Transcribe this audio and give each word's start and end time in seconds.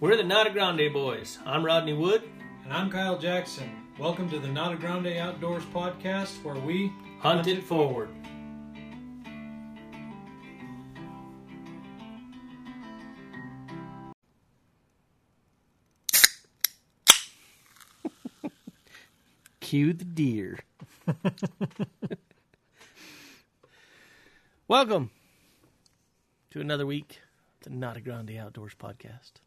We're 0.00 0.16
the 0.16 0.22
Nata 0.22 0.50
Grande 0.50 0.92
Boys. 0.92 1.38
I'm 1.44 1.64
Rodney 1.66 1.92
Wood. 1.92 2.22
And 2.62 2.72
I'm 2.72 2.88
Kyle 2.88 3.18
Jackson. 3.18 3.68
Welcome 3.98 4.30
to 4.30 4.38
the 4.38 4.46
Nata 4.46 4.76
Grande 4.76 5.18
Outdoors 5.18 5.64
podcast 5.74 6.40
where 6.44 6.54
we 6.54 6.92
Hunt 7.18 7.48
it 7.48 7.64
forward. 7.64 8.08
Cue 19.58 19.92
the 19.92 20.04
deer. 20.04 20.60
Welcome 24.68 25.10
to 26.52 26.60
another 26.60 26.86
week 26.86 27.18
of 27.58 27.64
the 27.64 27.70
Nata 27.76 28.00
Grande 28.00 28.36
Outdoors 28.38 28.76
podcast. 28.78 29.40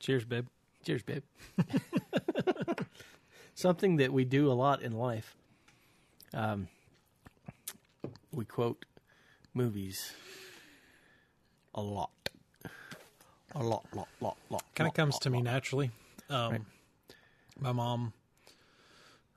Cheers, 0.00 0.24
babe. 0.24 0.46
Cheers, 0.84 1.02
babe. 1.02 1.22
Something 3.54 3.96
that 3.96 4.12
we 4.12 4.24
do 4.24 4.50
a 4.50 4.54
lot 4.54 4.82
in 4.82 4.92
life. 4.92 5.34
Um, 6.34 6.68
we 8.32 8.44
quote 8.44 8.84
movies 9.54 10.12
a 11.74 11.80
lot. 11.80 12.10
A 13.54 13.62
lot, 13.62 13.86
lot, 13.94 14.08
lot, 14.20 14.36
lot. 14.50 14.62
Kind 14.74 14.86
of 14.88 14.94
comes 14.94 15.14
lot, 15.14 15.22
to 15.22 15.30
me 15.30 15.38
lot. 15.38 15.44
naturally. 15.44 15.90
Um, 16.28 16.52
Right. 16.52 16.62
My 17.58 17.72
mom. 17.72 18.12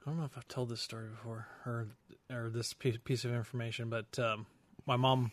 I 0.05 0.09
don't 0.09 0.19
know 0.19 0.25
if 0.25 0.37
I've 0.37 0.47
told 0.47 0.69
this 0.69 0.81
story 0.81 1.07
before 1.09 1.47
or 1.65 1.87
or 2.29 2.49
this 2.49 2.73
piece, 2.73 2.97
piece 3.03 3.23
of 3.23 3.31
information, 3.33 3.89
but 3.89 4.19
um, 4.19 4.45
my 4.85 4.97
mom 4.97 5.31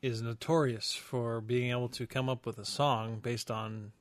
is 0.00 0.22
notorious 0.22 0.94
for 0.94 1.40
being 1.42 1.70
able 1.70 1.88
to 1.90 2.06
come 2.06 2.28
up 2.28 2.46
with 2.46 2.58
a 2.58 2.64
song 2.64 3.18
based 3.22 3.50
on 3.50 3.92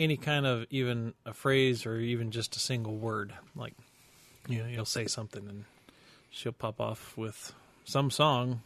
any 0.00 0.16
kind 0.16 0.46
of 0.46 0.66
even 0.70 1.14
a 1.26 1.32
phrase 1.34 1.84
or 1.86 1.98
even 1.98 2.30
just 2.30 2.56
a 2.56 2.58
single 2.58 2.96
word. 2.96 3.34
Like, 3.54 3.74
you 4.48 4.62
know, 4.62 4.68
you'll 4.68 4.84
say 4.86 5.06
something 5.06 5.46
and 5.48 5.64
she'll 6.30 6.52
pop 6.52 6.80
off 6.80 7.16
with 7.16 7.52
some 7.84 8.10
song 8.10 8.62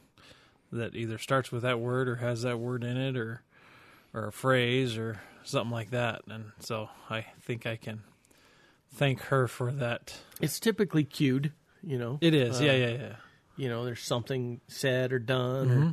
that 0.72 0.94
either 0.94 1.18
starts 1.18 1.50
with 1.52 1.62
that 1.62 1.80
word 1.80 2.08
or 2.08 2.16
has 2.16 2.42
that 2.42 2.58
word 2.58 2.84
in 2.84 2.96
it 2.96 3.16
or 3.16 3.42
or 4.12 4.26
a 4.28 4.32
phrase 4.32 4.96
or 4.96 5.20
something 5.42 5.72
like 5.72 5.90
that. 5.90 6.22
And 6.28 6.52
so 6.60 6.88
I 7.10 7.26
think 7.42 7.66
I 7.66 7.74
can 7.76 8.02
thank 8.94 9.20
her 9.22 9.48
for 9.48 9.72
that. 9.72 10.16
It's 10.40 10.60
typically 10.60 11.02
cued, 11.02 11.52
you 11.82 11.98
know. 11.98 12.18
It 12.20 12.32
is, 12.32 12.60
Uh, 12.60 12.64
yeah, 12.64 12.72
yeah, 12.76 12.88
yeah. 12.90 13.16
You 13.56 13.68
know, 13.68 13.84
there's 13.84 14.02
something 14.02 14.60
said 14.68 15.12
or 15.12 15.18
done 15.18 15.70
or 15.70 15.76
Mm-hmm. 15.78 15.90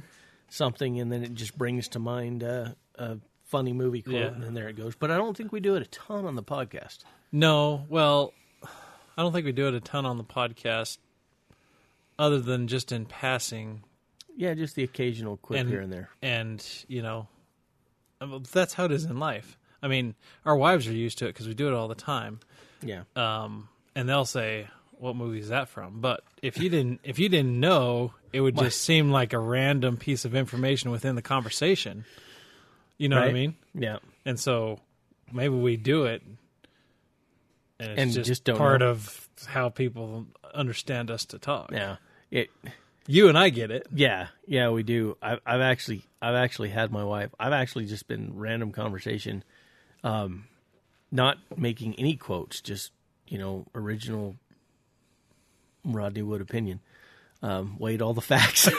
something, 0.49 0.99
and 0.99 1.11
then 1.11 1.23
it 1.23 1.33
just 1.33 1.57
brings 1.57 1.87
to 1.89 1.99
mind 1.99 2.43
uh, 2.43 2.69
a 2.95 3.17
funny 3.51 3.73
movie 3.73 4.01
quote, 4.01 4.15
Yeah. 4.15 4.27
and 4.27 4.41
then 4.41 4.53
there 4.55 4.69
it 4.69 4.77
goes. 4.77 4.95
But 4.95 5.11
I 5.11 5.17
don't 5.17 5.35
think 5.37 5.51
we 5.51 5.59
do 5.59 5.75
it 5.75 5.81
a 5.83 5.85
ton 5.85 6.25
on 6.25 6.35
the 6.35 6.43
podcast. 6.43 6.99
No, 7.31 7.85
well, 7.89 8.33
I 8.63 9.21
don't 9.21 9.31
think 9.33 9.45
we 9.45 9.51
do 9.51 9.67
it 9.67 9.73
a 9.73 9.79
ton 9.81 10.05
on 10.05 10.17
the 10.17 10.23
podcast, 10.23 10.97
other 12.17 12.39
than 12.39 12.67
just 12.67 12.91
in 12.91 13.05
passing. 13.05 13.83
Yeah, 14.37 14.53
just 14.53 14.75
the 14.75 14.83
occasional 14.83 15.37
quip 15.37 15.59
And- 15.59 15.69
here 15.69 15.81
and 15.81 15.91
there. 15.91 16.09
And 16.21 16.65
you 16.87 17.01
know, 17.01 17.27
that's 18.51 18.73
how 18.73 18.85
it 18.85 18.91
is 18.91 19.05
in 19.05 19.19
life. 19.19 19.57
I 19.83 19.87
mean, 19.87 20.15
our 20.45 20.55
wives 20.55 20.87
are 20.87 20.93
used 20.93 21.17
to 21.19 21.25
it 21.25 21.29
because 21.29 21.47
we 21.47 21.53
do 21.53 21.67
it 21.67 21.73
all 21.73 21.87
the 21.87 21.95
time. 21.95 22.39
Yeah. 22.83 23.03
Um, 23.15 23.67
and 23.95 24.07
they'll 24.07 24.25
say, 24.25 24.67
"What 24.91 25.15
movie 25.15 25.39
is 25.39 25.49
that 25.49 25.67
from?" 25.69 25.99
But 26.01 26.23
if 26.41 26.57
you 26.59 26.69
didn't, 26.69 27.01
if 27.03 27.19
you 27.19 27.29
didn't 27.29 27.59
know, 27.59 28.13
it 28.31 28.41
would 28.41 28.55
just 28.57 28.81
seem 28.81 29.09
like 29.11 29.33
a 29.33 29.39
random 29.39 29.97
piece 29.97 30.23
of 30.23 30.35
information 30.35 30.91
within 30.91 31.15
the 31.15 31.21
conversation. 31.21 32.05
You 33.01 33.09
know 33.09 33.19
what 33.19 33.29
I 33.29 33.33
mean? 33.33 33.55
Yeah. 33.73 33.97
And 34.25 34.39
so 34.39 34.79
maybe 35.31 35.55
we 35.55 35.75
do 35.75 36.05
it, 36.05 36.21
and 37.79 37.89
it's 37.91 37.99
And 37.99 38.11
just, 38.13 38.27
just 38.45 38.57
part 38.57 38.81
know. 38.81 38.89
of 38.89 39.27
how 39.47 39.69
people 39.69 40.27
understand 40.53 41.09
us 41.09 41.25
to 41.25 41.39
talk. 41.39 41.71
Yeah. 41.71 41.95
It 42.29 42.49
You 43.07 43.27
and 43.27 43.35
I 43.37 43.49
get 43.49 43.71
it. 43.71 43.87
Yeah, 43.91 44.27
yeah, 44.45 44.69
we 44.69 44.83
do. 44.83 45.17
I've, 45.19 45.39
I've 45.47 45.61
actually, 45.61 46.03
I've 46.21 46.35
actually 46.35 46.69
had 46.69 46.91
my 46.91 47.03
wife. 47.03 47.31
I've 47.39 47.53
actually 47.53 47.87
just 47.87 48.07
been 48.07 48.37
random 48.37 48.71
conversation, 48.71 49.43
um, 50.03 50.45
not 51.11 51.37
making 51.57 51.95
any 51.95 52.15
quotes, 52.15 52.61
just 52.61 52.91
you 53.27 53.39
know, 53.39 53.65
original 53.73 54.35
Rodney 55.83 56.21
Wood 56.21 56.41
opinion. 56.41 56.81
Um, 57.43 57.75
weighed 57.79 58.03
all 58.03 58.13
the 58.13 58.21
facts, 58.21 58.63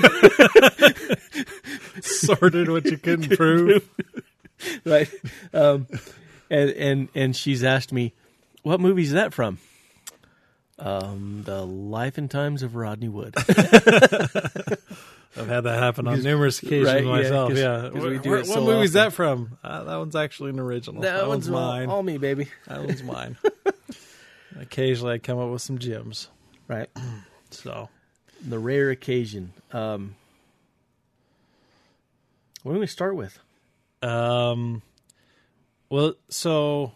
Sorted 2.00 2.68
what 2.70 2.84
you 2.84 2.96
couldn't 2.96 3.36
prove. 3.36 3.88
right? 4.84 5.10
Um, 5.52 5.88
and 6.48 6.70
and 6.70 7.08
and 7.14 7.36
she's 7.36 7.64
asked 7.64 7.92
me, 7.92 8.12
"What 8.62 8.80
movie 8.80 9.02
is 9.02 9.12
that 9.12 9.34
from?" 9.34 9.58
Um, 10.78 11.42
the 11.44 11.66
Life 11.66 12.18
and 12.18 12.30
Times 12.30 12.62
of 12.62 12.76
Rodney 12.76 13.08
Wood. 13.08 13.34
I've 15.34 15.48
had 15.48 15.62
that 15.62 15.78
happen 15.78 16.06
on 16.08 16.22
numerous 16.22 16.62
occasions 16.62 16.88
right, 16.88 17.04
yeah, 17.04 17.10
myself. 17.10 17.48
'cause- 17.50 17.58
Yeah, 17.58 17.88
'cause 17.92 18.04
we 18.04 18.18
do 18.18 18.30
Where- 18.30 18.38
it 18.40 18.46
what 18.48 18.54
so 18.54 18.64
movie's 18.64 18.94
often. 18.94 19.08
that 19.08 19.12
from? 19.14 19.58
Uh, 19.64 19.84
that 19.84 19.96
one's 19.96 20.14
actually 20.16 20.50
an 20.50 20.60
original. 20.60 21.00
that, 21.02 21.26
one's 21.26 21.48
one's 21.48 21.48
all, 21.48 21.66
mine. 21.72 21.88
all 21.88 22.02
me, 22.02 22.18
baby. 22.18 22.48
That 22.66 22.84
one's 22.84 23.02
mine. 23.14 23.38
Occasionally, 24.60 25.14
I 25.14 25.18
come 25.18 25.38
up 25.38 25.50
with 25.50 25.62
some 25.62 25.78
gems. 25.78 26.28
Right. 26.68 26.90
So 27.50 27.88
the 28.46 28.58
rare 28.58 28.90
occasion. 28.90 29.52
Um, 29.72 30.16
what 32.62 32.74
do 32.74 32.80
we 32.80 32.86
start 32.86 33.16
with? 33.16 33.38
Um, 34.02 34.82
well, 35.88 36.14
so 36.28 36.92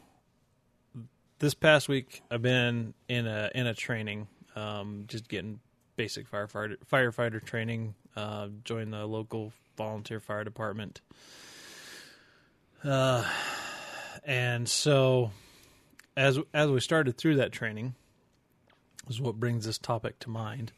this 1.38 1.54
past 1.54 1.88
week 1.88 2.22
I've 2.30 2.42
been 2.42 2.94
in 3.08 3.26
a 3.26 3.50
in 3.54 3.66
a 3.66 3.74
training, 3.74 4.28
um, 4.54 5.04
just 5.06 5.28
getting 5.28 5.60
basic 5.96 6.30
firefighter 6.30 6.76
firefighter 6.90 7.44
training. 7.44 7.94
Uh, 8.16 8.48
joined 8.64 8.92
the 8.92 9.04
local 9.06 9.52
volunteer 9.76 10.20
fire 10.20 10.42
department. 10.42 11.00
Uh, 12.82 13.24
and 14.24 14.68
so 14.68 15.30
as 16.16 16.38
as 16.54 16.70
we 16.70 16.80
started 16.80 17.16
through 17.16 17.36
that 17.36 17.52
training, 17.52 17.94
is 19.08 19.20
what 19.20 19.38
brings 19.38 19.66
this 19.66 19.78
topic 19.78 20.18
to 20.20 20.30
mind. 20.30 20.72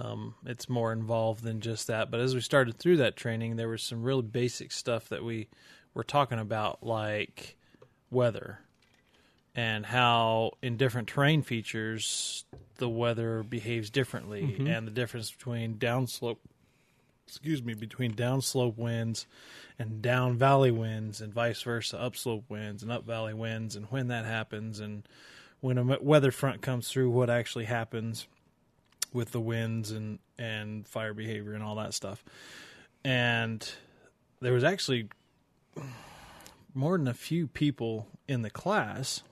Um, 0.00 0.34
it's 0.46 0.68
more 0.68 0.92
involved 0.92 1.42
than 1.42 1.60
just 1.60 1.88
that. 1.88 2.10
But 2.10 2.20
as 2.20 2.34
we 2.34 2.40
started 2.40 2.78
through 2.78 2.96
that 2.98 3.16
training, 3.16 3.56
there 3.56 3.68
was 3.68 3.82
some 3.82 4.02
really 4.02 4.22
basic 4.22 4.72
stuff 4.72 5.08
that 5.10 5.22
we 5.22 5.48
were 5.92 6.04
talking 6.04 6.38
about, 6.38 6.82
like 6.82 7.56
weather 8.10 8.60
and 9.54 9.84
how 9.84 10.52
in 10.62 10.76
different 10.76 11.08
terrain 11.08 11.42
features 11.42 12.44
the 12.76 12.88
weather 12.88 13.42
behaves 13.42 13.90
differently, 13.90 14.56
and 14.68 14.86
the 14.86 14.92
difference 14.92 15.30
between 15.30 15.74
downslope, 15.74 16.38
excuse 17.26 17.62
me, 17.62 17.74
between 17.74 18.14
downslope 18.14 18.78
winds 18.78 19.26
and 19.78 20.00
down 20.00 20.38
valley 20.38 20.70
winds, 20.70 21.20
and 21.20 21.34
vice 21.34 21.62
versa, 21.62 21.98
upslope 21.98 22.44
winds 22.48 22.82
and 22.82 22.92
up 22.92 23.04
valley 23.04 23.34
winds, 23.34 23.76
and 23.76 23.86
when 23.86 24.08
that 24.08 24.24
happens, 24.24 24.80
and 24.80 25.02
when 25.60 25.76
a 25.76 25.98
weather 26.00 26.30
front 26.30 26.62
comes 26.62 26.88
through, 26.88 27.10
what 27.10 27.28
actually 27.28 27.66
happens 27.66 28.26
with 29.12 29.32
the 29.32 29.40
winds 29.40 29.90
and 29.90 30.18
and 30.38 30.86
fire 30.86 31.14
behavior 31.14 31.54
and 31.54 31.62
all 31.62 31.76
that 31.76 31.94
stuff. 31.94 32.24
And 33.04 33.68
there 34.40 34.52
was 34.52 34.64
actually 34.64 35.08
more 36.74 36.96
than 36.96 37.08
a 37.08 37.14
few 37.14 37.46
people 37.46 38.06
in 38.28 38.42
the 38.42 38.50
class 38.50 39.22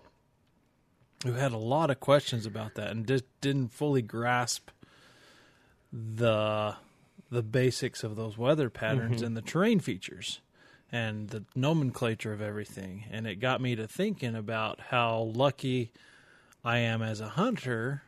who 1.25 1.33
had 1.33 1.53
a 1.53 1.59
lot 1.59 1.91
of 1.91 2.00
questions 2.00 2.47
about 2.47 2.75
that 2.75 2.91
and 2.91 3.06
just 3.06 3.25
didn't 3.41 3.72
fully 3.72 4.03
grasp 4.03 4.71
the 5.93 6.75
the 7.31 7.43
basics 7.43 8.03
of 8.03 8.16
those 8.16 8.39
weather 8.39 8.71
patterns 8.71 9.16
mm-hmm. 9.16 9.27
and 9.27 9.36
the 9.36 9.42
terrain 9.42 9.81
features 9.81 10.41
and 10.91 11.28
the 11.28 11.45
nomenclature 11.54 12.33
of 12.33 12.41
everything 12.41 13.04
and 13.10 13.27
it 13.27 13.36
got 13.36 13.60
me 13.60 13.74
to 13.74 13.86
thinking 13.86 14.34
about 14.34 14.81
how 14.91 15.31
lucky 15.34 15.91
I 16.65 16.78
am 16.78 17.03
as 17.03 17.21
a 17.21 17.28
hunter 17.31 18.03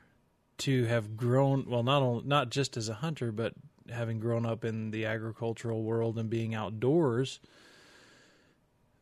to 0.61 0.85
have 0.87 1.17
grown 1.17 1.67
well 1.69 1.83
not 1.83 2.03
only 2.03 2.25
not 2.27 2.51
just 2.51 2.77
as 2.77 2.89
a 2.89 2.95
hunter 2.95 3.33
but 3.33 3.55
having 3.91 4.21
grown 4.21 4.47
up 4.47 4.65
in 4.65 4.91
the 4.91 5.05
agricultural 5.05 5.83
world 5.83 6.19
and 6.19 6.31
being 6.31 6.55
outdoors 6.55 7.41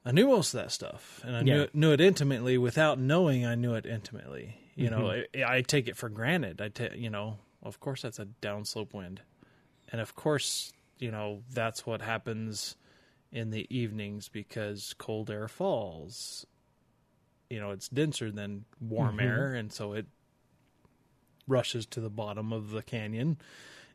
I 0.08 0.12
knew 0.12 0.28
most 0.28 0.54
of 0.54 0.62
that 0.62 0.72
stuff. 0.72 1.20
And 1.22 1.36
I 1.36 1.42
knew 1.42 1.54
Yeah. 1.54 1.62
it, 1.64 1.74
knew 1.74 1.92
it 1.92 2.00
intimately 2.00 2.56
without 2.56 2.98
knowing 2.98 3.44
I 3.44 3.54
knew 3.56 3.74
it 3.74 3.84
intimately. 3.84 4.56
You 4.74 4.88
know 4.88 5.00
mm-hmm. 5.02 5.42
I, 5.44 5.56
I 5.56 5.62
take 5.62 5.86
it 5.86 5.98
for 5.98 6.08
granted. 6.08 6.62
I 6.62 6.68
ta- 6.68 6.94
you 6.94 7.10
know 7.10 7.38
of 7.62 7.78
course 7.80 8.02
that's 8.02 8.18
a 8.18 8.26
downslope 8.40 8.94
wind. 8.94 9.20
And 9.92 10.00
of 10.00 10.14
course 10.14 10.72
you 10.98 11.10
know 11.10 11.42
that's 11.50 11.84
what 11.84 12.00
happens 12.00 12.76
in 13.30 13.50
the 13.50 13.66
evenings 13.68 14.30
because 14.30 14.94
cold 14.96 15.30
air 15.30 15.46
falls. 15.46 16.46
You 17.50 17.60
know 17.60 17.72
it's 17.72 17.88
denser 17.88 18.30
than 18.30 18.64
warm 18.80 19.18
mm-hmm. 19.18 19.26
air 19.26 19.52
and 19.52 19.70
so 19.70 19.92
it 19.92 20.06
rushes 21.48 21.86
to 21.86 22.00
the 22.00 22.10
bottom 22.10 22.52
of 22.52 22.70
the 22.70 22.82
canyon 22.82 23.38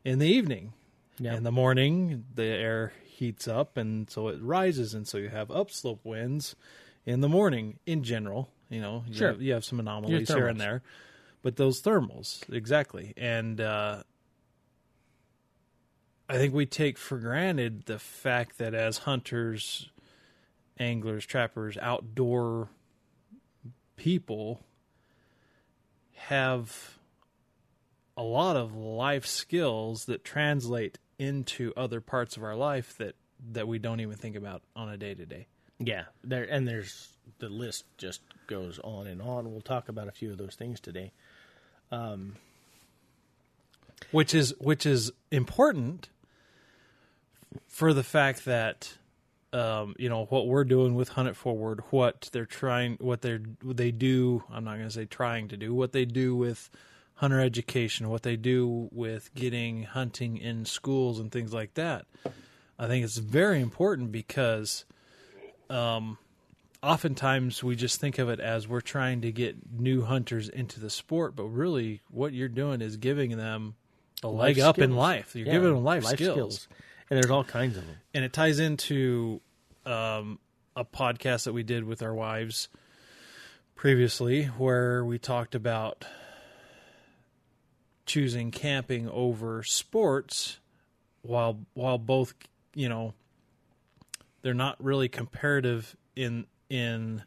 in 0.04 0.18
the 0.18 0.26
evening 0.26 0.72
Yeah. 1.18 1.34
in 1.36 1.44
the 1.44 1.52
morning 1.52 2.24
the 2.34 2.42
air 2.44 2.92
heats 3.04 3.46
up 3.48 3.76
and 3.76 4.10
so 4.10 4.28
it 4.28 4.42
rises 4.42 4.92
and 4.92 5.06
so 5.06 5.16
you 5.18 5.28
have 5.28 5.50
upslope 5.50 6.04
winds 6.04 6.56
in 7.06 7.20
the 7.20 7.28
morning 7.28 7.78
in 7.86 8.02
general. 8.02 8.50
You 8.68 8.80
know, 8.80 9.04
you 9.06 9.14
Sure. 9.14 9.28
have, 9.28 9.40
you 9.42 9.52
have 9.52 9.64
some 9.64 9.78
anomalies 9.78 10.28
here 10.28 10.48
and 10.48 10.60
there, 10.60 10.82
but 11.42 11.56
those 11.56 11.80
thermals 11.80 12.42
exactly. 12.52 13.12
And 13.16 13.60
uh, 13.60 14.02
I 16.28 16.38
think 16.38 16.54
we 16.54 16.66
take 16.66 16.98
for 16.98 17.18
granted 17.18 17.84
the 17.84 17.98
fact 17.98 18.58
that 18.58 18.74
as 18.74 18.98
hunters, 18.98 19.90
anglers, 20.78 21.24
trappers, 21.26 21.76
outdoor 21.80 22.68
people 23.96 24.60
have 26.14 26.98
a 28.16 28.22
lot 28.22 28.56
of 28.56 28.74
life 28.74 29.26
skills 29.26 30.04
that 30.06 30.24
translate 30.24 30.98
into 31.18 31.72
other 31.76 32.00
parts 32.00 32.36
of 32.36 32.42
our 32.44 32.56
life 32.56 32.96
that 32.98 33.14
that 33.52 33.68
we 33.68 33.78
don't 33.78 34.00
even 34.00 34.16
think 34.16 34.36
about 34.36 34.62
on 34.74 34.88
a 34.88 34.96
day 34.96 35.14
to 35.14 35.26
day. 35.26 35.46
Yeah, 35.78 36.04
there 36.22 36.44
and 36.44 36.66
there's 36.66 37.08
the 37.38 37.48
list 37.48 37.84
just 37.98 38.20
goes 38.46 38.78
on 38.82 39.06
and 39.06 39.20
on. 39.20 39.50
We'll 39.50 39.60
talk 39.60 39.88
about 39.88 40.08
a 40.08 40.12
few 40.12 40.30
of 40.30 40.38
those 40.38 40.54
things 40.54 40.80
today. 40.80 41.12
um, 41.90 42.36
Which 44.12 44.34
is 44.34 44.54
which 44.60 44.86
is 44.86 45.10
important 45.30 46.08
for 47.68 47.92
the 47.92 48.02
fact 48.02 48.44
that 48.44 48.96
um, 49.52 49.94
you 49.98 50.08
know 50.08 50.24
what 50.26 50.46
we're 50.46 50.64
doing 50.64 50.94
with 50.94 51.10
Hunt 51.10 51.28
It 51.28 51.36
Forward, 51.36 51.80
what 51.90 52.28
they're 52.32 52.46
trying, 52.46 52.96
what 53.00 53.22
they're 53.22 53.42
what 53.62 53.76
they 53.76 53.90
do. 53.90 54.44
I'm 54.52 54.64
not 54.64 54.76
going 54.76 54.88
to 54.88 54.94
say 54.94 55.04
trying 55.06 55.48
to 55.48 55.56
do 55.56 55.74
what 55.74 55.92
they 55.92 56.04
do 56.04 56.36
with 56.36 56.70
hunter 57.14 57.40
education, 57.40 58.08
what 58.08 58.22
they 58.22 58.36
do 58.36 58.88
with 58.92 59.32
getting 59.34 59.84
hunting 59.84 60.36
in 60.36 60.64
schools 60.64 61.18
and 61.20 61.30
things 61.30 61.52
like 61.52 61.74
that. 61.74 62.06
I 62.78 62.86
think 62.88 63.04
it's 63.04 63.18
very 63.18 63.60
important 63.60 64.10
because 64.10 64.84
um, 65.70 66.18
oftentimes 66.82 67.62
we 67.62 67.76
just 67.76 68.00
think 68.00 68.18
of 68.18 68.28
it 68.28 68.40
as 68.40 68.66
we're 68.66 68.80
trying 68.80 69.20
to 69.22 69.30
get 69.32 69.56
new 69.78 70.02
hunters 70.02 70.48
into 70.48 70.80
the 70.80 70.90
sport, 70.90 71.36
but 71.36 71.44
really 71.44 72.00
what 72.10 72.32
you're 72.32 72.48
doing 72.48 72.80
is 72.82 72.96
giving 72.96 73.36
them 73.36 73.76
a 74.22 74.28
leg 74.28 74.56
Life 74.58 74.66
up 74.66 74.78
in 74.78 74.96
life. 74.96 75.36
You're 75.36 75.46
Yeah, 75.46 75.52
giving 75.54 75.74
them 75.74 75.84
life, 75.84 76.04
skills. 76.04 76.66
and 77.10 77.16
there's 77.16 77.30
all 77.30 77.44
kinds 77.44 77.76
of 77.76 77.86
them. 77.86 77.96
And 78.12 78.24
it 78.24 78.32
ties 78.32 78.58
into 78.58 79.40
um, 79.86 80.38
a 80.74 80.84
podcast 80.84 81.44
that 81.44 81.52
we 81.52 81.62
did 81.62 81.84
with 81.84 82.02
our 82.02 82.12
wives 82.14 82.68
previously 83.76 84.44
where 84.46 85.04
we 85.04 85.18
talked 85.18 85.54
about 85.54 86.04
choosing 88.06 88.50
camping 88.50 89.08
over 89.08 89.62
sports 89.62 90.58
while 91.22 91.58
while 91.74 91.98
both 91.98 92.34
you 92.74 92.88
know 92.88 93.14
they're 94.42 94.52
not 94.54 94.76
really 94.82 95.08
comparative 95.08 95.96
in 96.14 96.44
in 96.68 97.22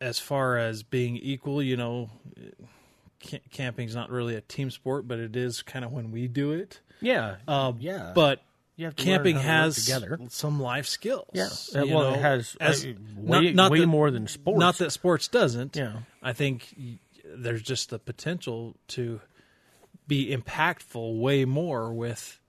as 0.00 0.18
far 0.18 0.58
as 0.58 0.82
being 0.82 1.16
equal 1.16 1.62
you 1.62 1.76
know 1.76 2.10
camping's 3.50 3.94
not 3.94 4.10
really 4.10 4.34
a 4.34 4.40
team 4.42 4.70
sport 4.70 5.08
but 5.08 5.18
it 5.18 5.34
is 5.34 5.62
kind 5.62 5.84
of 5.84 5.90
when 5.92 6.12
we 6.12 6.28
do 6.28 6.52
it 6.52 6.80
Yeah, 7.00 7.36
um, 7.48 7.76
yeah. 7.80 8.12
but 8.14 8.40
you 8.76 8.84
have 8.84 8.94
camping 8.94 9.36
learn 9.36 9.44
how 9.44 9.50
to 9.50 9.56
work 9.58 9.64
has 9.74 9.84
together. 9.84 10.18
some 10.28 10.60
life 10.60 10.86
skills 10.86 11.30
Yeah, 11.32 11.48
well, 11.84 12.10
know, 12.10 12.14
it 12.14 12.20
has 12.20 12.56
as- 12.60 12.84
uh, 12.84 12.92
not- 13.16 13.40
way, 13.42 13.52
not 13.52 13.70
way 13.72 13.80
that- 13.80 13.86
more 13.86 14.10
than 14.10 14.28
sports. 14.28 14.60
not 14.60 14.76
that 14.78 14.90
sports 14.92 15.28
doesn't 15.28 15.74
Yeah. 15.74 16.00
i 16.22 16.32
think 16.34 16.74
there's 17.42 17.62
just 17.62 17.90
the 17.90 17.98
potential 17.98 18.76
to 18.88 19.20
be 20.06 20.34
impactful 20.36 21.20
way 21.20 21.44
more 21.44 21.92
with 21.92 22.40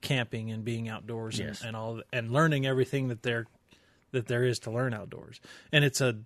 camping 0.00 0.50
and 0.50 0.64
being 0.64 0.88
outdoors 0.88 1.38
Yes. 1.38 1.60
and, 1.60 1.68
and 1.68 1.76
all 1.76 2.02
and 2.12 2.30
learning 2.32 2.66
everything 2.66 3.08
that 3.08 3.22
there 3.22 3.46
that 4.12 4.26
there 4.28 4.44
is 4.44 4.58
to 4.60 4.70
learn 4.70 4.94
outdoors 4.94 5.40
and 5.72 5.84
it's 5.84 6.00
a 6.00 6.16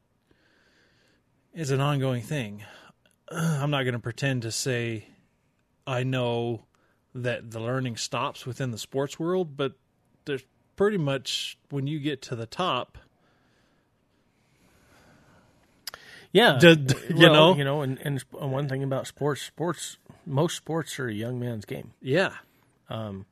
it's 1.54 1.70
an 1.70 1.80
ongoing 1.80 2.22
thing 2.22 2.62
i'm 3.30 3.70
not 3.70 3.82
going 3.84 3.94
to 3.94 3.98
pretend 3.98 4.42
to 4.42 4.50
say 4.52 5.06
i 5.86 6.02
know 6.02 6.64
that 7.14 7.50
the 7.50 7.60
learning 7.60 7.96
stops 7.96 8.44
within 8.46 8.70
the 8.70 8.78
sports 8.78 9.18
world 9.18 9.56
but 9.56 9.72
there's 10.26 10.44
pretty 10.76 10.98
much 10.98 11.58
when 11.70 11.86
you 11.86 11.98
get 11.98 12.20
to 12.22 12.36
the 12.36 12.46
top 12.46 12.98
Yeah, 16.32 16.58
D- 16.58 16.76
d- 16.76 16.94
you 17.10 17.16
Well, 17.28 17.32
know? 17.32 17.56
you 17.56 17.64
know, 17.64 17.82
and, 17.82 17.98
and 18.02 18.22
one 18.30 18.68
thing 18.68 18.82
about 18.82 19.06
sports, 19.06 19.42
sports, 19.42 19.98
most 20.24 20.56
sports 20.56 20.98
are 20.98 21.06
a 21.08 21.12
young 21.12 21.38
man's 21.38 21.64
game, 21.66 21.92
yeah. 22.00 22.32
Um, 22.88 23.26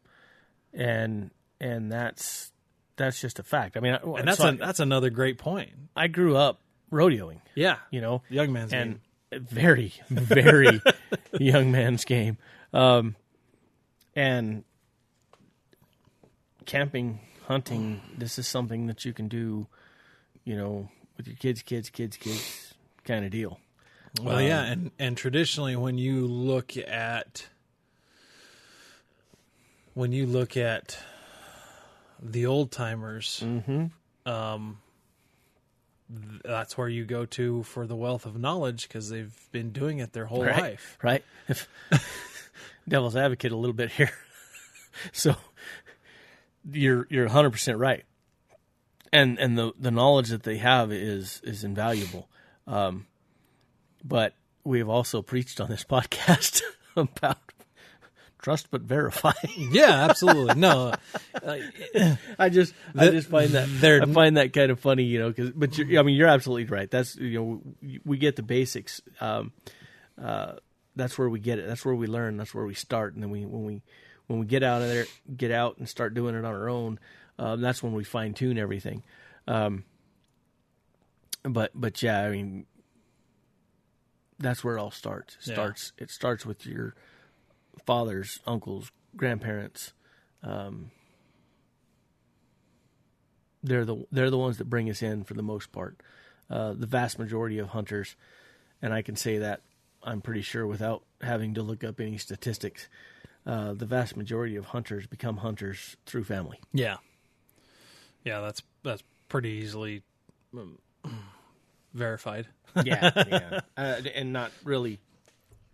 and 0.74 1.30
and 1.60 1.90
that's 1.90 2.52
that's 2.96 3.20
just 3.20 3.38
a 3.38 3.42
fact. 3.42 3.76
I 3.76 3.80
mean, 3.80 3.94
I, 3.94 3.98
and 4.18 4.28
that's 4.28 4.38
so 4.38 4.48
a, 4.48 4.52
that's 4.52 4.80
another 4.80 5.08
great 5.10 5.38
point. 5.38 5.70
I 5.96 6.08
grew 6.08 6.36
up 6.36 6.60
rodeoing, 6.92 7.40
yeah. 7.54 7.76
you 7.90 8.00
know, 8.02 8.22
young 8.28 8.52
man's 8.52 8.72
and 8.74 9.00
game. 9.32 9.46
very, 9.50 9.92
very 10.10 10.82
young 11.40 11.70
man's 11.72 12.04
game, 12.04 12.36
um, 12.74 13.16
and 14.14 14.64
camping, 16.66 17.20
hunting. 17.46 18.00
This 18.16 18.38
is 18.38 18.46
something 18.46 18.86
that 18.88 19.04
you 19.04 19.12
can 19.12 19.28
do, 19.28 19.66
you 20.44 20.56
know, 20.56 20.88
with 21.16 21.26
your 21.26 21.36
kids, 21.36 21.62
kids, 21.62 21.90
kids, 21.90 22.16
kids, 22.16 22.59
kind 23.10 23.24
of 23.24 23.30
deal. 23.30 23.58
Well, 24.22 24.40
yeah, 24.40 24.62
and 24.62 24.90
and 24.98 25.16
traditionally, 25.16 25.76
when 25.76 25.98
you 25.98 26.26
look 26.26 26.76
at 26.76 27.46
when 29.94 30.12
you 30.12 30.26
look 30.26 30.56
at 30.56 30.98
the 32.22 32.46
old 32.46 32.70
timers, 32.70 33.44
um, 34.26 34.78
that's 36.44 36.76
where 36.76 36.88
you 36.88 37.04
go 37.04 37.24
to 37.26 37.62
for 37.64 37.86
the 37.86 37.96
wealth 37.96 38.26
of 38.26 38.38
knowledge 38.38 38.88
because 38.88 39.10
they've 39.10 39.34
been 39.52 39.70
doing 39.70 39.98
it 39.98 40.12
their 40.12 40.26
whole 40.26 40.44
right? 40.44 40.60
life. 40.60 40.98
Right? 41.02 41.24
Devil's 42.88 43.16
advocate 43.16 43.52
a 43.52 43.56
little 43.56 43.74
bit 43.74 43.90
here. 43.92 44.12
so 45.12 45.36
you're 46.70 47.06
you're 47.10 47.28
100% 47.28 47.78
right. 47.78 48.04
And 49.12 49.38
and 49.38 49.58
the 49.58 49.72
the 49.78 49.90
knowledge 49.90 50.28
that 50.28 50.44
they 50.44 50.58
have 50.58 50.92
is 50.92 51.40
is 51.44 51.64
invaluable. 51.64 52.28
Um 52.70 53.06
but 54.04 54.34
we 54.64 54.78
have 54.78 54.88
also 54.88 55.20
preached 55.22 55.60
on 55.60 55.68
this 55.68 55.84
podcast 55.90 56.62
about 56.96 57.38
trust 58.40 58.68
but 58.70 58.80
verify. 58.80 59.32
Yeah, 59.58 60.06
absolutely. 60.08 60.54
No, 60.54 60.94
uh, 61.42 61.56
I 62.38 62.48
just 62.48 62.72
I 62.96 63.08
just 63.10 63.28
find 63.28 63.50
that 63.50 63.68
they're- 63.80 64.02
I 64.02 64.06
find 64.06 64.36
that 64.38 64.52
kind 64.54 64.70
of 64.70 64.80
funny, 64.80 65.02
you 65.04 65.18
know, 65.18 65.32
cuz 65.32 65.50
but 65.50 65.76
you're, 65.76 66.00
I 66.00 66.02
mean 66.02 66.16
you're 66.16 66.28
absolutely 66.28 66.64
right. 66.64 66.90
That's 66.90 67.16
you 67.16 67.38
know 67.38 67.62
we, 67.82 68.00
we 68.04 68.16
get 68.18 68.36
the 68.36 68.42
basics 68.42 69.02
um 69.20 69.52
uh 70.22 70.54
that's 70.96 71.18
where 71.18 71.28
we 71.28 71.38
get 71.40 71.58
it. 71.58 71.66
That's 71.68 71.84
where 71.84 71.94
we 71.94 72.06
learn. 72.06 72.36
That's 72.36 72.54
where 72.54 72.64
we 72.64 72.74
start 72.74 73.14
and 73.14 73.22
then 73.22 73.30
we 73.30 73.44
when 73.44 73.64
we 73.64 73.82
when 74.26 74.38
we 74.38 74.46
get 74.46 74.62
out 74.62 74.80
of 74.82 74.88
there 74.88 75.06
get 75.36 75.50
out 75.50 75.76
and 75.78 75.88
start 75.88 76.14
doing 76.14 76.34
it 76.34 76.38
on 76.38 76.44
our 76.46 76.68
own, 76.68 76.98
um, 77.38 77.60
that's 77.60 77.82
when 77.82 77.92
we 77.92 78.04
fine 78.04 78.32
tune 78.32 78.56
everything. 78.58 79.02
Um 79.46 79.84
but 81.42 81.70
but 81.74 82.02
yeah, 82.02 82.20
I 82.22 82.30
mean 82.30 82.66
that's 84.38 84.64
where 84.64 84.76
it 84.76 84.80
all 84.80 84.90
starts. 84.90 85.36
It 85.40 85.48
Yeah. 85.48 85.54
starts 85.54 85.92
it 85.98 86.10
starts 86.10 86.44
with 86.46 86.66
your 86.66 86.94
fathers, 87.86 88.40
uncles, 88.46 88.90
grandparents, 89.16 89.92
they're 93.62 93.84
the 93.84 94.06
they're 94.10 94.30
the 94.30 94.38
ones 94.38 94.56
that 94.58 94.64
bring 94.70 94.88
us 94.88 95.02
in 95.02 95.24
for 95.24 95.34
the 95.34 95.42
most 95.42 95.72
part. 95.72 96.00
Uh, 96.48 96.72
the 96.72 96.86
vast 96.86 97.18
majority 97.18 97.58
of 97.58 97.68
hunters, 97.68 98.16
and 98.82 98.92
I 98.92 99.02
can 99.02 99.14
say 99.16 99.38
that 99.38 99.60
I'm 100.02 100.20
pretty 100.20 100.42
sure 100.42 100.66
without 100.66 101.04
having 101.20 101.54
to 101.54 101.62
look 101.62 101.84
up 101.84 102.00
any 102.00 102.18
statistics. 102.18 102.88
Uh, 103.46 103.72
the 103.72 103.86
vast 103.86 104.16
majority 104.16 104.56
of 104.56 104.66
hunters 104.66 105.06
become 105.06 105.38
hunters 105.38 105.96
through 106.06 106.24
family. 106.24 106.60
yeah, 106.72 106.96
yeah. 108.24 108.40
That's 108.40 108.62
that's 108.82 109.02
pretty 109.28 109.50
easily 109.50 110.02
um, 110.54 110.78
verified. 111.94 112.46
Yeah, 112.84 113.10
yeah, 113.28 113.60
uh, 113.76 114.00
and 114.14 114.32
not 114.32 114.52
really 114.64 114.98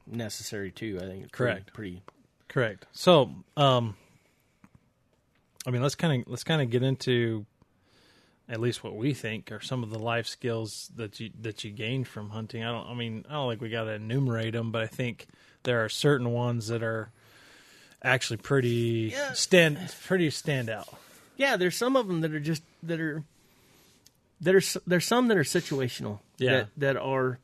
necessary 0.07 0.71
too. 0.71 0.99
I 1.01 1.05
think 1.07 1.23
it's 1.25 1.31
pretty- 1.33 1.53
Correct. 1.53 1.73
Pretty, 1.75 2.03
Correct. 2.49 2.87
So, 2.93 3.31
um, 3.57 3.97
I 5.67 5.71
mean, 5.71 5.83
let's 5.83 5.95
kind 5.95 6.23
of 6.23 6.29
let's 6.31 6.45
kind 6.45 6.63
of 6.63 6.71
get 6.71 6.83
into 6.83 7.45
at 8.49 8.61
least 8.61 8.85
what 8.85 8.95
we 8.95 9.13
think 9.13 9.51
are 9.51 9.61
some 9.61 9.83
of 9.83 9.91
the 9.91 9.99
life 9.99 10.27
skills 10.27 10.91
that 10.97 11.19
you 11.21 11.31
that 11.41 11.65
you 11.65 11.71
gained 11.73 12.07
from 12.09 12.31
hunting. 12.31 12.63
I 12.65 12.71
don't. 12.73 12.87
I 12.87 12.95
mean, 12.95 13.25
I 13.29 13.33
don't 13.35 13.51
think 13.51 13.61
we 13.61 13.69
got 13.69 13.85
to 13.85 13.91
enumerate 13.91 14.53
them, 14.55 14.71
but 14.71 14.83
I 14.83 14.87
think 14.87 15.27
there 15.65 15.85
are 15.85 15.89
certain 15.89 16.31
ones 16.33 16.69
that 16.69 16.83
are 16.83 17.11
actually 18.03 18.37
pretty 18.39 19.11
Yeah. 19.13 19.33
stand 19.33 19.93
pretty 20.07 20.31
stand 20.31 20.71
out. 20.71 20.89
yeah. 21.37 21.57
There's 21.57 21.77
some 21.77 21.97
of 21.97 22.07
them 22.07 22.21
that 22.21 22.33
are 22.33 22.41
just 22.41 22.63
that 22.85 23.01
are 23.01 23.25
that 24.41 24.55
are 24.55 24.59
s- 24.59 24.77
there's 24.87 25.05
some 25.07 25.29
that 25.29 25.37
are 25.37 25.43
situational. 25.43 26.21
Yeah. 26.39 26.53
that, 26.53 26.69
that 26.77 26.97
are 26.97 27.39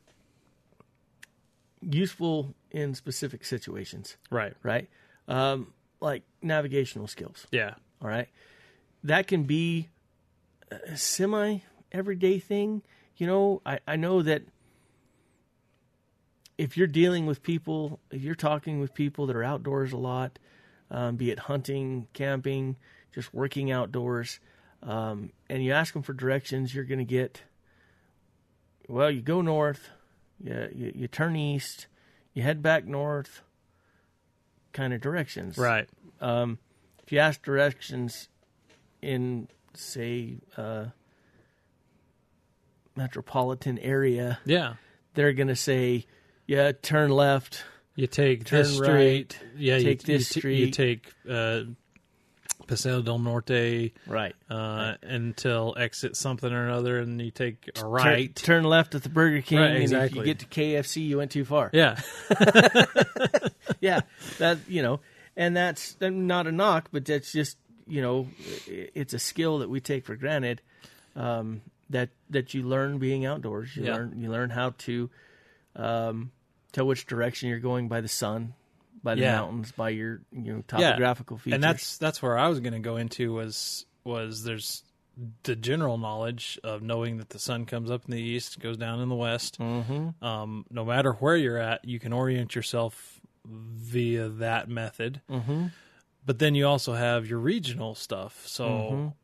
useful 1.81 2.53
in 2.71 2.93
specific 2.95 3.43
situations. 3.45 4.17
Right. 4.29 4.53
right? 4.63 4.87
Um, 5.27 5.73
like 5.99 6.23
navigational 6.41 7.07
skills. 7.07 7.47
Yeah. 7.51 7.75
All 8.01 8.09
right, 8.09 8.27
that 9.05 9.27
can 9.27 9.43
be 9.43 9.87
a 10.69 10.97
semi 10.97 11.59
everyday 11.93 12.37
thing. 12.39 12.81
You 13.15 13.27
know, 13.27 13.61
I, 13.65 13.79
I 13.87 13.95
know 13.95 14.21
that 14.21 14.41
if 16.57 16.75
you're 16.75 16.87
dealing 16.87 17.25
with 17.25 17.41
people, 17.41 18.01
if 18.11 18.21
you're 18.21 18.35
talking 18.35 18.81
with 18.81 18.93
people 18.93 19.25
that 19.27 19.35
are 19.37 19.43
outdoors 19.43 19.93
a 19.93 19.97
lot, 19.97 20.37
um, 20.91 21.15
be 21.15 21.31
it 21.31 21.39
hunting, 21.39 22.07
camping, 22.11 22.75
just 23.15 23.33
working 23.33 23.71
outdoors, 23.71 24.41
um, 24.83 25.31
and 25.49 25.63
you 25.63 25.71
ask 25.71 25.93
them 25.93 26.03
for 26.03 26.13
directions, 26.13 26.73
you're 26.75 26.83
going 26.83 26.99
to 26.99 27.05
get, 27.05 27.41
well, 28.87 29.09
you 29.09 29.21
go 29.21 29.41
north, 29.41 29.89
you, 30.43 30.69
you, 30.75 30.91
you 30.95 31.07
turn 31.07 31.35
east, 31.35 31.87
you 32.33 32.43
head 32.43 32.61
back 32.61 32.85
north, 32.85 33.41
kind 34.73 34.93
of 34.93 35.01
directions. 35.01 35.57
Right. 35.57 35.87
Um, 36.21 36.59
if 37.03 37.11
you 37.11 37.19
ask 37.19 37.41
directions 37.41 38.27
in, 39.01 39.47
say, 39.73 40.37
uh, 40.57 40.85
metropolitan 42.95 43.79
area, 43.79 44.39
Yeah. 44.45 44.75
they're 45.13 45.33
going 45.33 45.47
to 45.47 45.55
say, 45.55 46.05
yeah, 46.47 46.71
turn 46.73 47.09
left. 47.09 47.63
You 47.95 48.07
take 48.07 48.45
Turn 48.45 48.59
this 48.63 48.75
street. 48.75 48.87
right, 48.89 49.39
yeah. 49.57 49.77
you- 49.77 49.83
take 49.83 50.03
this 50.03 50.29
you, 50.29 50.33
t- 50.33 50.39
street. 50.39 50.59
You 50.59 50.71
take 50.71 51.13
uh, 51.29 51.61
Paseo 52.67 53.01
del 53.01 53.19
Norte 53.19 53.91
Right. 54.07 54.35
uh, 54.49 54.93
until 55.01 55.75
exit 55.77 56.15
something 56.15 56.51
or 56.51 56.65
another, 56.65 56.99
and 56.99 57.21
you 57.21 57.31
take 57.31 57.69
a 57.81 57.85
right. 57.85 58.35
Turn, 58.35 58.63
left 58.63 58.95
at 58.95 59.03
the 59.03 59.09
Burger 59.09 59.41
King, 59.41 59.59
Right, 59.59 59.81
and 59.81 59.91
if 59.93 60.15
you 60.15 60.23
get 60.23 60.39
to 60.39 60.45
KFC, 60.45 61.05
you 61.05 61.17
went 61.17 61.31
too 61.31 61.45
far. 61.45 61.69
Yeah. 61.73 61.99
yeah, 63.79 64.01
that 64.39 64.59
you 64.67 64.81
know, 64.81 64.99
and 65.35 65.55
that's 65.55 65.95
not 66.01 66.47
a 66.47 66.51
knock, 66.51 66.89
but 66.91 67.05
that's 67.05 67.31
just 67.31 67.57
you 67.87 68.01
know, 68.01 68.27
it's 68.67 69.13
a 69.13 69.19
skill 69.19 69.59
that 69.59 69.69
we 69.69 69.79
take 69.79 70.05
for 70.05 70.15
granted. 70.15 70.61
Um, 71.15 71.61
that 71.89 72.09
that 72.29 72.53
you 72.53 72.63
learn 72.63 72.97
being 72.97 73.25
outdoors. 73.25 73.75
You 73.75 73.85
Yeah. 73.85 73.95
learn 73.95 74.13
you 74.19 74.31
learn 74.31 74.49
how 74.49 74.71
to 74.79 75.09
um, 75.75 76.31
tell 76.71 76.85
which 76.87 77.05
direction 77.05 77.49
you're 77.49 77.59
going 77.59 77.87
by 77.87 78.01
the 78.01 78.07
sun, 78.07 78.53
by 79.03 79.15
the 79.15 79.21
Yeah. 79.21 79.33
mountains, 79.41 79.71
by 79.73 79.89
your 79.89 80.21
you 80.31 80.53
know 80.53 80.55
Yeah. 80.57 80.89
topographical 80.91 81.37
features. 81.37 81.55
and 81.55 81.63
that's 81.63 81.97
that's 81.97 82.21
where 82.21 82.37
I 82.37 82.47
was 82.47 82.59
going 82.61 82.73
to 82.73 82.79
go 82.79 82.95
into 82.97 83.33
was 83.33 83.85
was 84.03 84.43
there's 84.43 84.83
the 85.43 85.55
general 85.55 85.97
knowledge 85.99 86.59
of 86.63 86.81
knowing 86.81 87.17
that 87.17 87.29
the 87.29 87.37
sun 87.39 87.65
comes 87.65 87.91
up 87.91 88.05
in 88.05 88.11
the 88.11 88.19
east, 88.21 88.59
goes 88.59 88.77
down 88.77 88.99
in 88.99 89.09
the 89.09 89.15
west. 89.15 89.59
mm-hmm. 89.59 90.25
Um, 90.25 90.65
no 90.71 90.83
matter 90.83 91.13
where 91.13 91.35
you're 91.35 91.59
at, 91.59 91.85
you 91.85 91.99
can 91.99 92.11
orient 92.13 92.55
yourself 92.55 93.19
via 93.45 94.27
that 94.29 94.69
method. 94.69 95.21
Mm-hmm. 95.29 95.67
But 96.25 96.39
then 96.39 96.55
you 96.55 96.65
also 96.65 96.93
have 96.93 97.27
your 97.27 97.37
regional 97.39 97.93
stuff. 97.93 98.47
So, 98.47 98.65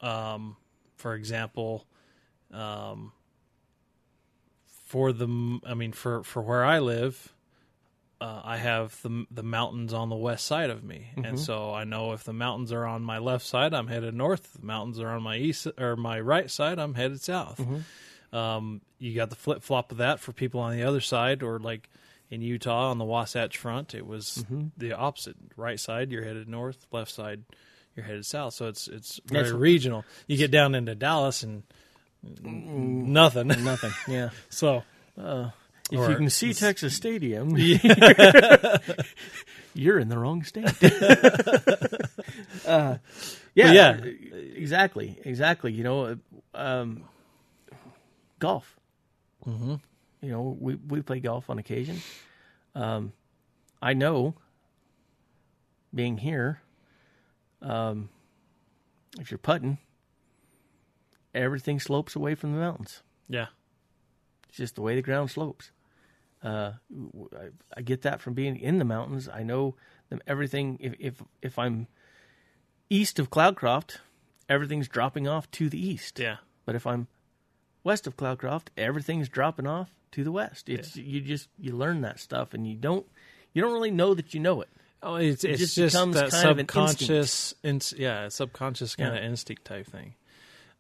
Mm-hmm. 0.02 0.06
um, 0.06 0.58
for 0.98 1.16
example, 1.16 1.88
um, 2.52 3.14
for 4.86 5.12
the 5.14 5.60
I 5.66 5.74
mean 5.74 5.92
for 5.92 6.24
for 6.24 6.42
where 6.42 6.64
I 6.64 6.80
live, 6.80 7.34
uh, 8.22 8.42
I 8.44 8.58
have 8.58 9.02
the 9.02 9.26
the 9.32 9.44
mountains 9.44 9.94
on 9.94 10.10
the 10.10 10.16
west 10.16 10.46
side 10.46 10.70
of 10.70 10.84
me, 10.84 11.10
Mm-hmm. 11.16 11.26
and 11.26 11.40
so 11.40 11.74
I 11.74 11.84
know 11.86 12.12
if 12.14 12.24
the 12.24 12.34
mountains 12.34 12.72
are 12.72 12.86
on 12.86 13.02
my 13.04 13.18
left 13.20 13.46
side, 13.46 13.74
I'm 13.74 13.88
headed 13.88 14.14
north. 14.14 14.46
If 14.54 14.62
the 14.62 14.66
mountains 14.68 15.00
are 15.00 15.10
on 15.10 15.24
my 15.24 15.38
east 15.38 15.68
or 15.78 15.96
my 15.96 16.20
right 16.20 16.52
side, 16.52 16.80
I'm 16.80 16.96
headed 16.96 17.22
south. 17.22 17.60
Mm-hmm. 17.60 18.36
Um, 18.36 18.82
you 19.00 19.16
got 19.16 19.30
the 19.30 19.36
flip 19.36 19.64
flop 19.64 19.92
of 19.92 19.98
that 20.00 20.20
for 20.20 20.34
people 20.34 20.60
on 20.60 20.76
the 20.76 20.84
other 20.84 21.00
side, 21.02 21.42
or 21.44 21.60
like 21.60 21.90
in 22.30 22.42
Utah 22.42 22.92
on 22.92 22.98
the 23.00 23.06
Wasatch 23.06 23.58
Front, 23.58 23.96
it 23.96 24.06
was 24.06 24.44
Mm-hmm. 24.46 24.68
the 24.78 24.94
opposite. 24.94 25.36
Right 25.56 25.80
side, 25.80 26.12
you're 26.12 26.24
headed 26.26 26.48
north. 26.48 26.86
Left 26.92 27.10
side, 27.12 27.44
you're 27.96 28.06
headed 28.06 28.26
south. 28.26 28.54
So 28.54 28.68
it's 28.68 28.88
it's 28.88 29.20
very 29.26 29.44
That's- 29.46 29.60
regional. 29.60 30.04
You 30.28 30.38
get 30.38 30.52
down 30.52 30.76
into 30.76 30.94
Dallas 30.94 31.42
and 31.44 31.64
nothing. 32.44 33.48
Nothing. 33.48 33.92
Yeah. 34.08 34.30
so 34.50 34.84
If 35.92 36.10
you 36.10 36.16
can 36.16 36.30
see 36.30 36.54
Texas 36.54 36.96
Stadium, 36.96 37.50
you're 39.74 40.00
in 40.00 40.10
the 40.10 40.18
wrong 40.18 40.44
state. 40.44 40.66
uh, 42.68 42.98
yeah, 43.56 43.72
yeah. 43.72 43.98
exactly, 44.56 45.20
exactly. 45.26 45.72
You 45.72 45.84
know, 45.84 46.18
um, 46.54 47.04
golf. 48.40 48.78
mm-hmm. 49.46 49.76
You 50.22 50.32
know, 50.32 50.58
we 50.60 50.76
we 50.76 51.02
play 51.02 51.20
golf 51.20 51.50
on 51.50 51.60
occasion. 51.60 52.02
Um, 52.76 53.14
I 53.82 53.94
know, 53.94 54.36
being 55.94 56.18
here, 56.18 56.62
um, 57.62 58.10
if 59.20 59.32
you're 59.32 59.38
putting, 59.38 59.78
everything 61.34 61.80
slopes 61.80 62.16
away 62.16 62.36
from 62.36 62.54
the 62.54 62.60
mountains. 62.60 63.02
yeah, 63.28 63.48
It's 64.50 64.58
just 64.58 64.76
the 64.76 64.82
way 64.82 64.96
the 64.96 65.02
ground 65.02 65.32
slopes. 65.32 65.72
Uh, 66.44 66.74
I, 67.36 67.50
I 67.78 67.82
get 67.82 68.04
that 68.04 68.22
from 68.22 68.34
being 68.34 68.56
in 68.58 68.80
the 68.80 68.86
mountains. 68.86 69.28
I 69.28 69.44
know 69.44 69.76
them 70.10 70.22
everything. 70.26 70.78
If 70.80 70.96
if 71.00 71.24
if 71.42 71.60
I'm 71.60 71.88
east 72.90 73.20
of 73.20 73.30
Cloudcroft, 73.30 73.98
everything's 74.48 74.88
dropping 74.88 75.28
off 75.28 75.50
to 75.52 75.70
the 75.70 75.80
east. 75.80 76.20
yeah, 76.20 76.38
But 76.66 76.76
if 76.76 76.88
I'm 76.88 77.08
west 77.84 78.08
of 78.08 78.16
Cloudcroft, 78.18 78.68
everything's 78.78 79.30
dropping 79.30 79.68
off 79.68 79.94
to 80.12 80.24
the 80.24 80.32
west. 80.32 80.70
It's 80.70 80.96
you 80.96 81.22
just 81.22 81.50
you 81.60 81.74
learn 81.76 82.02
that 82.02 82.20
stuff, 82.20 82.54
and 82.54 82.68
you 82.68 82.76
don't 82.76 83.06
you 83.54 83.62
don't 83.62 83.74
really 83.74 83.92
know 83.92 84.14
that 84.14 84.34
you 84.34 84.40
know 84.40 84.62
it. 84.62 84.70
Oh, 85.02 85.16
it's 85.16 85.44
it's 85.44 85.60
just 85.60 85.76
just, 85.76 85.94
becomes 85.96 86.16
that 86.16 86.32
kind 86.32 86.50
of 86.50 86.58
an 86.58 86.66
subconscious, 86.68 87.54
yeah, 87.98 88.28
subconscious 88.30 88.96
kind 88.96 89.14
Yeah. 89.14 89.20
of 89.20 89.26
instinct 89.26 89.66
type 89.66 89.88
thing. 89.88 90.16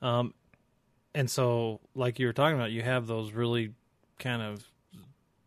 Um, 0.02 0.34
and 1.14 1.30
so, 1.30 1.80
like 1.96 2.20
you 2.20 2.28
were 2.28 2.34
talking 2.34 2.56
about, 2.56 2.72
you 2.72 2.82
have 2.82 3.08
those 3.08 3.32
really 3.32 3.74
kind 4.20 4.42
of 4.42 4.69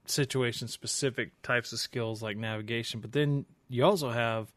situation 0.07 0.69
specific 0.69 1.31
types 1.43 1.73
of 1.73 1.79
skills 1.79 2.23
like 2.23 2.37
navigation, 2.37 3.01
but 3.01 3.13
then 3.13 3.45
you 3.69 3.85
also 3.85 4.11
have 4.11 4.53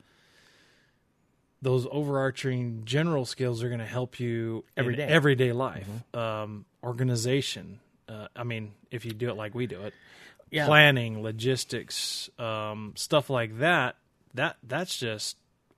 those 1.62 1.88
overarching 1.92 2.84
general 2.86 3.26
skills 3.26 3.64
are 3.64 3.70
going 3.70 3.80
to 3.80 3.86
help 3.86 4.20
you 4.20 4.64
Every 4.78 4.94
in 4.94 5.00
day. 5.00 5.08
everyday 5.08 5.52
life, 5.52 5.88
um, 6.14 6.66
organization. 6.84 7.80
Uh, 8.08 8.28
I 8.36 8.44
mean, 8.44 8.74
if 8.92 9.06
you 9.06 9.12
do 9.14 9.30
it 9.30 9.36
like 9.36 9.56
we 9.56 9.66
do 9.66 9.82
it, 9.82 9.94
Yeah. 10.52 10.68
planning, 10.68 11.24
logistics, 11.24 12.30
um, 12.38 12.94
stuff 12.96 13.30
like 13.30 13.60
that. 13.60 13.96
That 14.36 14.58
that's 14.64 14.98
just 14.98 15.38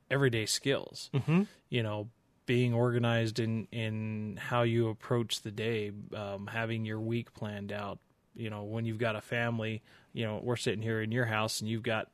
everyday 0.10 0.46
skills. 0.46 1.10
Mm-hmm. 1.14 1.44
You 1.70 1.84
know, 1.84 2.10
being 2.48 2.74
organized 2.74 3.40
in 3.40 3.68
in 3.72 4.38
how 4.42 4.64
you 4.64 4.90
approach 4.90 5.42
the 5.42 5.52
day, 5.52 5.92
um, 6.14 6.48
having 6.48 6.84
your 6.86 7.00
week 7.00 7.34
planned 7.34 7.72
out. 7.72 8.00
You 8.38 8.50
know, 8.50 8.64
when 8.64 8.86
you've 8.86 8.98
got 9.00 9.16
a 9.16 9.22
family, 9.22 9.82
you 10.14 10.26
know, 10.26 10.40
we're 10.44 10.56
sitting 10.56 10.82
here 10.82 11.02
in 11.02 11.12
your 11.12 11.26
house 11.26 11.60
and 11.62 11.70
you've 11.70 11.84
got 11.84 12.10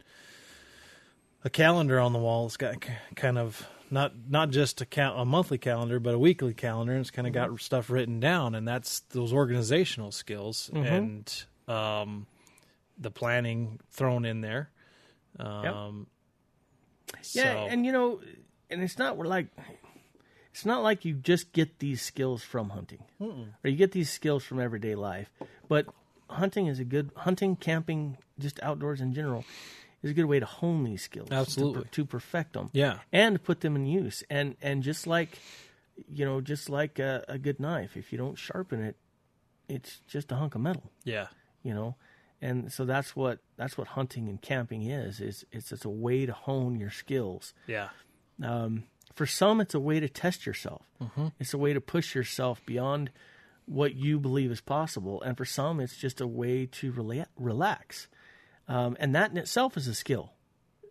a 1.44 1.50
calendar 1.50 2.00
on 2.00 2.14
the 2.14 2.20
wall. 2.20 2.46
It's 2.46 2.58
got 2.58 2.76
kind 3.16 3.38
of 3.38 3.68
not 3.92 4.14
not 4.30 4.50
just 4.50 4.82
a 4.82 4.86
cal- 4.86 5.18
a 5.20 5.26
monthly 5.26 5.58
calendar, 5.58 6.00
but 6.00 6.14
a 6.14 6.20
weekly 6.20 6.54
calendar. 6.54 6.94
And 6.94 7.02
it's 7.02 7.12
kind 7.12 7.28
of 7.28 7.34
got 7.34 7.60
stuff 7.62 7.90
written 7.90 8.20
down, 8.20 8.56
and 8.56 8.68
that's 8.68 9.02
those 9.10 9.34
organizational 9.34 10.12
skills 10.12 10.70
and 10.74 11.46
um, 11.68 12.26
the 12.98 13.12
planning 13.12 13.80
thrown 13.92 14.26
in 14.26 14.42
there. 14.42 14.70
Um, 15.40 16.08
Yeah, 17.34 17.54
so- 17.54 17.68
and 17.70 17.86
you 17.86 17.92
know, 17.92 18.22
and 18.70 18.82
it's 18.82 18.98
not 18.98 19.18
we're 19.18 19.26
like 19.28 19.48
it's 20.52 20.66
not 20.66 20.84
like 20.84 21.04
you 21.06 21.14
just 21.16 21.52
get 21.52 21.80
these 21.80 22.02
skills 22.02 22.44
from 22.44 22.70
hunting, 22.70 23.04
or 23.64 23.70
you 23.70 23.76
get 23.76 23.92
these 23.92 24.10
skills 24.12 24.44
from 24.44 24.60
everyday 24.60 24.96
life. 24.96 25.30
But 25.68 25.88
hunting 26.34 26.68
is 26.68 26.80
a 26.80 26.84
good 26.84 27.12
hunting, 27.16 27.56
camping, 27.56 28.18
just 28.40 28.62
outdoors 28.62 29.02
in 29.02 29.14
general 29.14 29.46
is 30.02 30.12
a 30.12 30.14
good 30.14 30.26
way 30.26 30.40
to 30.40 30.46
hone 30.46 30.84
these 30.84 31.02
skills, 31.02 31.30
to 31.30 31.36
Absolutely. 31.36 31.86
to, 31.92 32.06
perfect 32.06 32.54
them, 32.54 32.70
yeah, 32.74 33.00
and 33.12 33.42
put 33.44 33.62
them 33.62 33.76
in 33.76 33.86
use. 33.86 34.24
And 34.30 34.56
and 34.62 34.84
just 34.84 35.08
like 35.08 35.40
you 36.12 36.26
know, 36.26 36.42
just 36.42 36.70
like 36.70 37.00
a, 37.00 37.24
a 37.28 37.38
good 37.38 37.60
knife, 37.60 37.96
if 37.96 38.12
you 38.12 38.18
don't 38.18 38.38
sharpen 38.38 38.84
it, 38.84 38.98
it's 39.70 40.02
just 40.08 40.32
a 40.32 40.36
hunk 40.36 40.56
of 40.56 40.62
metal. 40.62 40.92
Yeah, 41.04 41.28
you 41.64 41.74
know? 41.74 41.96
And 42.42 42.72
so 42.74 42.84
that's 42.84 43.16
what 43.16 43.40
that's 43.56 43.78
what 43.78 43.90
hunting 43.90 44.28
and 44.28 44.42
camping 44.42 44.84
is 44.84 45.22
is 45.22 45.46
it's 45.52 45.72
it's 45.72 45.86
a 45.86 45.90
way 45.90 46.26
to 46.26 46.34
hone 46.34 46.76
your 46.76 46.90
skills. 46.90 47.54
Yeah, 47.68 47.90
um, 48.44 48.84
for 49.16 49.26
some 49.26 49.62
it's 49.62 49.74
a 49.74 49.80
way 49.80 50.02
to 50.02 50.10
test 50.10 50.46
yourself. 50.46 50.86
It's 51.40 51.54
a 51.54 51.58
way 51.58 51.72
to 51.72 51.80
push 51.80 52.14
yourself 52.14 52.62
beyond 52.66 53.12
what 53.66 53.96
you 53.96 54.20
believe 54.20 54.52
is 54.52 54.62
possible 54.62 55.22
and 55.22 55.38
for 55.38 55.46
some 55.46 55.80
it's 55.80 55.96
just 55.96 56.22
a 56.22 56.28
way 56.28 56.66
to 56.66 56.92
rela- 56.92 57.28
relax. 57.38 58.08
Um, 58.68 58.96
and 59.00 59.16
that 59.16 59.32
in 59.32 59.38
itself 59.38 59.78
is 59.78 59.88
a 59.88 59.96
skill. 59.96 60.34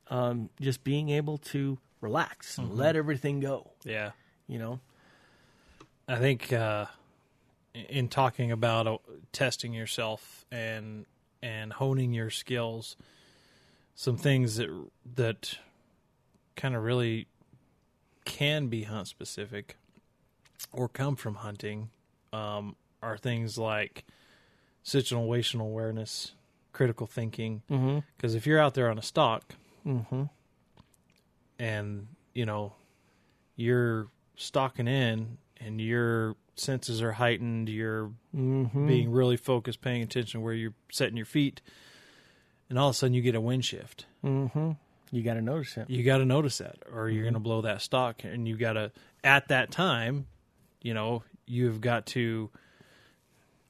Um, 0.09 0.51
just 0.61 0.85
being 0.85 1.09
able 1.09 1.39
to 1.39 1.79
relax 2.01 2.59
and 2.59 2.75
let 2.75 2.97
everything 2.97 3.41
go. 3.41 3.71
Yeah. 3.85 4.11
you 4.47 4.59
know? 4.59 4.81
I 6.07 6.17
think 6.17 6.53
uh, 6.53 6.87
in 7.75 8.09
talking 8.09 8.53
about 8.53 8.87
uh, 8.87 8.99
testing 9.33 9.73
yourself 9.73 10.45
and 10.51 11.07
and 11.43 11.73
honing 11.73 12.13
your 12.13 12.31
skills, 12.31 12.97
some 13.95 14.17
things 14.17 14.57
that 14.57 14.69
that 15.15 15.59
kind 16.57 16.75
of 16.75 16.83
really 16.83 17.29
can 18.25 18.69
be 18.69 18.85
hunt 18.85 19.09
specific 19.09 19.77
or 20.73 20.89
come 20.89 21.17
from 21.17 21.37
hunting 21.37 21.91
um, 22.33 22.77
are 23.03 23.17
things 23.17 23.59
like 23.59 24.05
situational 24.85 25.63
awareness, 25.63 26.33
critical 26.73 27.07
thinking. 27.07 27.63
Mm-hmm. 27.71 27.99
Because 28.17 28.35
if 28.35 28.47
you're 28.47 28.59
out 28.61 28.75
there 28.75 28.89
on 28.91 28.99
a 28.99 29.03
stock, 29.03 29.55
Mm-hmm. 29.87 30.23
and 31.59 32.07
you 32.35 32.47
know 32.47 32.73
you're 33.57 34.07
stalking 34.37 34.87
in 34.89 35.39
and 35.61 35.81
your 35.81 36.37
senses 36.55 37.03
are 37.03 37.13
heightened, 37.13 37.69
you're 37.69 38.11
Mm-hmm. 38.37 38.87
being 38.87 39.11
really 39.13 39.37
focused, 39.37 39.83
paying 39.83 40.03
attention 40.03 40.41
to 40.41 40.45
where 40.45 40.55
you're 40.55 40.73
setting 40.91 41.17
your 41.19 41.27
feet, 41.27 41.61
and 42.71 42.79
all 42.79 42.89
of 42.89 42.95
a 42.95 42.99
sudden 42.99 43.13
you 43.13 43.21
get 43.21 43.35
a 43.35 43.41
wind 43.43 43.63
shift. 43.65 44.07
Mm-hmm. 44.25 44.71
You 45.11 45.23
got 45.23 45.35
to 45.35 45.43
notice 45.43 45.77
it. 45.77 45.91
You 45.91 46.03
got 46.03 46.19
to 46.19 46.25
notice 46.25 46.57
that, 46.59 46.77
or 46.91 47.11
you're 47.11 47.25
going 47.25 47.35
to 47.35 47.41
blow 47.41 47.61
that 47.61 47.83
stock, 47.83 48.25
and 48.25 48.49
you 48.49 48.57
got 48.57 48.73
to 48.75 48.91
at 49.23 49.49
that 49.49 49.71
time, 49.71 50.27
you 50.81 50.95
know, 50.95 51.25
you've 51.47 51.81
got 51.81 52.07
to 52.07 52.51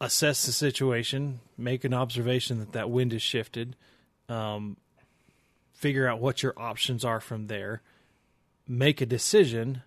assess 0.00 0.46
the 0.46 0.52
situation, 0.52 1.40
make 1.56 1.84
an 1.84 1.94
observation 1.94 2.58
that 2.58 2.72
that 2.72 2.90
wind 2.90 3.12
is 3.12 3.22
shifted, 3.22 3.76
um, 4.28 4.76
figure 5.72 6.08
out 6.08 6.20
what 6.20 6.42
your 6.42 6.54
options 6.56 7.04
are 7.04 7.20
from 7.20 7.46
there, 7.46 7.82
make 8.66 9.00
a 9.00 9.06
decision 9.06 9.82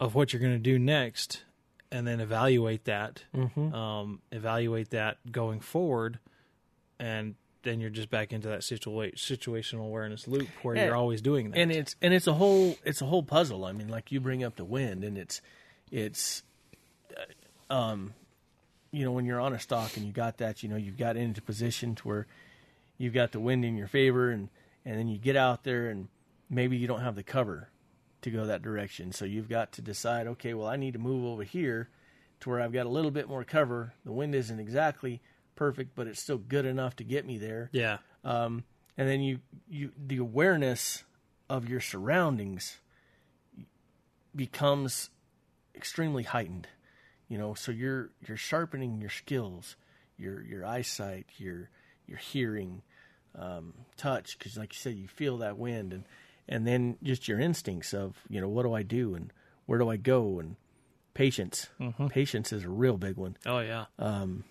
of 0.00 0.14
what 0.14 0.32
you're 0.32 0.40
going 0.42 0.52
to 0.54 0.58
do 0.58 0.78
next, 0.78 1.44
and 1.90 2.06
then 2.06 2.20
evaluate 2.20 2.84
that. 2.84 3.22
Mm-hmm. 3.34 3.72
Um, 3.74 4.20
evaluate 4.32 4.90
that 4.90 5.18
going 5.30 5.60
forward, 5.60 6.18
and 6.98 7.34
then 7.62 7.78
you're 7.80 7.90
just 7.90 8.10
back 8.10 8.32
into 8.32 8.48
that 8.48 8.60
situa- 8.62 9.14
situational 9.14 9.84
awareness 9.84 10.26
loop 10.26 10.48
where 10.62 10.74
Yeah. 10.74 10.86
you're 10.86 10.96
always 10.96 11.20
doing 11.22 11.50
that. 11.50 11.58
and 11.58 11.70
it's 11.70 11.94
and 12.02 12.12
it's 12.12 12.26
a 12.26 12.32
whole 12.34 12.76
it's 12.84 13.00
a 13.02 13.06
whole 13.06 13.22
puzzle. 13.22 13.64
I 13.64 13.70
mean, 13.70 13.86
like 13.88 14.10
you 14.10 14.18
bring 14.20 14.42
up 14.42 14.56
the 14.56 14.64
wind, 14.64 15.04
and 15.04 15.16
it's 15.16 15.40
it's 15.92 16.42
um, 17.72 18.12
you 18.90 19.04
know, 19.04 19.12
when 19.12 19.24
you're 19.24 19.40
on 19.40 19.54
a 19.54 19.58
stock 19.58 19.96
and 19.96 20.04
you 20.06 20.12
got 20.12 20.36
that, 20.38 20.62
you 20.62 20.68
know, 20.68 20.76
you've 20.76 20.98
got 20.98 21.16
into 21.16 21.40
position 21.40 21.94
to 21.96 22.06
where 22.06 22.26
you've 22.98 23.14
got 23.14 23.32
the 23.32 23.40
wind 23.40 23.64
in 23.64 23.76
your 23.76 23.88
favor, 23.88 24.30
and 24.30 24.50
and 24.84 24.98
then 24.98 25.08
you 25.08 25.18
get 25.18 25.36
out 25.36 25.64
there 25.64 25.88
and 25.88 26.08
maybe 26.50 26.76
you 26.76 26.86
don't 26.86 27.00
have 27.00 27.16
the 27.16 27.22
cover 27.22 27.70
to 28.20 28.30
go 28.30 28.44
that 28.46 28.62
direction, 28.62 29.10
so 29.10 29.24
you've 29.24 29.48
got 29.48 29.72
to 29.72 29.82
decide, 29.82 30.26
okay, 30.26 30.54
well, 30.54 30.68
I 30.68 30.76
need 30.76 30.92
to 30.92 30.98
move 30.98 31.24
over 31.24 31.42
here 31.42 31.88
to 32.40 32.50
where 32.50 32.60
I've 32.60 32.72
got 32.72 32.86
a 32.86 32.90
little 32.90 33.10
bit 33.10 33.28
more 33.28 33.42
cover. 33.42 33.94
The 34.04 34.12
wind 34.12 34.34
isn't 34.34 34.60
exactly 34.60 35.20
perfect, 35.56 35.94
but 35.96 36.06
it's 36.06 36.20
still 36.20 36.38
good 36.38 36.66
enough 36.66 36.94
to 36.96 37.04
get 37.04 37.26
me 37.26 37.38
there. 37.38 37.70
Yeah, 37.72 37.98
um, 38.22 38.64
and 38.98 39.08
then 39.08 39.22
you 39.22 39.40
you 39.68 39.92
the 39.96 40.18
awareness 40.18 41.04
of 41.48 41.68
your 41.68 41.80
surroundings 41.80 42.78
becomes 44.36 45.10
extremely 45.74 46.22
heightened 46.22 46.68
you 47.32 47.38
know 47.38 47.54
so 47.54 47.72
you're 47.72 48.10
you're 48.28 48.36
sharpening 48.36 49.00
your 49.00 49.08
skills 49.08 49.76
your 50.18 50.42
your 50.42 50.66
eyesight 50.66 51.24
your 51.38 51.70
your 52.06 52.18
hearing 52.18 52.82
um, 53.38 53.72
touch 53.96 54.38
because 54.38 54.58
like 54.58 54.74
you 54.74 54.78
said 54.78 54.94
you 54.94 55.08
feel 55.08 55.38
that 55.38 55.56
wind 55.56 55.94
and 55.94 56.04
and 56.46 56.66
then 56.66 56.98
just 57.02 57.26
your 57.26 57.40
instincts 57.40 57.94
of 57.94 58.18
you 58.28 58.38
know 58.38 58.50
what 58.50 58.64
do 58.64 58.74
i 58.74 58.82
do 58.82 59.14
and 59.14 59.32
where 59.64 59.78
do 59.78 59.88
i 59.88 59.96
go 59.96 60.38
and 60.38 60.56
patience 61.14 61.70
patience 62.10 62.52
is 62.52 62.64
a 62.64 62.68
real 62.68 62.98
big 62.98 63.16
one 63.16 63.34
oh 63.46 63.60
yeah. 63.60 63.86
um, 63.98 64.44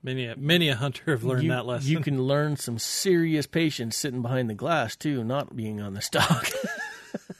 Many 0.00 0.26
a, 0.26 0.36
many 0.36 0.68
a 0.68 0.76
hunter 0.76 1.10
have 1.10 1.24
learned 1.24 1.42
you, 1.42 1.50
that 1.50 1.66
lesson. 1.66 1.90
You 1.90 1.98
can 1.98 2.22
learn 2.22 2.56
some 2.56 2.78
serious 2.78 3.48
patience 3.48 3.96
sitting 3.96 4.22
behind 4.22 4.48
the 4.48 4.54
glass 4.54 4.94
too, 4.94 5.24
not 5.24 5.56
being 5.56 5.80
on 5.80 5.94
the 5.94 6.00
stock. 6.00 6.48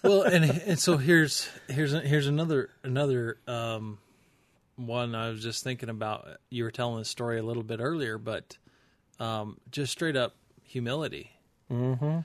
well, 0.02 0.22
and 0.22 0.44
and 0.44 0.78
so 0.78 0.96
here's 0.96 1.48
here's 1.68 1.92
here's 1.92 2.26
another 2.26 2.70
another 2.82 3.38
um, 3.46 3.98
one 4.76 5.14
I 5.14 5.30
was 5.30 5.42
just 5.42 5.64
thinking 5.64 5.88
about. 5.88 6.28
You 6.50 6.64
were 6.64 6.70
telling 6.70 6.98
the 6.98 7.04
story 7.04 7.38
a 7.38 7.42
little 7.42 7.62
bit 7.62 7.80
earlier, 7.80 8.18
but 8.18 8.56
um, 9.18 9.58
just 9.70 9.92
straight 9.92 10.16
up 10.16 10.36
humility. 10.62 11.32
mm-hmm. 11.70 12.20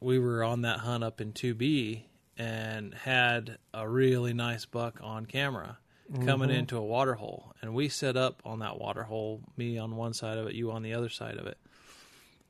We 0.00 0.18
were 0.18 0.42
on 0.42 0.62
that 0.62 0.80
hunt 0.80 1.04
up 1.04 1.20
in 1.20 1.32
2B 1.32 2.02
and 2.36 2.92
had 2.92 3.58
a 3.72 3.88
really 3.88 4.32
nice 4.32 4.64
buck 4.64 4.98
on 5.00 5.26
camera 5.26 5.78
coming 6.24 6.50
into 6.50 6.76
a 6.76 6.82
water 6.82 7.14
hole, 7.14 7.54
and 7.62 7.72
we 7.72 7.88
set 7.88 8.16
up 8.16 8.42
on 8.44 8.58
that 8.58 8.78
water 8.78 9.04
hole. 9.04 9.40
Me 9.56 9.78
on 9.78 9.96
one 9.96 10.12
side 10.12 10.38
of 10.38 10.46
it, 10.46 10.54
you 10.54 10.72
on 10.72 10.82
the 10.82 10.92
other 10.92 11.08
side 11.08 11.38
of 11.38 11.46
it. 11.46 11.56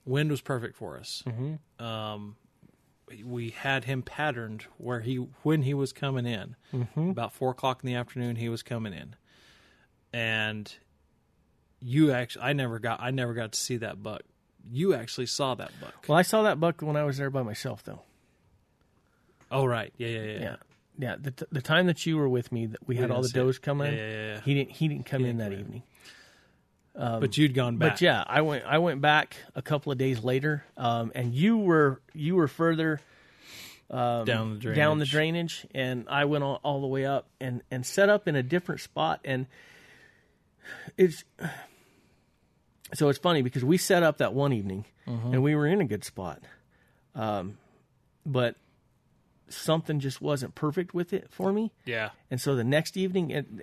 Wind 0.04 0.30
was 0.30 0.40
perfect 0.40 0.76
for 0.76 0.98
us. 0.98 1.22
Mm-hmm. 1.26 1.84
um, 1.84 2.36
we 3.24 3.50
had 3.50 3.84
him 3.84 4.02
patterned 4.02 4.64
where 4.78 5.00
he 5.00 5.16
when 5.42 5.62
he 5.62 5.74
was 5.74 5.92
coming 5.92 6.26
in 6.26 6.56
Mm-hmm. 6.72 7.10
about 7.10 7.32
four 7.32 7.50
o'clock 7.50 7.80
in 7.82 7.86
the 7.86 7.94
afternoon 7.94 8.36
he 8.36 8.48
was 8.48 8.62
coming 8.62 8.92
in 8.92 9.14
and 10.12 10.74
you 11.80 12.12
actually 12.12 12.42
i 12.44 12.52
never 12.52 12.78
got 12.78 13.00
i 13.00 13.10
never 13.10 13.34
got 13.34 13.52
to 13.52 13.60
see 13.60 13.76
that 13.78 14.02
buck 14.02 14.22
you 14.70 14.94
actually 14.94 15.26
saw 15.26 15.54
that 15.56 15.72
buck 15.80 16.04
Well, 16.08 16.16
I 16.16 16.22
saw 16.22 16.42
that 16.44 16.60
buck 16.60 16.80
when 16.82 16.96
I 16.96 17.02
was 17.04 17.16
there 17.18 17.30
by 17.30 17.42
myself, 17.42 17.82
though. 17.82 18.02
oh 19.50 19.64
right 19.64 19.92
yeah 19.96 20.08
yeah 20.08 20.20
yeah 20.22 20.38
Yeah, 20.40 20.56
yeah. 20.98 21.16
The, 21.20 21.30
t- 21.32 21.46
the 21.50 21.62
time 21.62 21.86
that 21.88 22.06
you 22.06 22.16
were 22.16 22.28
with 22.28 22.52
me, 22.52 22.66
that 22.66 22.78
we, 22.86 22.94
We 22.94 23.00
had 23.00 23.10
all 23.10 23.22
the 23.22 23.28
does 23.28 23.58
come 23.58 23.80
yeah, 23.80 23.86
in. 23.88 23.94
yeah, 23.94 24.10
yeah. 24.34 24.40
He 24.42 24.54
didn't. 24.54 24.70
He 24.70 24.86
didn't 24.88 25.06
come 25.06 25.24
He 25.24 25.30
in 25.30 25.38
didn't 25.38 25.50
that 25.50 25.56
come 25.56 25.60
in. 25.60 25.60
evening. 25.66 25.82
Um, 26.94 27.20
but 27.20 27.38
you'd 27.38 27.54
gone 27.54 27.78
back 27.78 27.92
But 27.94 28.00
yeah, 28.02 28.22
I 28.26 28.42
went. 28.42 28.64
I 28.66 28.78
went 28.78 29.00
back 29.00 29.36
a 29.54 29.62
couple 29.62 29.92
of 29.92 29.98
days 29.98 30.22
later, 30.22 30.64
um, 30.76 31.10
and 31.14 31.32
you 31.34 31.56
were 31.58 32.00
you 32.12 32.36
were 32.36 32.48
further 32.48 33.00
um, 33.90 34.24
Down 34.26 34.54
the 34.54 34.58
drainage. 34.58 34.76
down 34.76 34.98
the 34.98 35.04
drainage. 35.06 35.66
and 35.74 36.06
I 36.08 36.26
went 36.26 36.44
all, 36.44 36.60
all 36.62 36.80
the 36.82 36.86
way 36.86 37.06
up 37.06 37.28
and 37.40 37.62
and 37.70 37.84
set 37.86 38.08
up 38.10 38.28
in 38.28 38.36
a 38.36 38.42
different 38.42 38.80
spot, 38.82 39.20
and 39.24 39.46
it's 40.98 41.24
so 42.94 43.08
it's 43.08 43.18
funny 43.18 43.40
because 43.42 43.64
we 43.64 43.78
set 43.78 44.02
up 44.02 44.18
that 44.18 44.34
one 44.34 44.52
evening, 44.52 44.84
Mm-hmm. 45.06 45.32
and 45.34 45.42
we 45.42 45.56
were 45.56 45.66
in 45.66 45.80
a 45.80 45.84
good 45.84 46.04
spot, 46.04 46.40
um, 47.16 47.58
but 48.24 48.54
something 49.48 49.98
just 49.98 50.20
wasn't 50.20 50.54
perfect 50.54 50.94
with 50.94 51.12
it 51.12 51.26
for 51.30 51.52
me. 51.52 51.72
yeah 51.84 52.10
And 52.30 52.40
so 52.40 52.54
the 52.54 52.62
next 52.64 52.96
evening, 52.96 53.32
and 53.32 53.62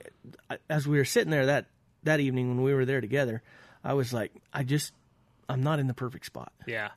as 0.70 0.86
we 0.88 0.98
were 0.98 1.06
sitting 1.06 1.32
there 1.32 1.46
that 1.46 1.68
that 2.04 2.20
evening 2.20 2.50
when 2.50 2.62
we 2.62 2.74
were 2.74 2.86
there 2.86 3.02
together, 3.02 3.42
I 3.84 3.94
was 3.94 4.14
like, 4.14 4.32
I 4.54 4.64
just, 4.64 4.94
I'm 5.48 5.64
not 5.64 5.80
in 5.80 5.88
the 5.88 5.94
perfect 5.94 6.26
spot. 6.26 6.52
yeah 6.68 6.90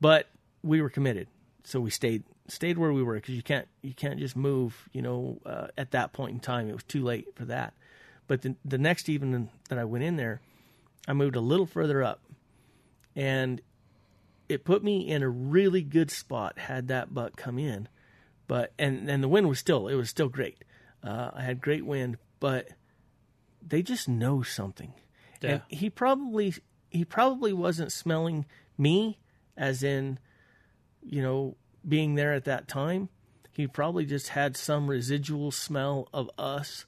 But 0.00 0.28
we 0.62 0.80
were 0.80 0.90
committed, 0.90 1.28
so 1.64 1.80
we 1.80 1.90
stayed 1.90 2.24
stayed 2.48 2.76
where 2.76 2.92
we 2.92 3.02
were 3.02 3.14
because 3.14 3.34
you 3.34 3.42
can't 3.42 3.68
you 3.82 3.94
can't 3.94 4.18
just 4.18 4.36
move. 4.36 4.88
You 4.92 5.02
know, 5.02 5.40
uh, 5.46 5.68
at 5.78 5.92
that 5.92 6.12
point 6.12 6.32
in 6.32 6.40
time, 6.40 6.68
it 6.68 6.72
was 6.72 6.84
too 6.84 7.02
late 7.02 7.28
for 7.34 7.44
that. 7.46 7.74
But 8.26 8.42
the 8.42 8.56
the 8.64 8.78
next 8.78 9.08
evening 9.08 9.50
that 9.68 9.78
I 9.78 9.84
went 9.84 10.04
in 10.04 10.16
there, 10.16 10.40
I 11.08 11.12
moved 11.12 11.36
a 11.36 11.40
little 11.40 11.66
further 11.66 12.02
up, 12.02 12.20
and 13.16 13.60
it 14.48 14.64
put 14.64 14.82
me 14.82 15.08
in 15.08 15.22
a 15.22 15.28
really 15.28 15.82
good 15.82 16.10
spot. 16.10 16.58
Had 16.58 16.88
that 16.88 17.14
buck 17.14 17.36
come 17.36 17.58
in, 17.58 17.88
but 18.46 18.72
and 18.78 19.08
and 19.08 19.22
the 19.22 19.28
wind 19.28 19.48
was 19.48 19.58
still 19.58 19.88
it 19.88 19.94
was 19.94 20.10
still 20.10 20.28
great. 20.28 20.64
Uh, 21.02 21.30
I 21.34 21.42
had 21.42 21.60
great 21.60 21.84
wind, 21.84 22.18
but 22.38 22.68
they 23.66 23.82
just 23.82 24.08
know 24.08 24.42
something. 24.42 24.92
Yeah. 25.40 25.50
And 25.50 25.62
he 25.68 25.90
probably 25.90 26.54
he 26.90 27.04
probably 27.04 27.52
wasn't 27.52 27.92
smelling 27.92 28.46
me 28.78 29.18
as 29.56 29.82
in 29.82 30.18
you 31.02 31.22
know 31.22 31.56
being 31.86 32.14
there 32.14 32.32
at 32.32 32.44
that 32.44 32.68
time. 32.68 33.08
He 33.50 33.66
probably 33.66 34.06
just 34.06 34.28
had 34.28 34.56
some 34.56 34.88
residual 34.88 35.50
smell 35.50 36.08
of 36.12 36.30
us 36.38 36.86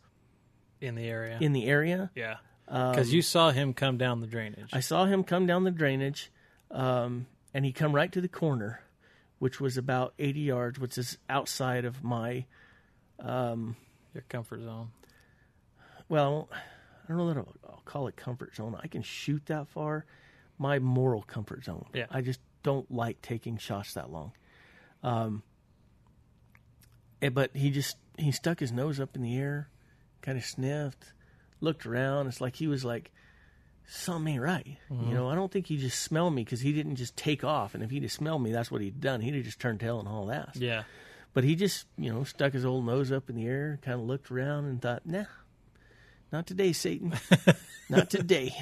in 0.80 0.94
the 0.94 1.06
area 1.06 1.38
in 1.40 1.52
the 1.52 1.66
area. 1.66 2.10
yeah 2.14 2.36
because 2.66 3.12
you 3.12 3.20
saw 3.22 3.50
him 3.50 3.74
come 3.74 3.98
down 3.98 4.20
the 4.20 4.26
drainage 4.26 4.72
Um, 4.72 4.78
I 4.78 4.80
saw 4.80 5.04
him 5.04 5.22
come 5.22 5.46
down 5.46 5.64
the 5.64 5.70
drainage, 5.70 6.32
um, 6.70 7.26
and 7.52 7.64
he 7.64 7.72
come 7.72 7.94
right 7.94 8.10
to 8.12 8.22
the 8.22 8.28
corner, 8.28 8.80
which 9.38 9.60
was 9.60 9.76
about 9.76 10.14
80 10.18 10.40
yards, 10.40 10.78
which 10.78 10.96
is 10.96 11.18
outside 11.28 11.84
of 11.84 12.02
my, 12.02 12.46
um, 13.18 13.76
your 14.14 14.24
comfort 14.30 14.62
zone 14.62 14.92
well, 16.14 16.48
I 16.52 17.08
don't 17.08 17.16
know 17.18 17.28
that 17.28 17.36
I'll, 17.38 17.54
I'll 17.68 17.82
call 17.84 18.06
it 18.06 18.14
comfort 18.16 18.54
zone. 18.54 18.78
I 18.80 18.86
can 18.86 19.02
shoot 19.02 19.44
that 19.46 19.66
far. 19.68 20.06
My 20.58 20.78
moral 20.78 21.22
comfort 21.22 21.64
zone. 21.64 21.86
Yeah. 21.92 22.06
I 22.08 22.20
just 22.20 22.38
don't 22.62 22.88
like 22.90 23.20
taking 23.20 23.58
shots 23.58 23.94
that 23.94 24.10
long. 24.10 24.30
Um, 25.02 25.42
but 27.32 27.50
he 27.54 27.70
just 27.70 27.96
he 28.16 28.30
stuck 28.30 28.60
his 28.60 28.70
nose 28.70 29.00
up 29.00 29.16
in 29.16 29.22
the 29.22 29.36
air, 29.36 29.68
kind 30.22 30.38
of 30.38 30.44
sniffed, 30.44 31.12
looked 31.60 31.84
around. 31.84 32.28
It's 32.28 32.40
like 32.40 32.54
he 32.54 32.68
was 32.68 32.84
like, 32.84 33.10
something 33.86 34.34
ain't 34.34 34.42
right. 34.42 34.78
You 34.88 35.12
know, 35.14 35.28
I 35.28 35.34
don't 35.34 35.50
think 35.50 35.66
he 35.66 35.76
just 35.78 36.00
smelled 36.00 36.32
me 36.32 36.44
because 36.44 36.60
he 36.60 36.72
didn't 36.72 36.96
just 36.96 37.16
take 37.16 37.42
off. 37.42 37.74
And 37.74 37.82
if 37.82 37.90
he'd 37.90 38.02
have 38.04 38.12
smelled 38.12 38.42
me, 38.42 38.52
that's 38.52 38.70
what 38.70 38.80
he'd 38.82 39.00
done. 39.00 39.20
He'd 39.20 39.34
have 39.34 39.44
just 39.44 39.58
turned 39.58 39.80
tail 39.80 39.98
and 39.98 40.06
hauled 40.06 40.30
ass. 40.30 40.56
yeah 40.56 40.84
But 41.32 41.42
he 41.42 41.56
just, 41.56 41.86
you 41.98 42.12
know, 42.12 42.22
stuck 42.22 42.52
his 42.52 42.64
old 42.64 42.86
nose 42.86 43.10
up 43.10 43.28
in 43.28 43.34
the 43.36 43.46
air, 43.46 43.80
kind 43.82 44.00
of 44.00 44.06
looked 44.06 44.30
around 44.30 44.66
and 44.66 44.80
thought, 44.80 45.04
nah, 45.04 45.24
not 46.34 46.48
today, 46.48 46.72
Satan. 46.72 47.14
not 47.88 48.10
today. 48.10 48.52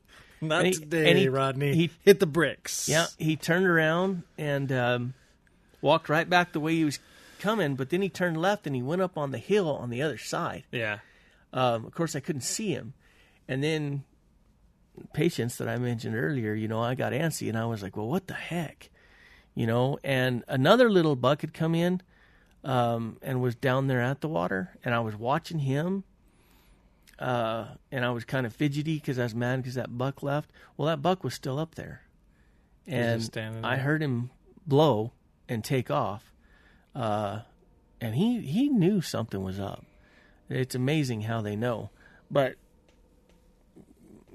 not 0.42 0.66
he- 0.66 0.72
today 0.72 1.14
he- 1.20 1.28
rodney 1.30 1.74
he- 1.74 1.90
hit 2.02 2.20
the 2.20 2.26
bricks 2.26 2.88
Yeah, 2.90 3.06
he 3.16 3.36
turned 3.36 3.64
around 3.66 4.24
and 4.36 4.70
um, 4.70 5.14
walked 5.80 6.10
right 6.10 6.28
back 6.28 6.52
the 6.52 6.60
way 6.60 6.74
he 6.74 6.84
was 6.84 6.98
coming, 7.40 7.74
but 7.74 7.88
then 7.88 8.02
he 8.02 8.10
turned 8.10 8.36
left 8.36 8.66
and 8.66 8.76
he 8.76 8.82
went 8.82 9.00
up 9.00 9.16
on 9.16 9.30
the 9.30 9.38
hill 9.38 9.68
on 9.74 9.88
the 9.88 10.02
other 10.02 10.18
side. 10.18 10.64
Yeah. 10.70 10.98
Um, 11.54 11.86
of 11.86 11.94
course, 11.94 12.14
I 12.14 12.20
couldn't 12.20 12.42
see 12.42 12.72
him, 12.72 12.92
and 13.48 13.62
then 13.64 14.04
patience 15.14 15.56
that 15.56 15.68
I 15.68 15.76
mentioned 15.78 16.16
earlier. 16.16 16.52
You 16.54 16.68
know, 16.68 16.80
I 16.82 16.94
got 16.94 17.12
antsy 17.14 17.48
and 17.48 17.56
I 17.56 17.64
was 17.64 17.82
like, 17.82 17.96
"Well, 17.96 18.08
what 18.08 18.26
the 18.26 18.34
heck?" 18.34 18.90
You 19.54 19.66
know, 19.66 19.98
and 20.04 20.44
another 20.48 20.90
little 20.90 21.16
buck 21.16 21.40
had 21.42 21.52
come 21.54 21.74
in 21.74 22.00
um, 22.64 23.18
and 23.22 23.40
was 23.42 23.54
down 23.54 23.86
there 23.86 24.00
at 24.02 24.20
the 24.22 24.28
water, 24.28 24.76
and 24.84 24.94
I 24.94 25.00
was 25.00 25.14
watching 25.16 25.60
him. 25.60 26.04
Uh, 27.22 27.68
and 27.92 28.04
I 28.04 28.10
was 28.10 28.24
kind 28.24 28.46
of 28.46 28.52
fidgety 28.52 28.96
because 28.96 29.16
I 29.18 29.22
was 29.22 29.34
mad 29.34 29.58
because 29.62 29.76
that 29.76 29.96
buck 29.96 30.22
left. 30.24 30.50
Well, 30.76 30.88
that 30.88 31.00
buck 31.02 31.22
was 31.22 31.34
still 31.34 31.58
up 31.58 31.76
there, 31.76 32.02
and 32.86 33.22
I 33.64 33.76
heard 33.76 34.02
him 34.02 34.30
blow 34.66 35.12
and 35.48 35.62
take 35.62 35.88
off, 35.88 36.32
uh, 36.96 37.40
and 38.00 38.16
he 38.16 38.40
he 38.40 38.68
knew 38.68 39.00
something 39.00 39.42
was 39.42 39.60
up. 39.60 39.84
It's 40.48 40.74
amazing 40.74 41.22
how 41.22 41.40
they 41.40 41.54
know, 41.54 41.90
but 42.28 42.56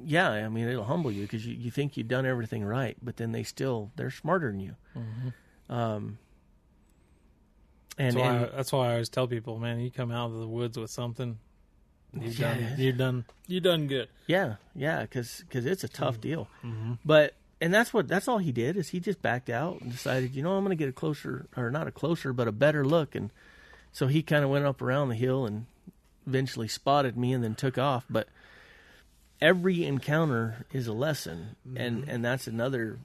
yeah, 0.01 0.29
I 0.29 0.47
mean 0.47 0.69
it'll 0.69 0.85
humble 0.85 1.11
you 1.11 1.23
because 1.23 1.45
you, 1.45 1.55
you 1.55 1.71
think 1.71 1.97
you've 1.97 2.07
done 2.07 2.25
everything 2.25 2.63
right, 2.63 2.95
but 3.01 3.17
then 3.17 3.33
they 3.33 3.43
still 3.43 3.91
they're 3.97 4.11
smarter 4.11 4.49
than 4.49 4.61
you. 4.61 4.75
Um, 5.69 6.19
and, 7.97 8.15
That's 8.15 8.15
why, 8.15 8.27
and 8.35 8.45
I, 8.45 8.55
that's 8.55 8.71
why 8.71 8.87
I 8.87 8.91
always 8.93 9.09
tell 9.09 9.27
people, 9.27 9.57
man, 9.59 9.79
you 9.81 9.91
come 9.91 10.11
out 10.11 10.27
of 10.31 10.37
the 10.39 10.47
woods 10.47 10.77
with 10.77 10.91
something, 10.91 11.39
you've 12.13 12.37
Yeah. 12.39 12.53
done, 12.55 12.75
you've 12.77 12.97
done, 12.97 13.25
you 13.47 13.59
done 13.59 13.87
good. 13.87 14.09
Yeah, 14.27 14.55
yeah, 14.75 15.01
because 15.01 15.43
because 15.47 15.65
it's 15.65 15.83
a 15.83 15.87
Mm-hmm. 15.87 16.03
tough 16.03 16.21
deal. 16.21 16.47
But 17.05 17.33
and 17.61 17.73
that's 17.73 17.93
what 17.93 18.07
that's 18.07 18.27
all 18.27 18.37
he 18.39 18.51
did 18.51 18.77
is 18.77 18.89
he 18.89 18.99
just 18.99 19.21
backed 19.21 19.49
out 19.49 19.81
and 19.81 19.91
decided, 19.91 20.35
you 20.35 20.43
know, 20.43 20.51
I'm 20.53 20.63
going 20.63 20.77
to 20.77 20.81
get 20.81 20.89
a 20.89 20.93
closer 20.93 21.47
or 21.57 21.71
not 21.71 21.87
a 21.87 21.91
closer, 21.91 22.33
but 22.33 22.47
a 22.47 22.51
better 22.51 22.85
look. 22.85 23.15
And 23.15 23.31
so 23.91 24.07
he 24.07 24.21
kind 24.21 24.43
of 24.43 24.49
went 24.49 24.65
up 24.65 24.81
around 24.81 25.09
the 25.09 25.15
hill 25.15 25.45
and 25.45 25.65
eventually 26.27 26.67
spotted 26.67 27.17
me 27.17 27.33
and 27.33 27.43
then 27.43 27.55
took 27.55 27.77
off. 27.77 28.05
But 28.09 28.27
every 29.41 29.85
encounter 29.85 30.65
is 30.71 30.87
a 30.87 30.93
lesson, 30.93 31.55
and 31.75 32.07
and 32.07 32.23
that's 32.23 32.47
another 32.47 32.99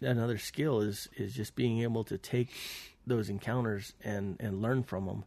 another 0.00 0.38
skill 0.38 0.80
is 0.80 1.08
is 1.16 1.34
just 1.34 1.54
being 1.54 1.80
able 1.80 2.04
to 2.04 2.18
take 2.18 2.50
those 3.06 3.28
encounters 3.30 3.92
and 4.02 4.36
and 4.40 4.60
learn 4.62 4.82
from 4.82 5.06
them, 5.06 5.24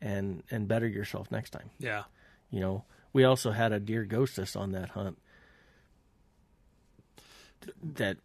and 0.00 0.42
and 0.50 0.68
better 0.68 0.86
yourself 0.86 1.30
next 1.30 1.50
time. 1.50 1.70
Yeah. 1.78 2.04
You 2.50 2.60
know, 2.60 2.84
we 3.12 3.24
also 3.24 3.50
had 3.50 3.72
a 3.72 3.80
deer 3.80 4.04
ghost 4.04 4.38
us 4.38 4.56
on 4.56 4.72
that 4.72 4.90
hunt. 4.90 5.18
That 7.96 8.16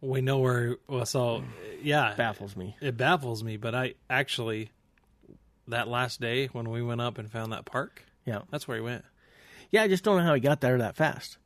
We 0.00 0.20
know 0.20 0.38
where, 0.38 0.76
well, 0.88 1.06
so, 1.06 1.44
yeah, 1.82 2.14
baffles 2.16 2.56
me. 2.56 2.76
it 2.80 2.96
baffles 2.96 3.44
me, 3.44 3.56
but 3.56 3.74
I 3.74 3.94
actually, 4.08 4.70
that 5.68 5.88
last 5.88 6.20
day 6.20 6.46
when 6.46 6.70
we 6.70 6.82
went 6.82 7.00
up 7.00 7.18
and 7.18 7.30
found 7.30 7.52
that 7.52 7.64
park, 7.64 8.04
Yeah, 8.24 8.40
that's 8.50 8.66
where 8.66 8.76
he 8.78 8.82
went. 8.82 9.04
yeah. 9.70 9.82
I 9.82 9.88
just 9.88 10.02
don't 10.02 10.16
know 10.18 10.24
how 10.24 10.34
he 10.34 10.40
got 10.40 10.60
there 10.60 10.78
that 10.78 10.96
fast. 10.96 11.36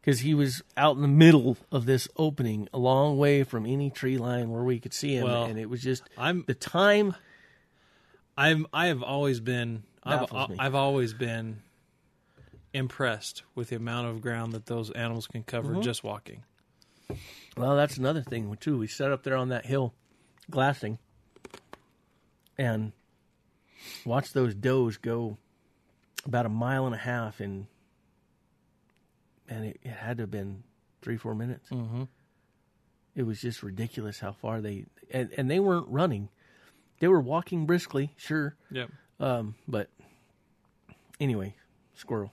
Because 0.00 0.20
he 0.20 0.32
was 0.32 0.62
out 0.76 0.96
in 0.96 1.02
the 1.02 1.08
middle 1.08 1.58
of 1.70 1.84
this 1.84 2.08
opening, 2.16 2.66
a 2.72 2.78
long 2.78 3.18
way 3.18 3.42
from 3.44 3.66
any 3.66 3.90
tree 3.90 4.16
line 4.16 4.48
where 4.50 4.62
we 4.64 4.80
could 4.80 4.94
see 4.94 5.14
him, 5.16 5.24
Well, 5.24 5.44
and 5.44 5.58
it 5.58 5.68
was 5.68 5.82
just 5.82 6.02
I'm, 6.16 6.44
the 6.46 6.54
time. 6.54 7.14
I'm, 8.36 8.66
I 8.72 8.86
have 8.86 9.02
always 9.02 9.38
been, 9.40 9.82
I've. 10.08 10.50
I've 10.58 10.74
always 10.74 11.14
been 11.14 11.62
impressed 12.72 13.42
with 13.54 13.70
the 13.70 13.76
amount 13.76 14.08
of 14.08 14.20
ground 14.20 14.52
that 14.52 14.66
those 14.66 14.90
animals 14.90 15.26
can 15.26 15.42
cover 15.42 15.72
Mm-hmm. 15.72 15.80
just 15.82 16.04
walking. 16.04 16.42
Well, 17.56 17.76
that's 17.76 17.96
another 17.96 18.22
thing 18.22 18.54
too. 18.60 18.78
We 18.78 18.86
sat 18.86 19.10
up 19.10 19.22
there 19.22 19.36
on 19.36 19.48
that 19.48 19.64
hill, 19.66 19.94
glassing, 20.50 20.98
and 22.58 22.92
watched 24.04 24.34
those 24.34 24.54
does 24.54 24.96
go 24.98 25.38
about 26.26 26.44
a 26.46 26.50
mile 26.50 26.84
and 26.86 26.94
a 26.94 26.98
half 26.98 27.40
in, 27.40 27.66
and 29.48 29.64
it, 29.66 29.80
it 29.82 29.90
had 29.92 30.18
to 30.18 30.24
have 30.24 30.30
been 30.30 30.62
three 31.02 31.16
four 31.16 31.34
minutes. 31.34 31.70
Mm-hmm. 31.70 32.04
It 33.16 33.22
was 33.22 33.40
just 33.40 33.62
ridiculous 33.62 34.20
how 34.20 34.32
far 34.32 34.60
they 34.60 34.84
and 35.10 35.30
and 35.36 35.50
they 35.50 35.58
weren't 35.60 35.88
running; 35.88 36.28
they 37.00 37.08
were 37.08 37.20
walking 37.20 37.64
briskly, 37.66 38.12
sure, 38.16 38.54
Yep. 38.70 38.90
um, 39.20 39.54
but 39.66 39.88
anyway, 41.20 41.54
squirrel. 41.94 42.32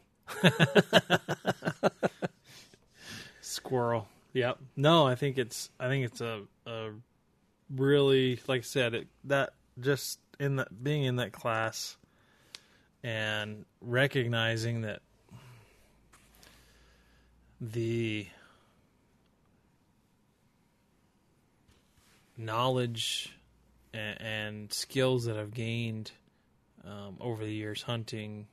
Squirrel. 3.41 4.07
Yep. 4.33 4.59
No, 4.75 5.07
I 5.07 5.15
think 5.15 5.37
it's 5.37 5.69
I 5.79 5.87
think 5.87 6.05
it's 6.05 6.21
a, 6.21 6.41
a 6.65 6.89
really 7.73 8.39
like 8.47 8.59
I 8.59 8.63
said 8.63 8.93
it 8.93 9.07
that 9.25 9.53
just 9.79 10.19
in 10.39 10.57
that 10.57 10.83
being 10.83 11.03
in 11.03 11.15
that 11.17 11.31
class 11.31 11.97
and 13.03 13.65
recognizing 13.81 14.81
that 14.81 15.01
the 17.61 18.27
knowledge 22.37 23.33
and, 23.93 24.21
and 24.21 24.73
skills 24.73 25.25
that 25.25 25.37
I've 25.37 25.53
gained 25.53 26.11
um, 26.83 27.17
over 27.21 27.45
the 27.45 27.53
years 27.53 27.81
hunting 27.81 28.47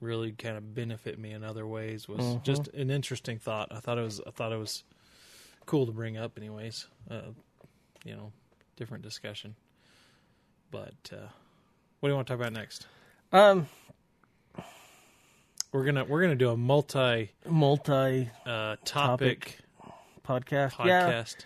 really 0.00 0.32
kind 0.32 0.56
of 0.56 0.74
benefit 0.74 1.18
me 1.18 1.32
in 1.32 1.44
other 1.44 1.66
ways 1.66 2.08
was 2.08 2.20
Mhm. 2.20 2.42
just 2.42 2.68
an 2.68 2.90
interesting 2.90 3.38
thought. 3.38 3.68
I 3.70 3.80
thought 3.80 3.98
it 3.98 4.02
was 4.02 4.20
I 4.26 4.30
thought 4.30 4.52
it 4.52 4.56
was 4.58 4.82
cool 5.66 5.86
to 5.86 5.92
bring 5.92 6.16
up 6.16 6.36
anyways. 6.38 6.86
Uh, 7.10 7.32
you 8.04 8.14
know, 8.16 8.32
different 8.76 9.02
discussion. 9.04 9.54
But 10.70 11.10
uh, 11.12 11.28
what 12.00 12.08
do 12.08 12.08
you 12.08 12.14
want 12.14 12.26
to 12.28 12.32
talk 12.32 12.40
about 12.40 12.52
next? 12.52 12.86
Um, 13.32 13.68
We're 15.72 15.84
gonna 15.84 16.04
we're 16.04 16.22
gonna 16.22 16.34
do 16.34 16.50
a 16.50 16.56
multi 16.56 17.30
multi 17.48 18.28
uh, 18.44 18.76
topic, 18.84 19.58
podcast. 20.26 20.84
Yeah. 20.84 21.12
podcast. 21.12 21.36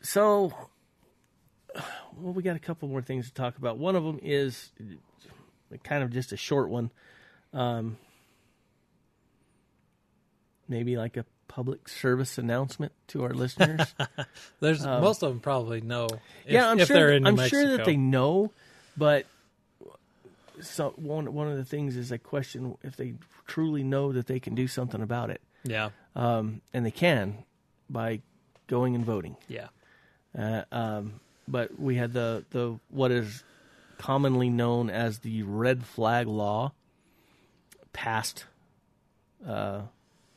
So, 0.00 0.52
well, 2.16 2.32
we 2.32 2.42
got 2.44 2.54
a 2.54 2.60
couple 2.60 2.86
more 2.88 3.02
things 3.02 3.26
to 3.26 3.34
talk 3.34 3.56
about. 3.58 3.76
One 3.78 3.96
of 3.96 4.04
them 4.04 4.20
is 4.22 4.70
kind 5.82 6.04
of 6.04 6.10
just 6.12 6.30
a 6.32 6.36
short 6.36 6.68
one. 6.68 6.92
Um, 7.52 7.96
maybe 10.68 10.96
like 10.96 11.16
a 11.16 11.24
public 11.48 11.88
service 11.88 12.38
announcement 12.38 12.92
to 13.08 13.24
our 13.24 13.32
listeners. 13.32 13.94
There's 14.60 14.84
most 14.84 15.22
of 15.22 15.30
them 15.30 15.40
probably 15.40 15.80
know. 15.80 16.06
If, 16.44 16.52
yeah, 16.52 16.68
I'm 16.68 16.78
sure. 16.78 16.86
they're 16.86 17.12
in 17.12 17.22
New 17.24 17.30
I'm 17.30 17.48
sure 17.48 17.76
that 17.76 17.84
they 17.84 17.96
know, 17.96 18.52
but 18.96 19.26
so 20.60 20.92
one 20.96 21.32
one 21.32 21.48
of 21.48 21.56
the 21.56 21.64
things 21.64 21.96
is 21.96 22.12
I 22.12 22.18
question 22.18 22.76
if 22.82 22.96
they 22.96 23.14
truly 23.46 23.82
know 23.82 24.12
that 24.12 24.26
they 24.26 24.40
can 24.40 24.54
do 24.54 24.66
something 24.68 25.00
about 25.00 25.30
it, 25.30 25.40
Yeah, 25.64 25.90
um, 26.14 26.60
and 26.74 26.84
they 26.84 26.90
can 26.90 27.44
by 27.88 28.20
going 28.66 28.94
and 28.94 29.04
voting. 29.04 29.36
yeah, 29.48 29.68
Uh, 30.38 30.62
um, 30.70 31.20
but 31.46 31.80
we 31.80 31.94
had 31.96 32.12
the, 32.12 32.44
the 32.50 32.78
what 32.90 33.10
is 33.10 33.42
commonly 33.96 34.50
known 34.50 34.90
as 34.90 35.20
the 35.20 35.42
red 35.44 35.84
flag 35.84 36.26
law 36.26 36.72
passed 37.98 38.44
uh, 39.46 39.82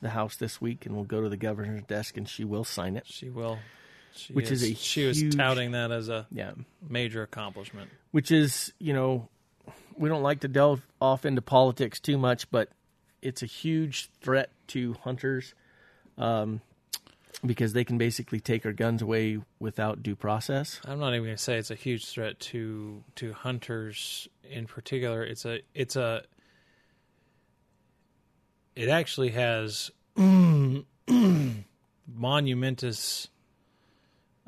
the 0.02 0.10
House 0.10 0.36
this 0.38 0.60
week, 0.60 0.86
and 0.88 0.95
will 0.95 1.04
go 1.04 1.21
to 1.21 1.30
the 1.30 1.38
governor's 1.38 1.84
desk, 1.84 2.17
and 2.17 2.28
she 2.28 2.43
will 2.43 2.63
sign 2.63 2.97
it. 2.97 3.04
she 3.06 3.30
will. 3.30 3.60
She 4.13 4.34
Which 4.34 4.50
is 4.52 4.63
a 4.63 4.74
she 4.74 5.06
was 5.06 5.24
touting 5.36 5.71
that 5.71 5.91
as 5.91 6.10
a 6.10 6.26
Yeah, 6.32 6.52
major 6.89 7.21
accomplishment. 7.24 7.89
which 8.12 8.30
is 8.32 8.74
you 8.80 8.93
know 8.93 9.30
we 9.95 10.10
don't 10.10 10.24
like 10.24 10.39
to 10.41 10.47
delve 10.47 10.82
off 11.00 11.24
into 11.26 11.41
politics 11.41 12.00
too 12.00 12.17
much, 12.17 12.50
but 12.52 12.69
it's 13.21 13.43
a 13.43 13.45
huge 13.45 14.10
threat 14.21 14.50
to 14.67 14.93
hunters. 15.04 15.54
Um, 16.17 16.62
because 17.45 17.74
they 17.74 17.84
can 17.86 17.97
basically 17.97 18.39
take 18.39 18.65
our 18.65 18.74
guns 18.74 19.02
away 19.02 19.39
without 19.60 20.04
due 20.04 20.15
process. 20.15 20.80
I'm 20.86 21.00
not 21.00 21.13
even 21.13 21.24
going 21.24 21.38
to 21.38 21.41
say 21.41 21.58
it's 21.58 21.71
a 21.71 21.76
huge 21.76 22.06
threat 22.08 22.39
to 22.52 23.04
to 23.15 23.34
hunters 23.34 24.28
in 24.50 24.65
particular. 24.67 25.24
It's 25.24 25.45
a 25.45 25.60
it's 25.74 25.95
a 25.95 26.24
it 28.75 28.89
actually 28.89 29.29
has 29.29 29.91
monumentous 32.07 33.27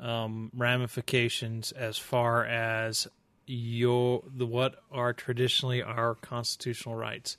um, 0.00 0.50
ramifications 0.54 1.72
as 1.72 1.96
far 1.98 2.44
as 2.44 3.08
your 3.46 4.22
the 4.34 4.46
what 4.46 4.76
are 4.90 5.12
traditionally 5.12 5.82
our 5.82 6.14
constitutional 6.14 6.94
rights. 6.94 7.36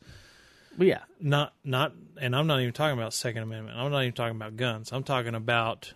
Yeah, 0.77 1.03
Not 1.21 1.53
not, 1.63 1.93
and 2.19 2.35
I'm 2.35 2.47
not 2.47 2.59
even 2.59 2.73
talking 2.73 2.97
about 2.97 3.13
Second 3.13 3.43
Amendment. 3.43 3.77
I'm 3.77 3.91
not 3.91 4.01
even 4.01 4.13
talking 4.13 4.35
about 4.35 4.57
guns. 4.57 4.91
I'm 4.91 5.03
talking 5.03 5.33
about 5.33 5.93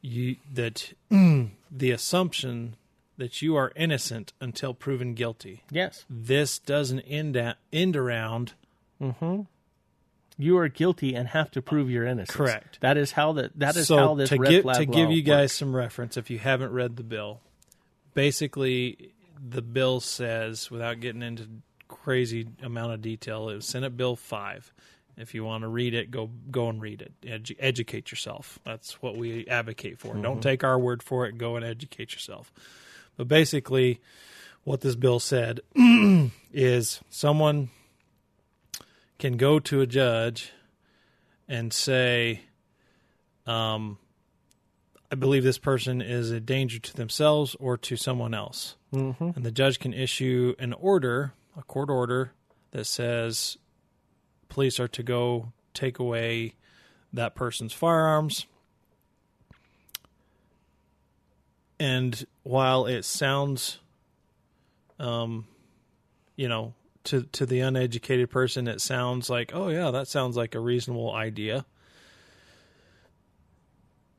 you 0.00 0.36
that 0.52 0.92
the 1.10 1.90
assumption 1.90 2.76
that 3.16 3.42
you 3.42 3.56
are 3.56 3.72
innocent 3.76 4.32
until 4.40 4.72
proven 4.74 5.14
guilty. 5.14 5.62
yes. 5.70 6.04
This 6.08 6.58
doesn't 6.58 7.00
end 7.00 7.36
at, 7.36 7.58
end 7.72 7.96
around 7.96 8.54
Mm-hmm. 9.00 9.42
you 10.36 10.58
are 10.58 10.68
guilty 10.68 11.14
and 11.14 11.28
have 11.28 11.50
to 11.52 11.62
prove 11.62 11.90
your 11.90 12.04
innocence. 12.04 12.36
Correct. 12.36 12.78
That 12.80 12.96
is 12.96 13.12
how 13.12 13.32
that 13.32 13.58
that 13.58 13.76
is 13.76 13.86
so 13.86 13.96
how 13.96 14.14
this 14.14 14.28
to 14.30 14.36
rid 14.36 14.50
give 14.50 14.62
flag 14.62 14.76
to 14.78 14.86
give 14.86 15.10
you 15.10 15.22
guys 15.22 15.44
works. 15.44 15.52
some 15.54 15.74
reference 15.74 16.16
if 16.16 16.30
you 16.30 16.38
haven't 16.38 16.72
read 16.72 16.96
the 16.96 17.02
bill. 17.02 17.40
basically, 18.14 19.12
the 19.42 19.62
bill 19.62 20.00
says, 20.00 20.70
without 20.70 21.00
getting 21.00 21.22
into 21.22 21.46
crazy 21.88 22.46
amount 22.62 22.92
of 22.92 23.02
detail, 23.02 23.48
it 23.48 23.56
was 23.56 23.66
Senate 23.66 23.96
Bill 23.96 24.16
Five. 24.16 24.72
If 25.16 25.34
you 25.34 25.44
want 25.44 25.62
to 25.62 25.68
read 25.68 25.92
it, 25.92 26.10
go 26.10 26.30
go 26.50 26.68
and 26.68 26.80
read 26.80 27.02
it. 27.02 27.12
Edu- 27.22 27.56
educate 27.58 28.10
yourself. 28.10 28.58
That's 28.64 29.02
what 29.02 29.16
we 29.16 29.46
advocate 29.46 29.98
for. 29.98 30.14
Don't 30.14 30.24
mm-hmm. 30.24 30.40
take 30.40 30.64
our 30.64 30.78
word 30.78 31.02
for 31.02 31.26
it. 31.26 31.36
Go 31.36 31.56
and 31.56 31.64
educate 31.64 32.12
yourself. 32.12 32.52
But 33.16 33.28
basically, 33.28 34.00
what 34.64 34.80
this 34.80 34.96
bill 34.96 35.20
said 35.20 35.60
is 36.54 37.00
someone 37.10 37.68
can 39.20 39.36
go 39.36 39.60
to 39.60 39.80
a 39.82 39.86
judge 39.86 40.50
and 41.46 41.72
say, 41.72 42.40
um, 43.46 43.98
I 45.12 45.14
believe 45.14 45.44
this 45.44 45.58
person 45.58 46.00
is 46.00 46.30
a 46.30 46.40
danger 46.40 46.78
to 46.78 46.96
themselves 46.96 47.54
or 47.60 47.76
to 47.76 47.96
someone 47.96 48.34
else. 48.34 48.76
Mm-hmm. 48.92 49.30
And 49.36 49.44
the 49.44 49.52
judge 49.52 49.78
can 49.78 49.92
issue 49.92 50.54
an 50.58 50.72
order, 50.72 51.34
a 51.56 51.62
court 51.62 51.90
order, 51.90 52.32
that 52.70 52.86
says 52.86 53.58
police 54.48 54.80
are 54.80 54.88
to 54.88 55.02
go 55.02 55.52
take 55.74 55.98
away 55.98 56.54
that 57.12 57.34
person's 57.34 57.72
firearms. 57.72 58.46
And 61.78 62.24
while 62.42 62.86
it 62.86 63.04
sounds, 63.04 63.78
um, 64.98 65.46
you 66.36 66.48
know, 66.48 66.74
to 67.04 67.22
to 67.32 67.46
the 67.46 67.60
uneducated 67.60 68.30
person, 68.30 68.68
it 68.68 68.80
sounds 68.80 69.28
like, 69.30 69.52
oh 69.54 69.68
yeah, 69.68 69.90
that 69.90 70.08
sounds 70.08 70.36
like 70.36 70.54
a 70.54 70.60
reasonable 70.60 71.12
idea. 71.14 71.64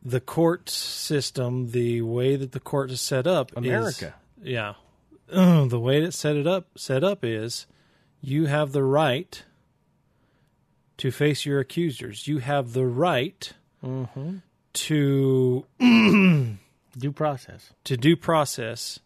The 0.03 0.19
court 0.19 0.67
system, 0.69 1.71
the 1.71 2.01
way 2.01 2.35
that 2.35 2.53
the 2.53 2.59
court 2.59 2.89
is 2.89 2.99
set 3.01 3.27
up, 3.27 3.51
is- 3.51 3.57
America. 3.57 4.15
yeah, 4.41 4.73
the 5.27 5.79
way 5.79 6.01
it's 6.01 6.17
set 6.17 6.35
it 6.35 6.47
up 6.47 6.67
set 6.75 7.03
up 7.03 7.23
is 7.23 7.67
you 8.19 8.45
have 8.47 8.71
the 8.71 8.83
right 8.83 9.43
to 10.97 11.11
face 11.11 11.45
your 11.45 11.59
accusers. 11.59 12.27
You 12.27 12.39
have 12.39 12.73
the 12.73 12.85
right 12.85 13.53
Mm-hmm. 13.83 14.37
to 14.73 15.65
Due 16.97 17.11
process. 17.13 17.73
to 17.85 17.97
due 17.97 18.15
process 18.15 18.99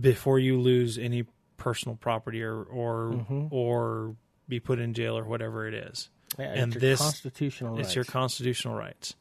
before 0.00 0.38
you 0.38 0.60
lose 0.60 0.98
any 0.98 1.24
personal 1.56 1.96
property 1.96 2.42
or 2.42 2.62
or 2.64 3.12
Mhm. 3.28 3.48
or 3.50 4.16
be 4.48 4.60
put 4.60 4.78
in 4.78 4.94
jail 4.94 5.16
or 5.18 5.24
whatever 5.24 5.66
it 5.66 5.74
is. 5.74 6.08
Yeah, 6.38 6.52
And 6.52 6.72
it's 6.74 6.82
your 6.82 6.90
this- 6.90 7.00
constitutional 7.00 7.78
It's 7.78 7.94
your 7.94 8.04
constitutional 8.04 8.74
rights. 8.74 9.14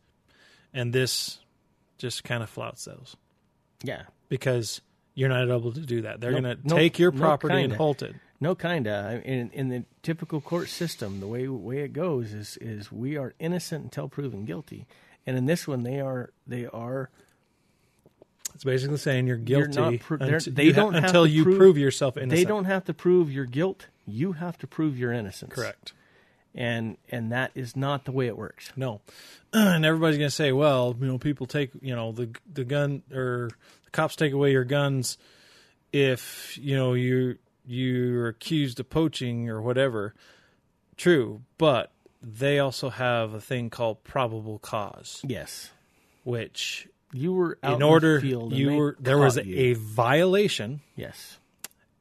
And 0.73 0.91
this 0.93 1.39
just 1.97 2.23
kind 2.23 2.43
of 2.43 2.49
flouts 2.49 2.85
those 2.85 3.15
yeah. 3.83 4.03
because 4.27 4.81
you're 5.13 5.29
not 5.29 5.47
able 5.49 5.71
to 5.71 5.79
do 5.79 6.01
that. 6.01 6.19
They're 6.19 6.31
No- 6.33 6.41
going 6.41 6.57
to 6.57 6.67
no- 6.67 6.75
take 6.75 6.99
your 6.99 7.11
no 7.13 7.19
property 7.19 7.53
and 7.55 7.63
kinda. 7.63 7.77
hold 7.77 8.03
it. 8.03 8.15
No, 8.41 8.53
kinda. 8.53 9.21
In 9.23 9.49
in 9.51 9.69
the 9.69 9.85
typical 10.03 10.41
court 10.41 10.67
system, 10.67 11.21
the 11.21 11.27
way 11.27 11.47
way 11.47 11.79
it 11.79 11.93
goes 11.93 12.33
is 12.33 12.57
is 12.57 12.91
we 12.91 13.15
are 13.17 13.33
innocent 13.39 13.85
until 13.85 14.09
proven 14.09 14.43
guilty, 14.43 14.85
and 15.25 15.37
in 15.37 15.45
this 15.45 15.67
one, 15.67 15.83
they 15.83 16.01
are 16.01 16.33
they 16.45 16.65
are 16.65 17.09
It's 18.55 18.63
basically 18.63 18.97
saying 18.97 19.27
you're 19.27 19.37
You're 19.37 19.67
guilty 19.67 19.97
not 19.97 19.99
pro- 19.99 20.17
until, 20.17 20.53
they 20.53 20.63
you 20.65 20.73
don't 20.73 20.93
have 20.93 21.03
until 21.03 21.27
you 21.27 21.43
prove- 21.43 21.57
prove, 21.57 21.77
yourself 21.77 22.17
innocent. 22.17 22.31
they 22.31 22.45
don't 22.45 22.65
have 22.65 22.85
to 22.85 22.93
prove 22.93 23.31
your 23.31 23.45
guilt. 23.45 23.87
You 24.07 24.31
have 24.33 24.57
to 24.59 24.67
prove 24.67 24.97
your 24.97 25.11
innocence. 25.11 25.53
correct. 25.53 25.93
And 26.57 26.97
and 27.11 27.31
that 27.33 27.51
is 27.53 27.75
not 27.75 28.05
the 28.05 28.13
way 28.13 28.27
it 28.27 28.37
works. 28.37 28.71
No, 28.77 29.01
and 29.53 29.85
everybody's 29.85 30.17
going 30.17 30.29
to 30.29 30.35
say, 30.35 30.53
"Well, 30.53 30.95
you 30.99 31.05
know, 31.05 31.17
people 31.17 31.47
take, 31.47 31.71
you 31.81 31.93
know, 31.93 32.13
the 32.13 32.29
the 32.51 32.63
gun 32.63 33.03
or 33.13 33.49
the 33.83 33.91
cops 33.91 34.15
take 34.15 34.31
away 34.31 34.53
your 34.53 34.63
guns 34.63 35.17
if 35.91 36.57
you 36.61 36.75
know 36.77 36.93
you 36.93 37.37
you're 37.65 38.29
accused 38.29 38.79
of 38.79 38.89
poaching 38.89 39.49
or 39.49 39.61
whatever." 39.61 40.13
True, 40.95 41.41
but 41.57 41.91
they 42.21 42.57
also 42.59 42.89
have 42.89 43.33
a 43.33 43.41
thing 43.41 43.69
called 43.69 44.05
probable 44.05 44.57
cause, 44.59 45.21
Yes, 45.27 45.71
which 46.23 46.87
you 47.15 47.33
were 47.33 47.57
out 47.63 47.75
in 47.75 47.81
order 47.83 48.15
the 48.19 48.27
field 48.27 48.53
you 48.53 48.73
were 48.75 48.95
there 48.99 49.17
was 49.17 49.35
caught 49.35 49.45
a, 49.47 49.73
violation, 49.73 50.81
yes. 50.95 51.39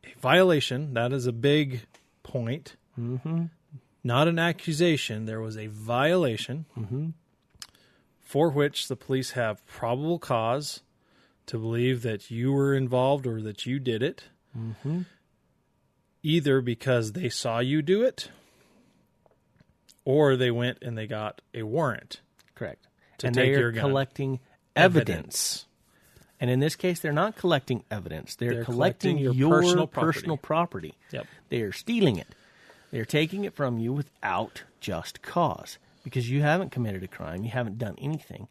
a 0.05 0.18
violation. 0.18 0.94
That 0.94 1.12
is 1.12 1.27
a 1.27 1.33
big 1.33 1.83
point. 2.22 2.77
Mm-hmm. 2.98 3.44
Not 4.03 4.29
an 4.29 4.38
accusation. 4.38 5.24
There 5.27 5.40
was 5.40 5.57
a 5.57 5.68
violation 5.68 6.66
Mm-hmm. 6.79 7.11
for 8.20 8.50
which 8.50 8.88
the 8.88 8.96
police 8.96 9.31
have 9.33 9.64
probable 9.66 10.18
cause 10.18 10.81
to 11.46 11.59
believe 11.59 12.03
that 12.03 12.31
you 12.31 12.53
were 12.53 12.74
involved 12.74 13.27
or 13.27 13.40
that 13.42 13.64
you 13.66 13.79
did 13.79 14.03
it, 14.03 14.24
Mm-hmm. 14.59 15.03
either 16.22 16.61
because 16.61 17.12
they 17.12 17.29
saw 17.29 17.59
you 17.61 17.83
do 17.83 18.03
it 18.03 18.31
or 20.05 20.37
they 20.37 20.50
went 20.50 20.79
and 20.83 20.96
they 20.96 21.07
got 21.07 21.40
a 21.55 21.62
warrant 21.62 22.20
Correct. 22.55 22.87
to 23.18 23.27
and 23.27 23.35
take 23.35 23.55
they 23.55 23.61
are 23.61 23.72
collecting 23.72 24.40
evidence. 24.76 25.66
And 26.40 26.50
in 26.50 26.60
this 26.60 26.76
case, 26.76 27.00
they're 27.00 27.12
not 27.12 27.37
collecting 27.37 27.84
evidence. 27.90 28.34
They're, 28.37 28.54
They're 28.54 28.64
collecting, 28.64 29.16
collecting 29.18 29.18
your 29.18 29.34
your 29.34 29.60
personal 29.60 29.87
personal, 29.87 30.37
property. 30.37 30.88
property. 30.90 30.94
Yep. 31.12 31.26
They 31.48 31.60
are 31.62 31.72
stealing 31.72 32.16
it. 32.16 32.28
They're 32.90 33.04
taking 33.04 33.44
it 33.44 33.54
from 33.54 33.78
you 33.78 33.92
without 33.92 34.62
just 34.80 35.22
cause 35.22 35.78
because 36.02 36.28
you 36.30 36.42
haven't 36.42 36.70
committed 36.70 37.02
a 37.02 37.08
crime. 37.08 37.44
You 37.44 37.50
haven't 37.50 37.78
done 37.78 37.94
anything. 37.98 38.48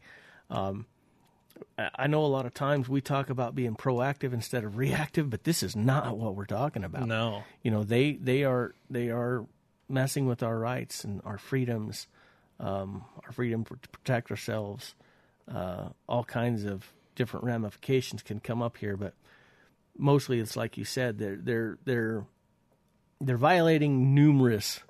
Um, 0.50 0.86
I 1.78 1.90
I 1.96 2.08
know 2.08 2.26
a 2.26 2.28
lot 2.28 2.46
of 2.46 2.54
times 2.54 2.90
we 2.90 3.02
talk 3.02 3.30
about 3.30 3.54
being 3.54 3.76
proactive 3.76 4.34
instead 4.34 4.64
of 4.64 4.78
reactive, 4.78 5.30
but 5.30 5.44
this 5.44 5.62
is 5.62 5.76
not 5.76 6.18
what 6.18 6.36
we're 6.36 6.46
talking 6.46 6.84
about. 6.84 7.08
No. 7.08 7.44
You 7.62 7.72
know, 7.72 7.84
they 7.84 8.14
they 8.14 8.44
are 8.44 8.74
they 8.90 9.10
are 9.10 9.46
messing 9.90 10.26
with 10.26 10.42
our 10.42 10.58
rights 10.58 11.04
and 11.04 11.22
our 11.26 11.38
freedoms, 11.38 12.08
um, 12.60 13.04
our 13.26 13.32
freedom 13.32 13.66
to 13.66 13.90
protect 13.90 14.32
ourselves. 14.32 14.96
Uh, 15.52 15.90
all 16.08 16.24
kinds 16.24 16.64
of 16.64 16.92
different 17.16 17.46
ramifications 17.46 18.24
can 18.24 18.40
come 18.40 18.62
up 18.62 18.78
here, 18.78 18.98
but 18.98 19.14
mostly 19.98 20.40
it's 20.40 20.56
like 20.56 20.78
you 20.78 20.86
said, 20.86 21.18
they're 21.18 21.38
they're 21.38 21.78
they're 21.86 22.26
they're 23.20 23.38
violating 23.38 24.14
numerous 24.14 24.82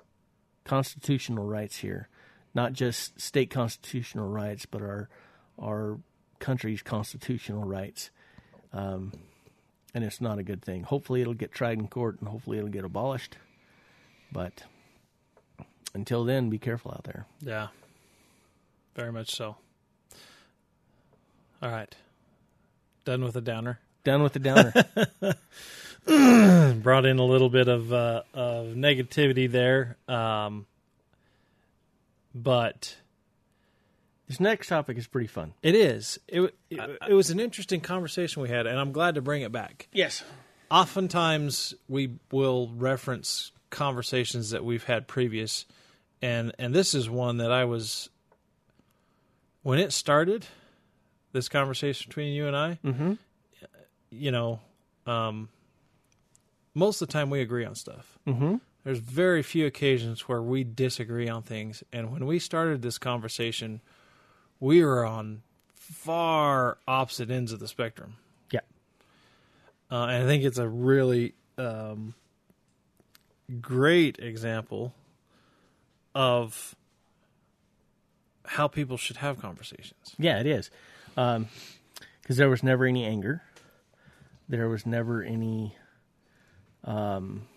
constitutional 0.64 1.46
rights 1.46 1.76
here, 1.78 2.08
not 2.54 2.72
just 2.72 3.20
state 3.20 3.50
constitutional 3.50 4.28
rights, 4.28 4.66
but 4.66 4.82
our 4.82 5.08
our 5.60 5.98
country's 6.38 6.82
constitutional 6.82 7.64
rights. 7.64 8.10
Um, 8.72 9.12
and 9.94 10.02
it's 10.02 10.20
not 10.20 10.38
a 10.38 10.42
good 10.42 10.62
thing. 10.62 10.82
Hopefully, 10.82 11.20
it'll 11.20 11.34
get 11.34 11.52
tried 11.52 11.78
in 11.78 11.86
court, 11.86 12.18
and 12.20 12.28
hopefully, 12.28 12.58
it'll 12.58 12.70
get 12.70 12.84
abolished. 12.84 13.36
But 14.32 14.64
until 15.94 16.24
then, 16.24 16.50
be 16.50 16.58
careful 16.58 16.90
out 16.90 17.04
there. 17.04 17.26
Yeah. 17.40 17.68
Very 18.96 19.12
much 19.12 19.34
so. 19.34 19.56
All 21.64 21.70
right. 21.70 21.96
Done 23.06 23.24
with 23.24 23.32
the 23.32 23.40
downer. 23.40 23.80
Done 24.04 24.22
with 24.22 24.34
the 24.34 24.38
downer. 24.38 24.74
Brought 26.82 27.06
in 27.06 27.18
a 27.18 27.24
little 27.24 27.48
bit 27.48 27.68
of 27.68 27.90
uh, 27.90 28.22
of 28.34 28.66
negativity 28.74 29.50
there. 29.50 29.96
Um, 30.06 30.66
but 32.34 32.96
this 34.28 34.40
next 34.40 34.68
topic 34.68 34.98
is 34.98 35.06
pretty 35.06 35.26
fun. 35.26 35.54
it 35.62 35.74
is. 35.74 36.18
It, 36.28 36.54
it, 36.68 36.98
it 37.08 37.14
was 37.14 37.30
an 37.30 37.40
interesting 37.40 37.80
conversation 37.80 38.42
we 38.42 38.50
had, 38.50 38.66
and 38.66 38.78
I'm 38.78 38.92
glad 38.92 39.14
to 39.14 39.22
bring 39.22 39.40
it 39.40 39.50
back. 39.50 39.88
Yes. 39.92 40.22
oftentimes 40.70 41.72
we 41.88 42.18
will 42.30 42.70
reference 42.76 43.52
conversations 43.70 44.50
that 44.50 44.64
we've 44.64 44.84
had 44.84 45.08
previous 45.08 45.64
and 46.22 46.52
and 46.58 46.74
this 46.74 46.94
is 46.94 47.10
one 47.10 47.38
that 47.38 47.50
I 47.50 47.64
was 47.64 48.08
when 49.62 49.78
it 49.78 49.92
started 49.92 50.46
this 51.34 51.48
conversation 51.50 52.08
between 52.08 52.32
you 52.32 52.46
and 52.46 52.56
I 52.56 52.78
Mm-hmm. 52.84 53.12
you 54.10 54.30
know 54.30 54.60
um 55.06 55.50
most 56.74 57.02
of 57.02 57.08
the 57.08 57.12
time 57.12 57.28
we 57.28 57.40
agree 57.42 57.64
on 57.66 57.74
stuff 57.74 58.18
Mm-hmm. 58.26 58.56
there's 58.84 59.00
very 59.00 59.42
few 59.42 59.66
occasions 59.66 60.28
where 60.28 60.40
we 60.40 60.64
disagree 60.64 61.28
on 61.28 61.42
things 61.42 61.82
and 61.92 62.10
when 62.12 62.24
we 62.24 62.38
started 62.38 62.80
this 62.82 62.96
conversation 62.98 63.80
we 64.60 64.82
were 64.84 65.04
on 65.04 65.42
far 65.74 66.78
opposite 66.88 67.30
ends 67.30 67.52
of 67.52 67.58
the 67.60 67.68
spectrum 67.68 68.14
Yeah. 68.50 68.60
uh, 69.90 70.04
and 70.06 70.22
I 70.24 70.26
think 70.26 70.44
it's 70.44 70.58
a 70.58 70.68
really 70.68 71.34
um, 71.58 72.14
great 73.60 74.18
example 74.20 74.94
of 76.14 76.74
how 78.46 78.68
people 78.68 78.96
should 78.96 79.16
have 79.16 79.40
conversations. 79.40 80.14
Yeah, 80.18 80.38
it 80.38 80.46
is. 80.46 80.70
Because 81.14 82.36
there 82.36 82.50
was 82.50 82.62
never 82.62 82.84
any 82.84 83.04
anger. 83.04 83.42
There 84.48 84.68
was 84.68 84.84
never 84.86 85.22
any. 85.22 85.76
Um, 86.84 87.48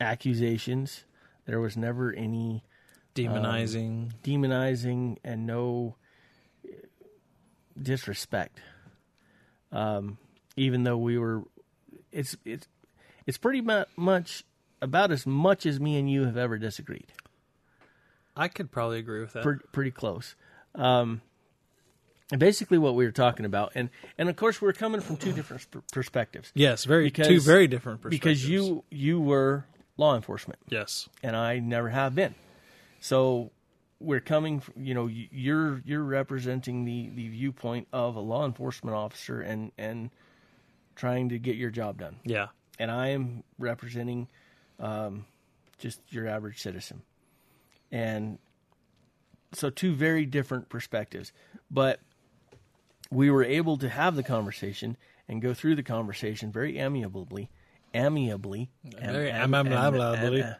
accusations. 0.00 1.04
There 1.46 1.60
was 1.60 1.76
never 1.76 2.12
any 2.12 2.64
demonizing. 3.14 4.12
demonizing 4.22 5.18
and 5.24 5.46
no 5.46 5.96
disrespect. 7.80 8.60
Um, 9.72 10.18
even 10.56 10.84
though 10.84 10.98
we 10.98 11.18
were, 11.18 11.42
it's 12.12 12.36
it's 12.44 12.68
it's 13.26 13.38
pretty 13.38 13.62
much 13.96 14.44
about 14.80 15.10
as 15.10 15.26
much 15.26 15.66
as 15.66 15.80
me 15.80 15.98
and 15.98 16.10
you 16.10 16.24
have 16.24 16.36
ever 16.36 16.58
disagreed. 16.58 17.12
I 18.36 18.48
could 18.48 18.70
probably 18.70 18.98
agree 18.98 19.20
with 19.20 19.32
that. 19.34 19.42
Pretty, 19.42 19.64
pretty 19.72 19.90
close. 19.90 20.34
Um, 20.74 21.20
and 22.30 22.40
basically, 22.40 22.78
what 22.78 22.94
we 22.94 23.04
were 23.04 23.12
talking 23.12 23.44
about, 23.46 23.72
and 23.74 23.90
and 24.18 24.28
of 24.28 24.36
course, 24.36 24.60
we're 24.60 24.72
coming 24.72 25.00
from 25.00 25.16
two 25.16 25.32
different 25.32 25.62
sp- 25.62 25.84
perspectives. 25.92 26.50
yes, 26.54 26.84
very 26.84 27.10
two 27.10 27.40
very 27.40 27.66
different 27.68 28.00
perspectives. 28.00 28.42
Because 28.42 28.48
you 28.48 28.82
you 28.90 29.20
were 29.20 29.66
law 29.96 30.16
enforcement. 30.16 30.58
yes, 30.68 31.08
and 31.22 31.36
I 31.36 31.58
never 31.60 31.90
have 31.90 32.14
been. 32.14 32.34
So 33.00 33.50
we're 34.00 34.20
coming, 34.20 34.62
you 34.76 34.94
know, 34.94 35.06
you're 35.06 35.80
you're 35.84 36.02
representing 36.02 36.84
the 36.84 37.10
the 37.14 37.28
viewpoint 37.28 37.86
of 37.92 38.16
a 38.16 38.20
law 38.20 38.44
enforcement 38.46 38.96
officer 38.96 39.40
and 39.40 39.70
and 39.78 40.10
trying 40.96 41.28
to 41.28 41.38
get 41.38 41.56
your 41.56 41.70
job 41.70 41.98
done, 41.98 42.16
yeah, 42.24 42.48
and 42.78 42.90
I 42.90 43.08
am 43.08 43.44
representing 43.58 44.28
um, 44.80 45.26
just 45.78 46.00
your 46.08 46.26
average 46.26 46.60
citizen, 46.62 47.02
and 47.92 48.38
so 49.52 49.70
two 49.70 49.94
very 49.94 50.26
different 50.26 50.68
perspectives, 50.68 51.32
but 51.70 52.00
we 53.10 53.30
were 53.30 53.44
able 53.44 53.76
to 53.78 53.88
have 53.88 54.16
the 54.16 54.22
conversation 54.22 54.96
and 55.28 55.40
go 55.40 55.54
through 55.54 55.76
the 55.76 55.82
conversation 55.82 56.50
very 56.52 56.78
amiably, 56.78 57.48
amiably, 57.94 58.68
Very 59.00 59.30
am- 59.30 59.54
am- 59.54 59.68
am- 59.72 60.56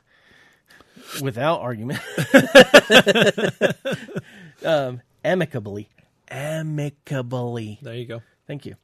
without 1.21 1.61
argument, 1.61 2.01
um, 4.65 5.01
amicably, 5.25 5.89
amicably. 6.29 7.79
there 7.83 7.95
you 7.95 8.07
go. 8.07 8.23
Thank 8.47 8.67
you. 8.67 8.77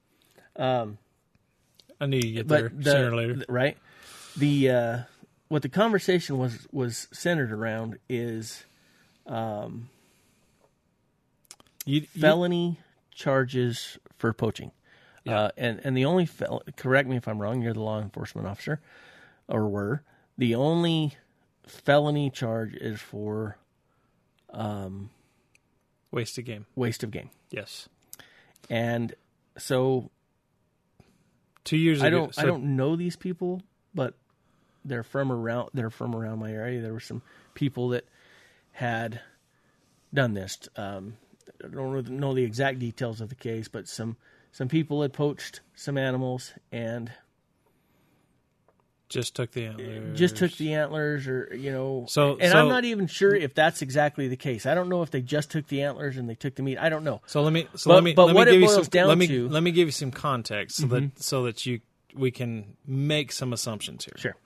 I 2.00 2.06
knew 2.06 2.18
you'd 2.18 2.34
get 2.34 2.48
there 2.48 2.70
the, 2.74 2.90
sooner 2.90 3.10
or 3.12 3.16
later. 3.16 3.44
right? 3.48 3.76
The 4.36 4.70
uh, 4.70 4.98
what 5.50 5.60
the 5.60 5.68
conversation 5.68 6.38
was 6.38 6.66
was 6.72 7.06
centered 7.12 7.52
around 7.52 7.98
is 8.08 8.64
You, 11.86 12.00
you- 12.00 12.06
felony 12.06 12.78
charges 13.14 13.98
for 14.16 14.32
poaching. 14.32 14.72
Yeah. 15.24 15.38
Uh, 15.40 15.50
and 15.58 15.80
and 15.84 15.96
the 15.96 16.04
only 16.06 16.24
fel- 16.24 16.62
correct 16.76 17.08
me 17.08 17.16
if 17.16 17.28
I'm 17.28 17.40
wrong. 17.40 17.60
You're 17.60 17.74
the 17.74 17.82
law 17.82 18.00
enforcement 18.00 18.46
officer, 18.48 18.80
or 19.48 19.68
were 19.68 20.02
the 20.38 20.54
only 20.54 21.14
felony 21.66 22.30
charge 22.30 22.74
is 22.74 23.00
for 23.00 23.58
um, 24.50 25.10
waste 26.10 26.38
of 26.38 26.44
game. 26.46 26.64
waste 26.74 27.02
of 27.02 27.10
game. 27.10 27.28
Yes, 27.50 27.88
And 28.70 29.14
so 29.58 30.10
two 31.64 31.76
years 31.76 32.02
I 32.02 32.06
ago. 32.08 32.16
don't 32.18 32.38
I 32.38 32.44
don't 32.46 32.76
know 32.76 32.96
these 32.96 33.16
people, 33.16 33.60
but 33.94 34.14
they're 34.84 35.02
from 35.02 35.30
around 35.30 35.70
they're 35.74 35.90
from 35.90 36.14
around 36.14 36.38
my 36.38 36.52
area. 36.52 36.80
There 36.80 36.92
were 36.92 37.00
some 37.00 37.22
people 37.54 37.88
that 37.90 38.04
had 38.72 39.20
done 40.14 40.34
this. 40.34 40.58
Um, 40.76 41.16
I 41.64 41.68
don't 41.68 42.08
know 42.10 42.32
the 42.34 42.44
exact 42.44 42.78
details 42.78 43.20
of 43.20 43.28
the 43.28 43.34
case, 43.34 43.68
but 43.68 43.88
some 43.88 44.16
some 44.52 44.68
people 44.68 45.02
had 45.02 45.12
poached 45.12 45.60
some 45.74 45.96
animals 45.98 46.52
and 46.72 47.12
just 49.08 49.34
took 49.34 49.50
the 49.50 49.66
antlers. 49.66 50.16
just 50.18 50.36
took 50.36 50.52
the 50.52 50.72
antlers, 50.74 51.26
or 51.26 51.52
you 51.54 51.72
know. 51.72 52.04
So- 52.08 52.36
and 52.38 52.52
so- 52.52 52.58
I'm 52.58 52.68
not 52.68 52.84
even 52.84 53.08
sure 53.08 53.34
if 53.34 53.54
that's 53.54 53.82
exactly 53.82 54.28
the 54.28 54.36
case. 54.36 54.66
I 54.66 54.74
don't 54.74 54.88
know 54.88 55.02
if 55.02 55.10
they 55.10 55.20
just 55.20 55.50
took 55.50 55.66
the 55.66 55.82
antlers 55.82 56.16
and 56.16 56.28
they 56.30 56.36
took 56.36 56.54
the 56.54 56.62
meat. 56.62 56.78
I 56.78 56.88
don't 56.88 57.02
know. 57.02 57.20
So 57.26 57.42
let 57.42 57.52
me. 57.52 57.66
So 57.74 57.90
But- 57.90 57.94
let 57.96 58.04
me. 58.04 58.12
but 58.14 58.26
let 58.26 58.34
what 58.36 58.46
me 58.46 58.50
it 58.50 58.54
give 58.54 58.60
you 58.62 58.66
boils 58.68 58.84
some. 58.84 58.90
down 58.90 59.08
let 59.08 59.18
me. 59.18 59.26
to- 59.26 59.48
let 59.48 59.62
me 59.64 59.72
give 59.72 59.88
you 59.88 59.92
some 59.92 60.12
context 60.12 60.76
so 60.76 60.84
Mm-hmm. 60.84 60.94
that 60.94 61.22
so 61.22 61.42
that 61.44 61.66
you 61.66 61.80
we 62.14 62.30
can 62.30 62.76
make 62.86 63.32
some 63.32 63.52
assumptions 63.52 64.04
here. 64.04 64.14
Sure. 64.16 64.36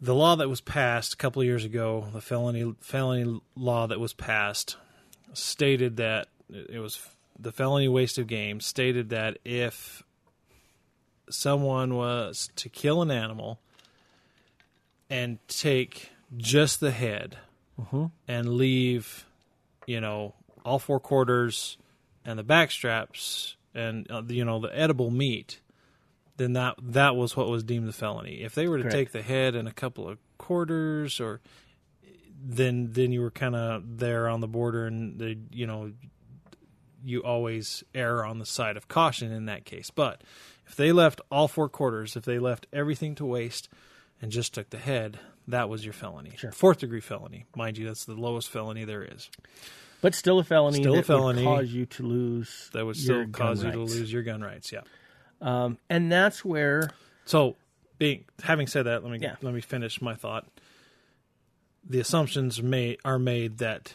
The 0.00 0.14
law 0.14 0.36
that 0.36 0.48
was 0.48 0.60
passed 0.60 1.14
a 1.14 1.16
couple 1.16 1.42
of 1.42 1.46
years 1.46 1.64
ago, 1.64 2.06
the 2.12 2.20
felony 2.20 2.74
felony 2.80 3.40
law 3.54 3.86
that 3.86 4.00
was 4.00 4.12
passed, 4.12 4.76
stated 5.32 5.96
that 5.96 6.28
it 6.48 6.78
was 6.78 7.00
the 7.38 7.52
felony 7.52 7.88
waste 7.88 8.18
of 8.18 8.26
game 8.26 8.60
stated 8.60 9.10
that 9.10 9.38
if 9.44 10.02
someone 11.28 11.94
was 11.94 12.50
to 12.56 12.68
kill 12.68 13.02
an 13.02 13.10
animal 13.10 13.58
and 15.10 15.38
take 15.48 16.10
just 16.36 16.80
the 16.80 16.90
head 16.90 17.36
and 18.26 18.54
leave, 18.54 19.26
you 19.86 20.00
know, 20.00 20.34
all 20.64 20.78
four 20.78 20.98
quarters 20.98 21.76
and 22.24 22.38
the 22.38 22.42
back 22.42 22.70
straps 22.70 23.56
and 23.74 24.10
uh, 24.10 24.22
you 24.26 24.44
know 24.44 24.58
the 24.58 24.76
edible 24.76 25.10
meat, 25.10 25.60
then 26.36 26.52
that 26.54 26.76
that 26.82 27.16
was 27.16 27.36
what 27.36 27.48
was 27.48 27.64
deemed 27.64 27.88
the 27.88 27.92
felony. 27.92 28.42
If 28.42 28.54
they 28.54 28.68
were 28.68 28.76
to 28.78 28.82
Correct. 28.84 28.94
take 28.96 29.12
the 29.12 29.22
head 29.22 29.54
and 29.54 29.66
a 29.66 29.72
couple 29.72 30.08
of 30.08 30.18
quarters, 30.38 31.20
or 31.20 31.40
then 32.42 32.88
then 32.92 33.12
you 33.12 33.20
were 33.22 33.30
kind 33.30 33.56
of 33.56 33.98
there 33.98 34.28
on 34.28 34.40
the 34.40 34.48
border, 34.48 34.86
and 34.86 35.18
the 35.18 35.38
you 35.50 35.66
know 35.66 35.92
you 37.04 37.22
always 37.22 37.84
err 37.94 38.24
on 38.24 38.38
the 38.38 38.46
side 38.46 38.76
of 38.76 38.88
caution 38.88 39.30
in 39.32 39.46
that 39.46 39.64
case. 39.64 39.90
But 39.90 40.22
if 40.66 40.74
they 40.76 40.92
left 40.92 41.20
all 41.30 41.48
four 41.48 41.68
quarters, 41.68 42.16
if 42.16 42.24
they 42.24 42.38
left 42.38 42.66
everything 42.72 43.14
to 43.16 43.24
waste 43.24 43.68
and 44.20 44.32
just 44.32 44.54
took 44.54 44.70
the 44.70 44.78
head, 44.78 45.18
that 45.46 45.68
was 45.68 45.84
your 45.84 45.92
felony. 45.92 46.32
Sure. 46.36 46.50
Fourth 46.50 46.78
degree 46.78 47.00
felony, 47.00 47.44
mind 47.54 47.78
you, 47.78 47.86
that's 47.86 48.04
the 48.06 48.14
lowest 48.14 48.48
felony 48.50 48.84
there 48.84 49.04
is. 49.04 49.30
But 50.00 50.14
still 50.14 50.38
a 50.38 50.44
felony 50.44 50.80
Still 50.80 50.98
a 50.98 51.02
felony. 51.02 51.46
would 51.46 51.56
cause 51.60 51.68
you 51.72 51.86
to 51.86 52.02
lose 52.02 52.70
That 52.72 52.84
would 52.84 52.96
still 52.96 53.26
cause 53.28 53.64
you 53.64 53.70
to 53.72 53.78
lose 53.78 54.12
your 54.12 54.22
gun 54.22 54.42
rights. 54.42 54.70
Yeah. 54.72 54.80
Um, 55.40 55.78
and 55.90 56.10
that's 56.10 56.44
where 56.44 56.90
So, 57.24 57.56
being 57.98 58.24
having 58.42 58.66
said 58.66 58.84
that, 58.84 59.02
let 59.02 59.12
me 59.12 59.18
Yeah. 59.20 59.36
let 59.42 59.52
me 59.54 59.60
finish 59.60 60.00
my 60.00 60.14
thought. 60.14 60.46
The 61.88 62.00
assumptions 62.00 62.62
made 62.62 62.98
are 63.04 63.18
made 63.18 63.58
that 63.58 63.94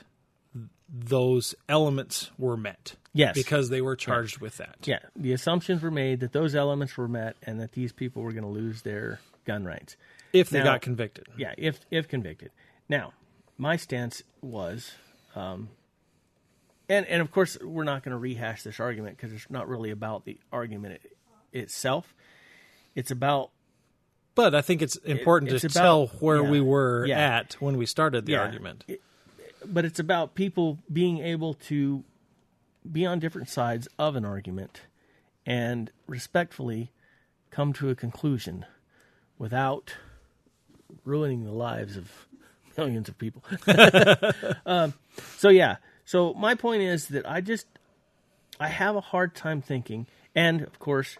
those 0.88 1.56
elements 1.70 2.32
were 2.38 2.58
met. 2.58 2.96
Yes. 3.14 3.36
because 3.36 3.68
they 3.70 3.82
were 3.82 3.98
charged 3.98 4.38
with 4.40 4.56
that. 4.56 4.78
yeah, 4.88 5.00
the 5.18 5.34
assumptions 5.34 5.82
were 5.82 5.92
made 5.92 6.22
that 6.22 6.32
those 6.32 6.56
elements 6.56 6.96
were 6.96 7.10
met 7.10 7.36
and 7.44 7.60
that 7.60 7.74
these 7.74 7.92
people 7.92 8.22
were 8.24 8.32
going 8.32 8.46
to 8.46 8.50
lose 8.50 8.84
their 8.84 9.20
gun 9.44 9.66
rights. 9.66 9.98
If 10.32 10.50
they 10.50 10.60
Now- 10.60 10.64
got 10.76 10.82
convicted, 10.82 11.28
Yeah, 11.36 11.54
if 11.58 11.82
if 11.92 12.08
convicted. 12.08 12.52
Now, 12.88 13.12
my 13.58 13.76
stance 13.76 14.24
was, 14.42 14.94
um, 15.36 15.72
and 16.88 17.06
and 17.08 17.22
of 17.22 17.32
course 17.32 17.58
we're 17.60 17.84
not 17.84 18.02
going 18.04 18.12
to 18.14 18.18
rehash 18.18 18.64
this 18.64 18.80
argument 18.80 19.18
because 19.18 19.34
it's 19.34 19.50
not 19.50 19.68
really 19.68 19.92
about 19.92 20.24
the 20.24 20.40
argument 20.54 21.02
itself. 21.54 22.14
It's 22.96 23.12
about 23.12 23.52
but 24.34 24.56
I 24.56 24.62
think 24.62 24.82
it's 24.82 24.96
important 24.98 25.52
it's 25.52 25.62
to 25.62 25.68
about- 25.68 25.74
tell 25.84 26.08
where 26.20 26.42
yeah, 26.44 26.50
we 26.50 26.62
were 26.62 27.06
yeah. 27.06 27.38
at 27.38 27.54
when 27.60 27.78
we 27.78 27.86
started 27.86 28.26
the 28.26 28.34
Yeah. 28.34 28.40
argument. 28.42 28.86
but 29.66 29.86
it's 29.86 30.00
about 30.00 30.34
people 30.36 30.80
being 30.92 31.20
able 31.20 31.54
to 31.54 32.04
be 32.90 33.06
on 33.06 33.20
different 33.20 33.50
sides 33.50 33.88
of 34.00 34.16
an 34.16 34.26
argument 34.26 34.82
and 35.46 35.92
respectfully 36.08 36.92
come 37.52 37.74
to 37.74 37.90
a 37.90 37.96
conclusion 37.96 38.66
without 39.38 39.96
ruining 41.04 41.44
the 41.44 41.52
lives 41.52 41.98
of 41.98 42.28
millions 42.78 43.10
of 43.10 43.18
people. 43.18 43.44
um, 44.66 44.94
so 45.38 45.50
yeah, 45.50 45.76
so 46.06 46.34
my 46.34 46.56
point 46.56 46.82
is 46.82 47.10
that 47.10 47.30
I 47.30 47.42
just 47.42 47.68
I 48.60 48.68
have 48.70 48.96
a 48.96 49.02
hard 49.02 49.36
time 49.36 49.62
thinking, 49.62 50.08
and 50.34 50.62
of 50.62 50.80
course, 50.80 51.18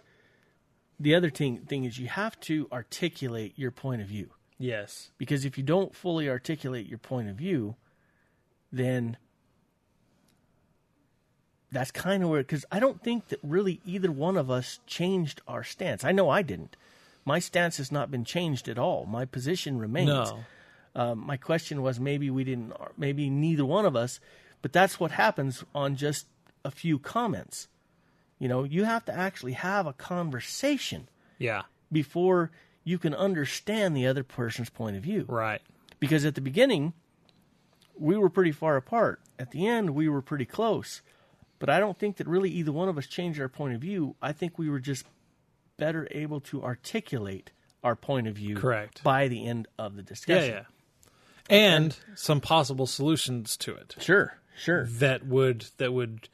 the 1.02 1.14
other 1.14 1.30
thing 1.30 1.58
thing 1.66 1.84
is 1.84 1.98
you 1.98 2.08
have 2.08 2.38
to 2.40 2.68
articulate 2.72 3.52
your 3.56 3.70
point 3.70 4.00
of 4.02 4.08
view 4.08 4.30
Yes. 4.58 5.10
because 5.18 5.44
if 5.44 5.58
you 5.58 5.64
don't 5.64 5.94
fully 5.94 6.28
articulate 6.28 6.86
your 6.86 6.98
point 6.98 7.28
of 7.28 7.36
view, 7.36 7.74
then 8.70 9.16
that's 11.70 11.90
kind 11.90 12.22
of 12.22 12.28
where 12.28 12.42
because 12.42 12.64
I 12.70 12.78
don't 12.80 13.02
think 13.02 13.28
that 13.28 13.40
really 13.42 13.80
either 13.84 14.12
one 14.12 14.36
of 14.36 14.50
us 14.50 14.78
changed 14.86 15.40
our 15.48 15.64
stance. 15.64 16.04
I 16.04 16.12
know 16.12 16.28
I 16.28 16.42
didn't. 16.42 16.76
My 17.24 17.38
stance 17.38 17.76
has 17.78 17.90
not 17.90 18.10
been 18.10 18.24
changed 18.24 18.68
at 18.68 18.78
all. 18.78 19.06
My 19.06 19.24
position 19.24 19.78
remains. 19.78 20.08
No. 20.08 20.44
Um, 20.94 21.18
my 21.26 21.36
question 21.38 21.80
was 21.80 21.98
maybe 21.98 22.28
we 22.30 22.44
didn't, 22.44 22.74
maybe 22.98 23.30
neither 23.30 23.64
one 23.64 23.86
of 23.86 23.96
us, 23.96 24.20
but 24.60 24.72
that's 24.72 25.00
what 25.00 25.12
happens 25.12 25.64
on 25.74 25.96
just 25.96 26.26
a 26.64 26.70
few 26.70 26.98
comments. 26.98 27.68
You 28.42 28.48
know, 28.48 28.64
you 28.64 28.82
have 28.82 29.04
to 29.04 29.14
actually 29.14 29.52
have 29.52 29.86
a 29.86 29.92
conversation 29.92 31.08
Yeah. 31.38 31.62
before 31.92 32.50
you 32.82 32.98
can 32.98 33.14
understand 33.14 33.96
the 33.96 34.04
other 34.08 34.24
person's 34.24 34.68
point 34.68 34.96
of 34.96 35.02
view 35.04 35.26
Right. 35.28 35.62
because 36.00 36.24
at 36.24 36.34
the 36.34 36.40
beginning 36.40 36.92
we 37.96 38.16
were 38.16 38.28
pretty 38.28 38.50
far 38.50 38.76
apart 38.76 39.20
at 39.38 39.52
the 39.52 39.64
end 39.68 39.90
we 39.90 40.08
were 40.08 40.20
pretty 40.22 40.44
close 40.44 41.02
but 41.60 41.70
i 41.70 41.78
don't 41.78 41.96
think 41.98 42.16
that 42.16 42.26
really 42.26 42.50
either 42.50 42.72
one 42.72 42.88
of 42.88 42.98
us 42.98 43.06
changed 43.06 43.38
our 43.40 43.48
point 43.48 43.74
of 43.76 43.80
view 43.80 44.16
i 44.20 44.32
think 44.32 44.58
we 44.58 44.68
were 44.68 44.80
just 44.80 45.04
better 45.76 46.08
able 46.10 46.40
to 46.40 46.64
articulate 46.64 47.52
our 47.84 47.94
point 47.94 48.26
of 48.26 48.34
view 48.34 48.56
Correct. 48.56 49.04
by 49.04 49.28
the 49.28 49.46
end 49.46 49.68
of 49.78 49.94
the 49.94 50.02
Yeah. 50.02 50.06
discussion 50.08 50.54
Yeah. 50.54 50.64
and 51.48 51.96
some 52.16 52.40
possible 52.40 52.88
solutions 52.88 53.56
to 53.58 53.74
it 53.76 53.94
Sure, 54.00 54.38
sure, 54.56 54.86
that 54.86 55.24
would 55.26 55.66
that 55.76 55.92
would 55.92 56.28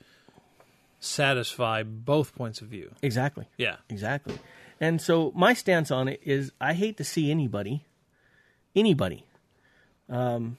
satisfy 1.01 1.83
both 1.83 2.35
points 2.35 2.61
of 2.61 2.69
view. 2.69 2.93
exactly. 3.03 3.47
Yeah. 3.57 3.77
Exactly. 3.89 4.39
And 4.81 5.01
so 5.01 5.33
my 5.35 5.55
stance 5.55 5.91
on 5.91 6.09
it 6.09 6.21
is 6.25 6.53
I 6.61 6.75
hate 6.75 6.97
to 6.99 7.05
see 7.05 7.31
anybody, 7.31 7.85
anybody, 8.75 9.25
um, 10.09 10.57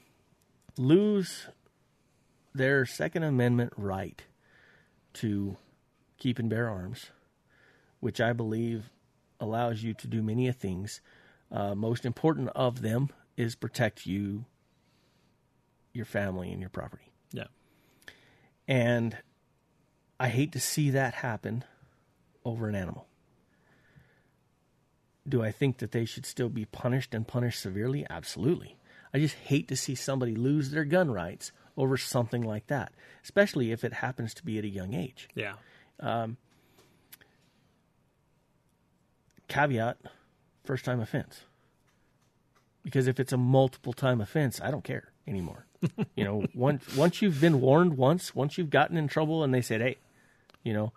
lose 0.78 1.48
their 2.54 2.86
Second 2.86 3.24
Amendment 3.24 3.74
right 3.78 4.22
to 5.14 5.58
keep 6.18 6.40
and 6.40 6.50
bear 6.50 6.70
arms, 6.70 7.12
which 8.00 8.20
I 8.20 8.34
believe 8.34 8.90
allows 9.40 9.84
you 9.84 9.94
to 9.96 10.08
do 10.08 10.22
many 10.22 10.52
things. 10.52 11.02
Uh, 11.52 11.76
most 11.76 12.06
important 12.06 12.50
of 12.56 12.82
them 12.82 13.10
is 13.38 13.56
protect 13.56 14.06
you, 14.06 14.46
your 15.94 16.06
family, 16.06 16.52
and 16.52 16.60
your 16.60 16.70
property. 16.70 17.12
Yeah. 17.32 17.48
And 18.68 19.18
I 20.20 20.28
hate 20.28 20.52
to 20.52 20.60
see 20.60 20.90
that 20.90 21.16
happen 21.16 21.64
over 22.44 22.68
an 22.68 22.76
animal. 22.76 23.08
Do 25.28 25.44
I 25.44 25.52
think 25.52 25.78
that 25.78 25.92
they 25.92 26.06
should 26.06 26.26
still 26.26 26.50
be 26.50 26.66
punished 26.66 27.14
and 27.14 27.28
punished 27.28 27.62
severely? 27.62 28.06
Absolutely. 28.10 28.78
I 29.14 29.20
just 29.20 29.36
hate 29.36 29.68
to 29.70 29.76
see 29.76 29.96
somebody 29.96 30.36
lose 30.36 30.72
their 30.72 30.86
gun 30.86 31.12
rights 31.12 31.52
over 31.78 31.98
something 31.98 32.42
like 32.42 32.68
that, 32.68 32.92
especially 33.24 33.72
if 33.72 33.84
it 33.84 33.94
happens 33.94 34.34
to 34.36 34.46
be 34.46 34.58
at 34.58 34.66
a 34.66 34.70
young 34.70 34.94
age. 34.94 35.30
Yeah. 35.36 35.54
Um, 36.00 36.38
caveat 39.48 39.98
first 40.64 40.86
time 40.86 41.00
offense. 41.00 41.42
Because 42.84 43.08
if 43.08 43.20
it's 43.20 43.34
a 43.34 43.38
multiple 43.38 43.94
time 43.94 44.20
offense, 44.20 44.60
I 44.62 44.72
don't 44.72 44.84
care 44.84 45.12
anymore. 45.28 45.66
you 46.16 46.24
know, 46.24 46.46
once 46.54 46.96
once 46.96 47.22
you've 47.22 47.40
been 47.40 47.62
warned 47.62 47.98
once, 47.98 48.36
once 48.36 48.58
you've 48.58 48.70
gotten 48.70 48.98
in 48.98 49.08
trouble 49.08 49.44
and 49.44 49.54
they 49.54 49.62
said, 49.62 49.82
"Hey, 49.82 49.98
you 50.64 50.74
know, 50.74 50.92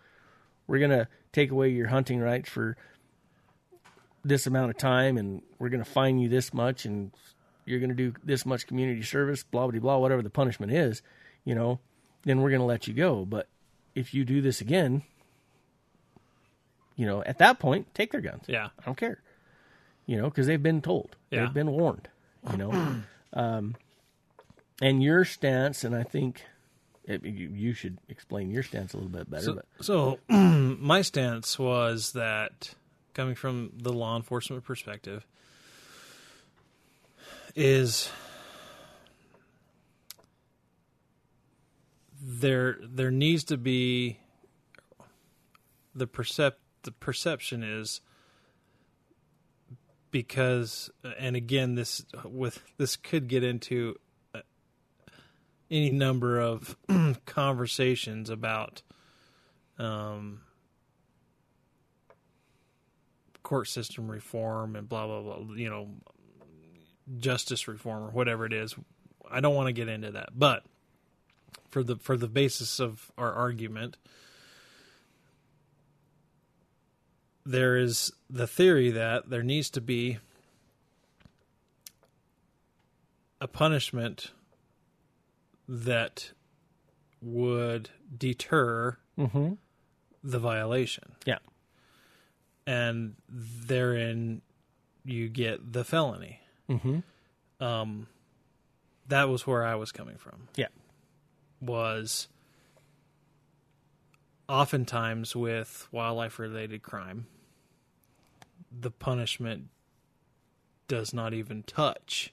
we're 0.67 0.79
going 0.79 0.91
to 0.91 1.09
take 1.33 1.51
away 1.51 1.69
your 1.71 1.89
hunting 1.89 2.21
rights 2.21 2.49
for 2.51 2.77
this 4.25 4.47
amount 4.47 4.71
of 4.71 4.79
time 4.79 5.17
and 5.19 5.43
we're 5.59 5.69
going 5.69 5.83
to 5.83 5.91
fine 5.91 6.19
you 6.19 6.29
this 6.29 6.53
much 6.55 6.85
and 6.85 7.11
you're 7.65 7.81
going 7.81 7.91
to 7.91 7.97
do 7.97 8.13
this 8.25 8.45
much 8.47 8.67
community 8.67 9.03
service, 9.03 9.43
blah 9.43 9.67
blah 9.67 9.81
blah, 9.81 9.99
whatever 9.99 10.23
the 10.23 10.31
punishment 10.31 10.73
is, 10.73 11.03
you 11.45 11.55
know, 11.55 11.79
then 12.25 12.41
we're 12.41 12.51
going 12.51 12.61
to 12.61 12.67
let 12.67 12.87
you 12.87 12.95
go. 12.95 13.25
But 13.25 13.49
if 13.95 14.15
you 14.15 14.25
do 14.25 14.41
this 14.41 14.61
again, 14.61 15.03
you 16.97 17.07
know, 17.07 17.23
at 17.25 17.39
that 17.39 17.59
point, 17.59 17.93
take 17.95 18.13
their 18.13 18.21
guns. 18.21 18.45
Yeah. 18.47 18.69
I 18.79 18.85
don't 18.85 18.97
care. 18.97 19.21
You 20.07 20.17
know, 20.19 20.25
because 20.25 20.47
they've 20.47 20.63
been 20.63 20.83
told, 20.83 21.17
Yeah. 21.31 21.45
they've 21.45 21.55
been 21.55 21.71
warned. 21.71 22.09
You 22.51 22.57
know, 22.57 22.97
um, 23.33 23.77
and 24.81 25.03
your 25.03 25.25
stance, 25.25 25.85
and 25.85 25.95
I 25.95 26.03
think 26.03 26.43
it, 27.05 27.25
you, 27.25 27.49
you 27.49 27.73
should 27.73 27.99
explain 28.09 28.51
your 28.51 28.63
stance 28.63 28.95
a 28.95 28.97
little 28.97 29.11
bit 29.11 29.31
better. 29.31 29.43
So, 29.43 29.55
but 29.55 29.67
so 29.81 30.19
my 30.29 31.03
stance 31.03 31.59
was 31.59 32.13
that 32.13 32.75
coming 33.15 33.35
from 33.35 33.73
the 33.77 33.93
law 33.93 34.17
enforcement 34.17 34.65
perspective 34.65 35.27
is 37.55 38.11
there 42.23 42.79
there 42.83 43.11
needs 43.11 43.45
to 43.45 43.57
be 43.57 44.19
the 45.95 46.07
percep 46.07 46.53
the 46.85 46.93
perception 46.93 47.63
is 47.63 48.01
because 50.11 50.91
and 51.19 51.37
again 51.37 51.75
this 51.75 52.05
with 52.25 52.63
this 52.79 52.97
could 52.97 53.29
get 53.29 53.43
into 53.43 53.99
any 55.73 55.91
number 55.91 56.39
of 56.39 56.77
conversations 57.27 58.29
about 58.29 58.83
um, 59.79 60.43
court 63.43 63.67
system 63.67 64.11
reform 64.11 64.77
and 64.77 64.87
blah 64.89 65.07
blah 65.07 65.23
blah 65.23 65.55
you 65.55 65.71
know 65.71 65.89
justice 67.19 67.67
reform 67.67 68.05
or 68.05 68.11
whatever 68.11 68.45
it 68.45 68.53
is. 68.53 68.75
I 69.31 69.41
don't 69.41 69.55
want 69.55 69.69
to 69.69 69.73
get 69.73 69.89
into 69.89 70.11
that 70.13 70.29
but 70.39 70.63
for 71.71 71.83
the 71.83 71.97
for 71.97 72.19
the 72.19 72.29
basis 72.29 72.79
of 72.79 73.11
our 73.17 73.33
argument 73.33 73.97
there 77.47 77.77
is 77.77 78.13
the 78.29 78.47
theory 78.47 78.91
that 78.91 79.31
there 79.31 79.43
needs 79.43 79.71
to 79.71 79.81
be 79.81 80.19
a 83.41 83.49
punishment 83.49 84.33
that 85.75 86.33
would 87.23 87.89
deter 88.19 88.99
Mhm. 89.17 89.57
the 90.23 90.39
violation. 90.39 91.15
yeah, 91.25 91.39
And 92.67 93.17
therein 93.29 94.43
you 95.05 95.29
get 95.31 95.73
the 95.73 95.83
felony. 95.85 96.41
mm-hmm. 96.69 97.01
Um, 97.65 98.07
that 99.07 99.25
was 99.31 99.47
where 99.47 99.65
I 99.65 99.75
was 99.77 99.93
coming 99.93 100.17
from. 100.19 100.49
yeah, 100.57 100.69
Was 101.61 102.29
oftentimes 104.49 105.35
with 105.37 105.89
wildlife 105.91 106.39
related 106.39 106.83
crime, 106.83 107.27
the 108.71 108.91
punishment 108.91 109.69
does 110.89 111.15
not 111.15 111.33
even 111.35 111.63
touch 111.63 112.33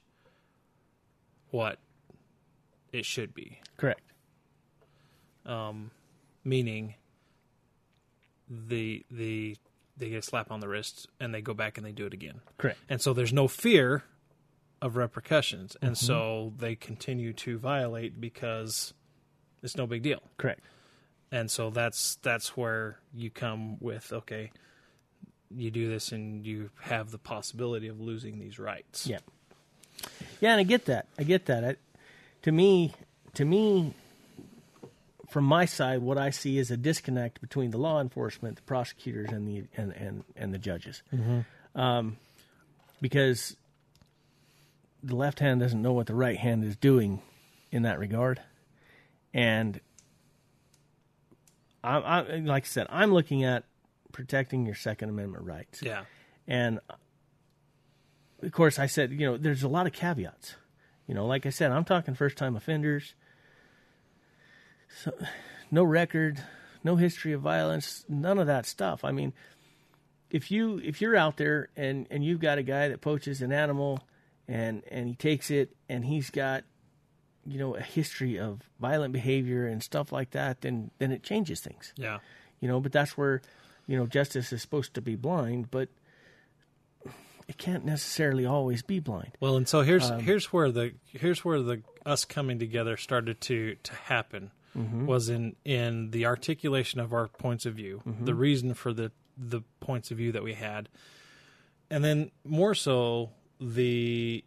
what 1.51 1.79
it 2.91 3.05
should 3.05 3.33
be. 3.33 3.59
correct. 3.77 4.01
um, 5.45 5.91
meaning 6.43 6.95
the 8.49 9.05
the 9.11 9.55
they 9.97 10.09
get 10.09 10.17
a 10.19 10.21
slap 10.21 10.49
on 10.51 10.59
the 10.61 10.67
wrist 10.67 11.07
and 11.19 11.33
they 11.33 11.41
go 11.41 11.53
back 11.53 11.77
and 11.77 11.85
they 11.85 11.91
do 11.91 12.05
it 12.05 12.13
again, 12.13 12.39
Correct. 12.57 12.79
and 12.89 13.01
so 13.01 13.13
there's 13.13 13.33
no 13.33 13.47
fear 13.47 14.03
of 14.81 14.95
repercussions, 14.95 15.75
and 15.81 15.97
so 15.97 16.53
they 16.57 16.73
continue 16.75 17.33
to 17.33 17.57
violate 17.57 18.19
because 18.21 18.93
it's 19.61 19.75
no 19.75 19.85
big 19.85 20.01
deal, 20.03 20.21
Correct. 20.37 20.61
and 21.31 21.51
so 21.51 21.69
that's 21.69 22.15
that's 22.23 22.55
where 22.55 22.97
you 23.13 23.29
come 23.29 23.77
with 23.81 24.13
okay, 24.13 24.51
you 25.53 25.69
do 25.69 25.89
this 25.89 26.11
and 26.13 26.45
you 26.45 26.69
have 26.81 27.11
the 27.11 27.17
possibility 27.17 27.87
of 27.87 27.99
losing 27.99 28.39
these 28.39 28.57
rights. 28.57 29.05
Yeah. 29.05 29.19
Yeah, 30.39 30.51
and 30.51 30.61
I 30.61 30.63
get 30.63 30.85
that. 30.85 31.07
I 31.17 31.23
get 31.23 31.47
that. 31.47 31.65
I, 31.65 31.75
to 32.43 32.51
me, 32.51 32.93
to 33.33 33.45
me, 33.45 33.93
from 35.29 35.43
my 35.45 35.65
side, 35.65 36.01
what 36.01 36.17
I 36.17 36.29
see 36.31 36.57
is 36.57 36.71
a 36.71 36.77
disconnect 36.77 37.39
between 37.41 37.71
the 37.71 37.77
law 37.77 38.01
enforcement, 38.01 38.55
the 38.55 38.61
prosecutors, 38.63 39.29
and 39.31 39.47
the 39.47 39.65
and 39.77 39.91
and, 39.93 40.23
and 40.35 40.53
the 40.53 40.57
judges, 40.57 41.03
um, 41.75 42.17
because 43.01 43.55
the 45.03 45.15
left 45.15 45.39
hand 45.39 45.59
doesn't 45.59 45.81
know 45.81 45.93
what 45.93 46.07
the 46.07 46.15
right 46.15 46.37
hand 46.37 46.63
is 46.63 46.75
doing 46.75 47.21
in 47.71 47.83
that 47.83 47.99
regard, 47.99 48.41
and 49.33 49.79
I, 51.83 51.97
I 51.97 52.21
like 52.37 52.63
I 52.63 52.67
said, 52.67 52.87
I'm 52.89 53.13
looking 53.13 53.43
at 53.43 53.63
protecting 54.11 54.65
your 54.65 54.75
Second 54.75 55.09
Amendment 55.09 55.45
rights. 55.45 55.81
yeah, 55.81 56.03
And 56.47 56.79
of 58.41 58.51
course, 58.51 58.79
I 58.79 58.87
said, 58.87 59.11
you 59.11 59.25
know, 59.27 59.37
there's 59.37 59.63
a 59.63 59.67
lot 59.67 59.85
of 59.85 59.93
caveats. 59.93 60.55
You 61.09 61.15
know, 61.15 61.25
like 61.25 61.47
I 61.47 61.49
said, 61.49 61.71
I'm 61.71 61.85
talking 61.85 62.13
first 62.13 62.37
time 62.37 62.55
offenders. 62.55 63.15
So, 65.03 65.11
no 65.71 65.83
record, 65.83 66.39
no 66.83 66.97
history 66.97 67.33
of 67.33 67.41
violence, 67.41 68.05
none 68.07 68.37
of 68.37 68.45
that 68.45 68.67
stuff. 68.67 69.03
I 69.03 69.11
mean, 69.11 69.33
if 70.29 70.51
you 70.51 70.79
if 70.83 71.01
you're 71.01 71.15
out 71.15 71.37
there 71.37 71.69
and 71.75 72.05
and 72.11 72.23
you've 72.23 72.39
got 72.39 72.59
a 72.59 72.63
guy 72.63 72.89
that 72.89 73.01
poaches 73.01 73.41
an 73.41 73.51
animal 73.51 74.03
and 74.47 74.83
and 74.91 75.07
he 75.07 75.15
takes 75.15 75.49
it 75.49 75.75
and 75.89 76.05
he's 76.05 76.29
got 76.29 76.63
you 77.43 77.57
know 77.57 77.75
a 77.75 77.81
history 77.81 78.37
of 78.37 78.61
violent 78.79 79.11
behavior 79.11 79.65
and 79.65 79.81
stuff 79.81 80.11
like 80.11 80.29
that, 80.31 80.61
then 80.61 80.91
then 80.99 81.11
it 81.11 81.23
changes 81.23 81.59
things 81.59 81.91
yeah. 81.97 82.19
you 82.59 82.67
know 82.67 82.79
but 82.79 82.91
that's 82.91 83.17
where 83.17 83.41
you 83.87 83.97
know 83.97 84.05
justice 84.05 84.53
is 84.53 84.61
supposed 84.61 84.93
to 84.93 85.01
be 85.01 85.15
blind 85.15 85.71
but 85.71 85.89
it 87.49 87.57
can't 87.57 87.83
necessarily 87.83 88.45
always 88.45 88.83
be 88.83 88.99
blind. 88.99 89.31
Well, 89.39 89.57
and 89.57 89.67
so 89.67 89.81
here's 89.81 90.11
um, 90.11 90.19
here's 90.19 90.53
where 90.53 90.71
the 90.71 90.93
here's 91.11 91.43
where 91.43 91.59
the 91.59 91.81
us 92.05 92.23
coming 92.23 92.59
together 92.59 92.95
started 92.95 93.41
to 93.41 93.75
to 93.81 93.93
happen 93.93 94.51
mm-hmm. 94.77 95.07
was 95.07 95.29
in 95.29 95.55
in 95.65 96.11
the 96.11 96.27
articulation 96.27 96.99
of 96.99 97.11
our 97.11 97.27
points 97.27 97.65
of 97.65 97.73
view, 97.73 98.03
mm-hmm. 98.07 98.23
the 98.23 98.35
reason 98.35 98.75
for 98.75 98.93
the 98.93 99.11
the 99.35 99.61
points 99.79 100.11
of 100.11 100.17
view 100.17 100.31
that 100.31 100.43
we 100.43 100.53
had, 100.53 100.89
and 101.89 102.03
then 102.03 102.29
more 102.45 102.75
so 102.75 103.31
the 103.59 104.45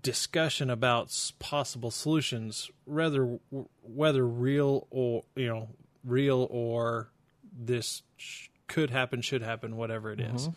discussion 0.00 0.70
about 0.70 1.12
possible 1.40 1.90
solutions, 1.90 2.70
whether 2.84 3.40
whether 3.82 4.24
real 4.24 4.86
or 4.90 5.24
you 5.34 5.48
know 5.48 5.70
real 6.04 6.46
or 6.52 7.08
this 7.52 8.04
sh- 8.16 8.46
could 8.68 8.90
happen, 8.90 9.22
should 9.22 9.42
happen, 9.42 9.76
whatever 9.76 10.12
it 10.12 10.20
is. 10.20 10.42
Mm-hmm. 10.42 10.52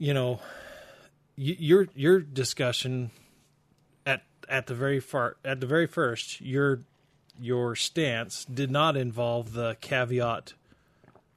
You 0.00 0.14
know, 0.14 0.40
y- 1.36 1.56
your 1.58 1.88
your 1.94 2.20
discussion 2.20 3.10
at 4.06 4.22
at 4.48 4.66
the 4.66 4.74
very 4.74 4.98
far 4.98 5.36
at 5.44 5.60
the 5.60 5.66
very 5.66 5.86
first, 5.86 6.40
your 6.40 6.80
your 7.38 7.76
stance 7.76 8.46
did 8.46 8.70
not 8.70 8.96
involve 8.96 9.52
the 9.52 9.76
caveat 9.82 10.54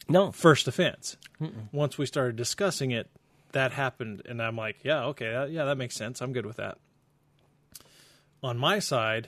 No, 0.07 0.31
first 0.31 0.67
offense. 0.67 1.17
Once 1.73 1.97
we 1.97 2.05
started 2.05 2.37
discussing 2.37 2.91
it, 2.91 3.09
that 3.51 3.73
happened, 3.73 4.21
and 4.25 4.41
I'm 4.41 4.55
like, 4.55 4.77
yeah, 4.83 5.03
okay, 5.07 5.29
that, 5.31 5.51
yeah, 5.51 5.65
that 5.65 5.77
makes 5.77 5.95
sense. 5.95 6.21
I'm 6.21 6.31
good 6.31 6.45
with 6.45 6.55
that. 6.55 6.77
On 8.41 8.57
my 8.57 8.79
side, 8.79 9.27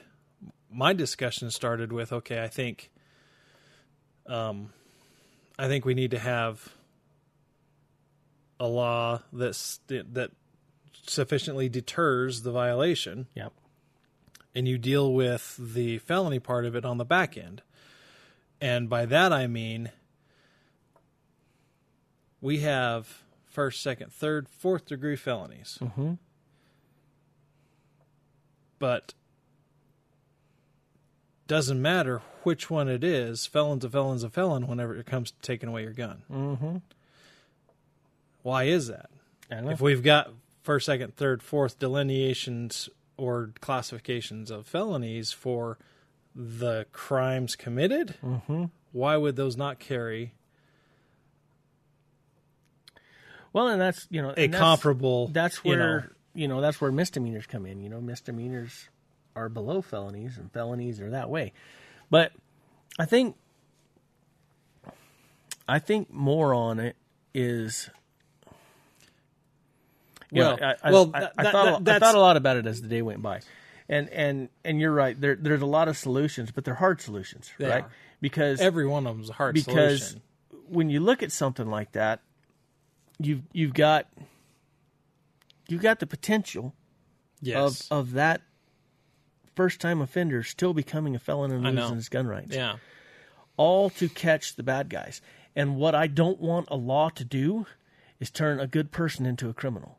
my 0.72 0.94
discussion 0.94 1.52
started 1.52 1.92
with, 1.92 2.14
okay, 2.14 2.42
I 2.42 2.48
think, 2.48 2.90
um, 4.28 4.70
I 5.60 5.68
think 5.68 5.84
we 5.84 5.94
need 5.94 6.12
to 6.12 6.20
have 6.20 6.70
a 8.60 8.68
law 8.68 9.22
that's 9.34 9.80
that 9.88 10.32
sufficiently 11.08 11.70
deters 11.70 12.41
the 12.41 12.51
violation 12.51 13.28
Yep. 13.36 13.53
and 14.56 14.68
you 14.68 14.78
deal 14.78 15.14
with 15.14 15.56
the 15.60 15.97
felony 15.99 16.39
part 16.39 16.66
of 16.66 16.76
it 16.76 16.84
on 16.86 16.97
the 16.97 17.06
back 17.06 17.38
end. 17.38 17.62
And 18.62 18.89
by 18.89 19.06
that 19.06 19.32
I 19.34 19.47
mean 19.47 19.91
we 22.41 22.60
have 22.60 23.24
first, 23.45 23.82
second, 23.82 24.12
third, 24.12 24.47
fourth 24.49 24.86
degree 24.86 25.16
felonies. 25.16 25.78
Mm-hmm. 25.82 26.14
But 28.80 29.14
doesn't 31.47 31.82
matter 31.82 32.22
which 32.43 32.70
one 32.70 32.88
it 32.89 33.03
is, 33.03 33.45
felon's 33.45 33.86
a 33.86 33.89
felon's 33.89 34.24
a 34.24 34.30
felon 34.30 34.68
whenever 34.68 34.95
it 34.95 35.06
comes 35.06 35.32
to 35.32 35.38
taking 35.41 35.70
away 35.70 35.84
your 35.84 35.93
gun. 35.93 36.24
Mm-hmm. 36.32 36.78
Why 38.46 38.66
is 38.66 38.89
that? 38.89 39.10
If 39.50 39.82
we've 39.82 40.04
got 40.04 40.32
first, 40.62 40.86
second, 40.86 41.16
third, 41.16 41.41
fourth 41.41 41.80
delineations 41.80 42.89
or 43.18 43.50
classifications 43.60 44.52
of 44.52 44.68
felonies 44.68 45.32
for 45.32 45.80
the 46.36 46.86
crimes 46.91 47.56
committed, 47.56 48.14
mm-hmm. 48.24 48.66
why 48.91 49.18
would 49.18 49.36
those 49.36 49.58
not 49.58 49.80
carry 49.80 50.36
Well, 53.52 53.70
and 53.70 53.82
that's 53.82 54.06
you 54.12 54.22
know 54.22 54.30
a 54.38 54.46
that's- 54.46 54.60
comparable? 54.60 55.30
That's 55.30 55.60
you 55.64 55.76
know, 55.76 55.80
where 55.80 56.12
you 56.36 56.48
know, 56.48 56.62
that's 56.62 56.80
where 56.80 56.91
misdemeanors 56.91 57.48
come 57.48 57.66
in. 57.66 57.82
You 57.82 57.89
know, 57.89 58.00
misdemeanors 58.00 58.89
are 59.36 59.50
below 59.50 59.82
felonies, 59.82 60.38
and 60.38 60.52
felonies 60.52 61.02
are 61.02 61.10
that 61.10 61.32
way. 61.32 61.52
But 62.12 62.32
I 63.00 63.06
think 63.06 63.38
I 65.68 65.80
think 65.80 66.14
more 66.14 66.54
on 66.54 66.80
it 66.80 66.96
is. 67.34 67.89
You 70.36 70.42
know, 70.42 70.58
Well- 70.60 70.76
I, 70.84 70.88
I, 70.88 70.92
well, 70.92 71.12
I, 71.14 71.20
that- 71.22 71.34
I 71.38 71.52
thought 71.52 71.84
that- 71.86 71.96
I 71.96 72.00
thought 72.00 72.16
a 72.16 72.20
lot 72.20 72.38
about 72.38 72.58
it 72.58 72.66
as 72.68 72.82
the 72.82 72.88
day 72.88 73.02
went 73.02 73.22
by, 73.22 73.42
and 73.90 74.10
and 74.10 74.50
and 74.64 74.80
you're 74.80 74.94
right. 74.94 75.20
There 75.20 75.36
there's 75.36 75.62
a 75.62 75.66
lot 75.66 75.88
of 75.88 75.98
solutions, 75.98 76.52
but 76.52 76.66
they're 76.66 76.76
hard 76.76 77.02
solutions, 77.02 77.52
right? 77.60 77.84
are. 77.84 77.90
Because 78.22 78.60
every 78.62 78.88
one 78.88 79.06
of 79.08 79.16
them's 79.18 79.30
a 79.30 79.34
hard 79.34 79.54
because 79.56 80.02
solution. 80.10 80.22
when 80.68 80.90
you 80.90 81.00
look 81.00 81.22
at 81.24 81.32
something 81.32 81.68
like 81.68 81.92
that, 81.94 82.22
you've 83.20 83.42
you've 83.54 83.74
got 83.74 84.08
you've 85.68 85.82
got 85.82 86.00
the 86.00 86.08
potential 86.08 86.74
Yes. 87.42 87.88
of 87.92 88.00
of 88.00 88.12
that 88.14 88.42
first 89.56 89.80
time 89.80 90.02
offender 90.02 90.44
still 90.44 90.74
becoming 90.74 91.16
a 91.16 91.20
felon 91.20 91.52
and 91.52 91.64
losing 91.64 91.96
his 91.96 92.10
gun 92.10 92.28
rights. 92.28 92.56
yeah. 92.56 92.78
All 93.58 93.90
to 93.92 94.10
catch 94.10 94.56
the 94.56 94.64
bad 94.64 94.90
guys. 94.90 95.22
And 95.56 95.78
what 95.78 95.96
I 95.96 96.08
don't 96.08 96.42
want 96.42 96.68
a 96.70 96.76
law 96.76 97.08
to 97.10 97.24
do 97.24 97.66
is 98.20 98.30
turn 98.30 98.60
a 98.60 98.68
good 98.68 98.92
person 98.92 99.26
into 99.26 99.48
a 99.48 99.54
criminal. 99.54 99.98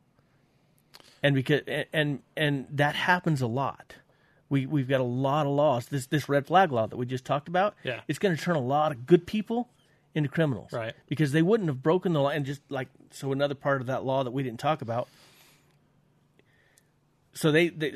And 1.23 1.35
because 1.35 1.63
and 1.93 2.21
and 2.37 2.67
that 2.71 2.95
happens 2.95 3.43
a 3.43 3.47
lot. 3.47 3.95
We 4.49 4.67
we've 4.67 4.89
got 4.89 5.01
a 5.01 5.05
lot 5.05 5.47
of 5.47 5.53
laws. 5.53 5.87
This 5.87 6.07
this 6.07 6.29
red 6.29 6.47
flag 6.47 6.73
law 6.73 6.87
that 6.87 6.97
we 6.97 7.07
just 7.07 7.25
talked 7.25 7.49
about. 7.49 7.75
Yeah. 7.83 8.01
It's 8.07 8.19
going 8.19 8.37
to 8.37 8.43
turn 8.43 8.57
a 8.57 8.61
lot 8.61 8.93
of 8.93 9.07
good 9.07 9.27
people 9.27 9.71
into 10.15 10.29
criminals. 10.29 10.73
Right. 10.73 10.95
Because 11.09 11.33
they 11.33 11.43
wouldn't 11.43 11.69
have 11.69 11.83
broken 11.83 12.13
the 12.13 12.21
law. 12.21 12.31
And 12.31 12.47
just 12.47 12.63
like 12.71 12.89
so, 13.11 13.33
another 13.33 13.55
part 13.55 13.81
of 13.81 13.89
that 13.89 14.05
law 14.05 14.25
that 14.25 14.31
we 14.31 14.43
didn't 14.43 14.61
talk 14.61 14.83
about. 14.83 15.09
So 17.35 17.53
they, 17.53 17.69
they 17.69 17.95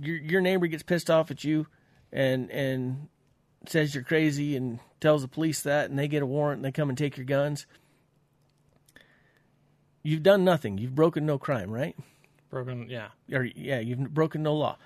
your 0.00 0.16
your 0.16 0.40
neighbor 0.40 0.66
gets 0.66 0.82
pissed 0.82 1.10
off 1.10 1.30
at 1.30 1.44
you, 1.44 1.66
and 2.12 2.50
and 2.50 3.08
says 3.66 3.94
you're 3.94 4.04
crazy 4.04 4.56
and 4.56 4.78
tells 5.00 5.22
the 5.22 5.28
police 5.28 5.62
that, 5.62 5.90
and 5.90 5.98
they 5.98 6.08
get 6.08 6.22
a 6.22 6.26
warrant 6.26 6.58
and 6.58 6.64
they 6.64 6.72
come 6.72 6.88
and 6.88 6.96
take 6.96 7.16
your 7.16 7.26
guns. 7.26 7.66
You've 10.02 10.22
done 10.22 10.44
nothing. 10.44 10.78
You've 10.78 10.94
broken 10.94 11.24
no 11.24 11.38
crime, 11.38 11.70
right? 11.70 11.96
Broken. 12.54 12.88
Yeah. 12.88 13.08
Or 13.32 13.44
yeah, 13.44 13.80
you've 13.80 14.14
broken 14.14 14.42
no 14.42 14.54
law. 14.54 14.78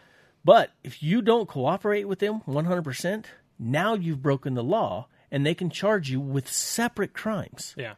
But 0.44 0.70
if 0.82 1.02
you 1.02 1.22
don't 1.22 1.48
cooperate 1.48 2.04
with 2.04 2.20
them 2.20 2.40
100%, 2.46 3.24
now 3.58 3.94
you've 3.94 4.22
broken 4.22 4.54
the 4.54 4.62
law 4.62 5.08
and 5.30 5.44
they 5.44 5.54
can 5.54 5.70
charge 5.70 6.10
you 6.10 6.20
with 6.20 6.50
separate 6.50 7.12
crimes. 7.12 7.74
Yeah. 7.76 7.94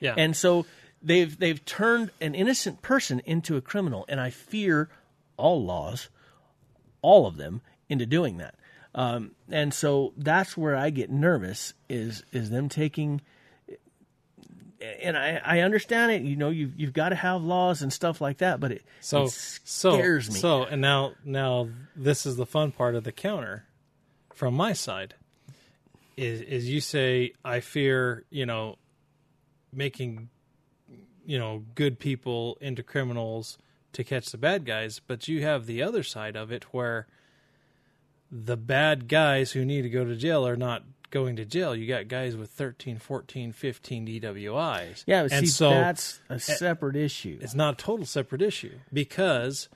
Yeah. 0.00 0.14
And 0.16 0.36
so 0.36 0.66
they've 1.02 1.38
they've 1.38 1.64
turned 1.64 2.10
an 2.20 2.34
innocent 2.34 2.82
person 2.82 3.20
into 3.24 3.56
a 3.56 3.60
criminal, 3.60 4.04
and 4.08 4.20
I 4.20 4.30
fear 4.30 4.90
all 5.36 5.64
laws, 5.64 6.08
all 7.02 7.26
of 7.26 7.36
them, 7.36 7.62
into 7.88 8.04
doing 8.04 8.38
that. 8.38 8.56
Um, 8.94 9.32
and 9.48 9.72
so 9.72 10.12
that's 10.16 10.56
where 10.56 10.76
I 10.76 10.90
get 10.90 11.10
nervous 11.10 11.72
is 11.88 12.24
is 12.32 12.50
them 12.50 12.68
taking. 12.68 13.20
And 15.02 15.16
I, 15.16 15.40
I 15.44 15.60
understand 15.60 16.12
it. 16.12 16.22
You 16.22 16.36
know, 16.36 16.50
you've 16.50 16.78
you've 16.78 16.92
got 16.92 17.10
to 17.10 17.14
have 17.14 17.42
laws 17.42 17.82
and 17.82 17.92
stuff 17.92 18.20
like 18.20 18.38
that, 18.38 18.58
but 18.58 18.72
it, 18.72 18.84
so 19.00 19.24
it 19.24 19.30
so 19.30 19.94
scares 19.94 20.30
me. 20.30 20.38
so 20.40 20.64
and 20.64 20.80
now 20.80 21.12
now 21.24 21.68
this 21.94 22.26
is 22.26 22.36
the 22.36 22.46
fun 22.46 22.72
part 22.72 22.94
of 22.94 23.04
the 23.04 23.12
counter 23.12 23.66
from 24.34 24.54
my 24.54 24.72
side 24.72 25.14
is 26.16 26.40
is 26.40 26.68
you 26.68 26.80
say 26.80 27.32
I 27.44 27.60
fear 27.60 28.24
you 28.30 28.46
know 28.46 28.76
making 29.72 30.28
you 31.24 31.38
know 31.38 31.64
good 31.74 31.98
people 31.98 32.58
into 32.60 32.82
criminals 32.82 33.58
to 33.92 34.04
catch 34.04 34.30
the 34.30 34.38
bad 34.38 34.64
guys 34.64 35.00
but 35.06 35.28
you 35.28 35.42
have 35.42 35.66
the 35.66 35.82
other 35.82 36.02
side 36.02 36.36
of 36.36 36.50
it 36.50 36.64
where 36.74 37.06
the 38.30 38.56
bad 38.56 39.08
guys 39.08 39.52
who 39.52 39.64
need 39.64 39.82
to 39.82 39.90
go 39.90 40.04
to 40.04 40.16
jail 40.16 40.46
are 40.46 40.56
not 40.56 40.82
going 41.12 41.36
to 41.36 41.44
jail 41.44 41.76
you 41.76 41.86
got 41.86 42.08
guys 42.08 42.34
with 42.36 42.50
13 42.50 42.98
14 42.98 43.52
15 43.52 44.06
DWIs 44.06 45.04
yeah, 45.06 45.20
and 45.22 45.30
see, 45.30 45.46
so 45.46 45.70
that's 45.70 46.18
a 46.28 46.40
separate 46.40 46.96
issue. 46.96 47.38
it's 47.40 47.54
not 47.54 47.74
a 47.74 47.76
total 47.76 48.04
separate 48.04 48.42
issue 48.42 48.72
because 48.92 49.68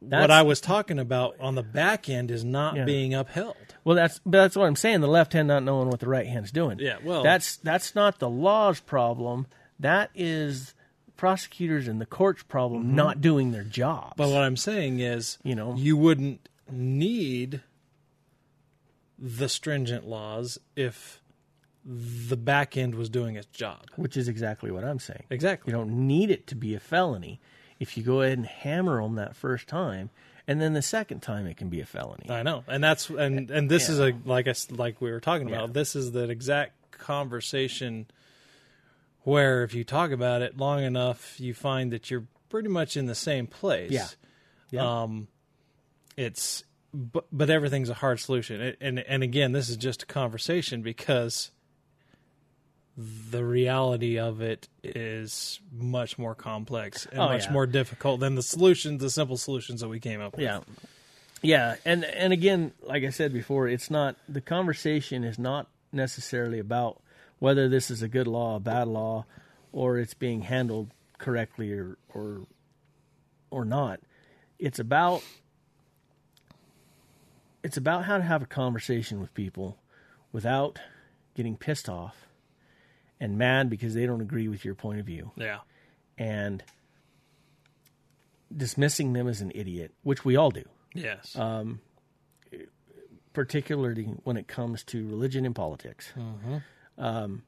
what 0.00 0.30
I 0.30 0.40
was 0.42 0.60
talking 0.62 0.98
about 0.98 1.36
on 1.38 1.54
the 1.54 1.62
back 1.62 2.08
end 2.08 2.30
is 2.30 2.42
not 2.42 2.74
Yeah. 2.74 2.84
being 2.86 3.14
upheld. 3.14 3.54
Well, 3.84 3.96
that's 3.96 4.18
but 4.24 4.38
that's 4.38 4.56
what 4.56 4.64
I'm 4.66 4.74
saying. 4.76 5.02
The 5.02 5.06
left 5.08 5.34
hand 5.34 5.46
not 5.48 5.62
knowing 5.62 5.88
what 5.90 6.00
the 6.00 6.08
right 6.08 6.26
hand's 6.26 6.50
doing. 6.50 6.78
Yeah, 6.80 6.96
well- 7.04 7.22
that's 7.22 7.56
that's 7.56 7.94
not 7.94 8.18
the 8.18 8.30
law's 8.30 8.80
problem. 8.80 9.46
That 9.78 10.10
is 10.14 10.74
prosecutors 11.18 11.86
and 11.86 12.00
the 12.00 12.06
court's 12.06 12.42
problem 12.42 12.94
not 12.94 13.20
doing 13.20 13.52
their 13.52 13.62
jobs. 13.64 14.12
Mm-hmm. 14.12 14.22
But 14.22 14.28
what 14.30 14.42
I'm 14.42 14.56
saying 14.56 15.00
is, 15.00 15.36
You 15.44 15.54
know. 15.54 15.74
you 15.76 15.98
wouldn't 15.98 16.48
need 16.70 17.60
the 19.20 19.48
stringent 19.48 20.06
laws 20.06 20.58
if 20.74 21.20
the 21.84 22.36
back 22.36 22.76
end 22.76 22.94
was 22.94 23.08
doing 23.08 23.36
its 23.36 23.46
job. 23.46 23.84
which 23.96 24.16
is 24.16 24.28
exactly 24.28 24.70
what 24.70 24.84
I'm 24.84 24.98
saying. 24.98 25.24
Exactly. 25.30 25.70
You 25.70 25.78
don't 25.78 26.06
need 26.06 26.30
it 26.30 26.46
to 26.48 26.54
be 26.54 26.74
a 26.74 26.80
felony 26.80 27.40
if 27.78 27.96
you 27.96 28.02
go 28.02 28.22
ahead 28.22 28.38
and 28.38 28.46
hammer 28.46 29.02
them 29.02 29.14
that 29.14 29.34
first 29.34 29.66
time, 29.66 30.10
and 30.46 30.60
then 30.60 30.74
the 30.74 30.82
second 30.82 31.20
time 31.20 31.46
it 31.46 31.56
can 31.56 31.68
be 31.68 31.80
a 31.80 31.86
felony. 31.86 32.28
I 32.28 32.42
know, 32.42 32.64
and 32.66 32.84
that's 32.84 33.08
and 33.08 33.50
and 33.50 33.70
this 33.70 33.88
is 33.88 33.98
a 33.98 34.12
like 34.24 34.46
I 34.48 34.54
like 34.70 35.00
we 35.00 35.10
were 35.10 35.20
talking 35.20 35.48
about. 35.48 35.68
Yeah. 35.68 35.72
This 35.72 35.96
is 35.96 36.12
the 36.12 36.28
exact 36.28 36.90
conversation 36.92 38.06
where 39.22 39.64
if 39.64 39.74
you 39.74 39.84
talk 39.84 40.10
about 40.10 40.42
it 40.42 40.58
long 40.58 40.82
enough, 40.82 41.40
you 41.40 41.54
find 41.54 41.92
that 41.92 42.10
you're 42.10 42.26
pretty 42.50 42.68
much 42.68 42.96
in 42.96 43.06
the 43.06 43.14
same 43.14 43.46
place. 43.46 43.90
Yeah. 43.90 44.06
Yeah. 44.70 45.02
Um, 45.02 45.28
it's 46.16 46.64
but 46.92 47.26
but 47.32 47.50
everything's 47.50 47.88
a 47.90 47.94
hard 47.94 48.20
solution, 48.20 48.60
It- 48.60 48.78
and 48.80 48.98
and 49.00 49.22
again, 49.22 49.52
this 49.52 49.68
is 49.68 49.76
just 49.76 50.02
a 50.02 50.06
conversation 50.06 50.82
because 50.82 51.50
the 52.96 53.44
reality 53.44 54.18
of 54.18 54.40
it 54.42 54.68
is 54.82 55.60
much 55.72 56.18
more 56.18 56.34
complex 56.34 57.06
and 57.06 57.18
Oh, 57.20 57.28
much 57.28 57.44
yeah. 57.46 57.52
more 57.52 57.66
difficult 57.66 58.20
than 58.20 58.34
the 58.34 58.42
solutions, 58.42 59.00
the 59.00 59.08
simple 59.10 59.36
solutions 59.38 59.80
that 59.80 59.88
we 59.88 60.00
came 60.00 60.20
up 60.20 60.32
with. 60.36 60.42
Yeah. 60.42 60.60
Yeah, 61.42 61.76
and 61.86 62.04
and 62.04 62.34
again, 62.34 62.72
like 62.82 63.02
I 63.02 63.08
said 63.10 63.32
before, 63.32 63.66
it's 63.68 63.90
not 63.90 64.16
the 64.28 64.42
conversation 64.42 65.24
is 65.24 65.38
not 65.38 65.68
necessarily 65.90 66.58
about 66.58 67.00
whether 67.38 67.66
this 67.66 67.90
is 67.90 68.02
a 68.02 68.08
good 68.08 68.26
law, 68.26 68.56
a 68.56 68.60
bad 68.60 68.88
law, 68.88 69.24
or 69.72 69.96
it's 69.98 70.12
being 70.12 70.42
handled 70.42 70.90
correctly 71.16 71.72
or 71.72 71.96
or 72.12 72.42
or 73.50 73.64
not. 73.64 74.00
It's 74.58 74.78
about 74.78 75.22
it's 77.62 77.76
about 77.76 78.04
how 78.04 78.16
to 78.16 78.22
have 78.22 78.42
a 78.42 78.46
conversation 78.46 79.20
with 79.20 79.32
people 79.34 79.78
without 80.32 80.78
getting 81.34 81.56
pissed 81.56 81.88
off 81.88 82.26
and 83.20 83.36
mad 83.36 83.68
because 83.68 83.94
they 83.94 84.06
don't 84.06 84.20
agree 84.20 84.48
with 84.48 84.64
your 84.64 84.74
point 84.74 84.98
of 85.00 85.06
view 85.06 85.30
Yeah. 85.36 85.58
and 86.16 86.62
dismissing 88.54 89.12
them 89.12 89.28
as 89.28 89.40
an 89.40 89.52
idiot, 89.54 89.92
which 90.02 90.24
we 90.24 90.36
all 90.36 90.50
do, 90.50 90.64
Yes. 90.94 91.36
particularly 93.32 94.04
when 94.24 94.36
it 94.36 94.48
comes 94.48 94.82
to 94.84 95.06
religion 95.06 95.46
and 95.46 95.54
politics. 95.54 96.12
Um, 96.98 97.42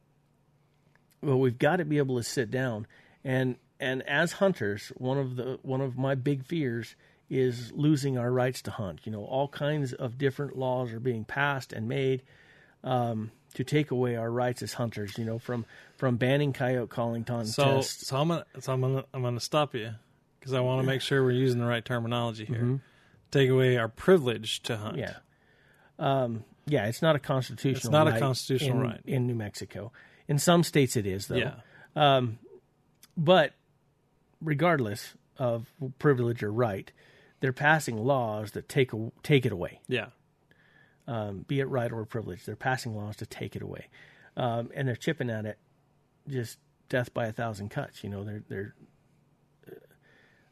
but 1.23 1.37
we've 1.39 1.59
got 1.59 1.77
to 1.77 1.85
be 1.85 1.99
able 1.99 2.17
to 2.17 2.23
sit 2.23 2.51
down 2.51 2.87
and 3.25 3.57
and 3.81 4.03
as 4.03 4.33
hunters, 4.35 4.93
one 4.97 5.19
of 5.19 5.35
the 5.35 5.59
one 5.63 5.81
of 5.81 5.99
my 5.99 6.15
big 6.15 6.45
fears 6.45 6.95
is 7.33 7.73
losing 7.73 8.19
our 8.19 8.31
rights 8.31 8.61
to 8.61 8.71
hunt. 8.71 9.01
You 9.05 9.13
know, 9.13 9.25
all 9.25 9.49
kinds 9.49 9.95
of 9.95 10.19
different 10.19 10.55
laws 10.55 10.93
are 10.93 11.01
being 11.01 11.25
passed 11.25 11.73
and 11.73 11.89
made 11.89 12.23
um, 12.85 13.31
to 13.55 13.65
take 13.65 13.91
away 13.91 14.17
our 14.17 14.31
rights 14.31 14.63
as 14.63 14.75
hunters. 14.75 15.17
You 15.17 15.25
know, 15.25 15.39
from 15.39 15.65
from 15.97 16.19
banning 16.19 16.53
coyote 16.53 16.91
calling 16.91 17.25
contests. 17.25 17.55
so 17.55 17.81
so 17.81 18.17
I'm 18.19 18.29
gonna 18.29 18.45
so 18.61 18.75
I'm 18.75 18.83
gonna 18.83 19.05
I'm 19.15 19.23
gonna 19.23 19.41
stop 19.41 19.75
you 19.75 19.93
because 20.39 20.53
I 20.53 20.61
want 20.61 20.83
to 20.83 20.87
make 20.87 21.01
sure 21.01 21.25
we're 21.25 21.31
using 21.31 21.59
the 21.59 21.67
right 21.67 21.83
terminology 21.85 22.45
here. 22.45 22.81
Take 23.31 23.49
away 23.49 23.79
our 23.79 23.89
privilege 23.89 24.63
to 24.65 24.77
hunt. 24.77 24.99
Yeah. 24.99 25.15
Um, 25.99 26.45
yeah, 26.67 26.85
it's 26.87 27.01
not 27.01 27.17
a 27.17 27.19
constitutional 27.19 27.79
It's 27.79 27.89
not 27.89 28.09
a 28.09 28.19
constitutional 28.19 28.77
in, 28.77 28.83
right. 28.83 29.01
in 29.07 29.27
New 29.27 29.35
Mexico. 29.35 29.91
In 30.29 30.39
some 30.39 30.63
states 30.63 30.97
it 30.97 31.07
is 31.07 31.29
though. 31.29 31.37
Yeah. 31.97 32.21
But 33.17 33.55
regardless 34.43 35.15
of 35.39 35.67
privilege 35.99 36.43
or 36.43 36.53
right, 36.53 36.93
they're 37.43 37.53
passing 37.53 37.99
laws 37.99 38.53
that 38.53 38.69
take 38.69 38.93
a, 38.93 39.11
take 39.25 39.45
it 39.45 39.53
away. 39.53 39.81
Yeah. 39.89 40.07
Um, 41.09 41.45
be 41.49 41.59
it 41.59 41.65
right 41.65 41.91
or 41.91 42.05
privilege, 42.07 42.45
they're 42.45 42.55
passing 42.55 42.97
laws 42.97 43.17
to 43.17 43.27
take 43.27 43.57
it 43.57 43.63
away. 43.63 43.89
Um, 44.37 44.71
and 44.75 44.87
they're 44.87 44.97
chipping 44.97 45.29
at 45.29 45.45
it 45.45 45.59
just 46.29 46.59
death 46.89 47.13
by 47.13 47.27
a 47.27 47.33
thousand 47.33 47.71
cuts. 47.71 48.05
You 48.05 48.11
know, 48.11 48.23
they're 48.23 48.45
they're 48.49 48.75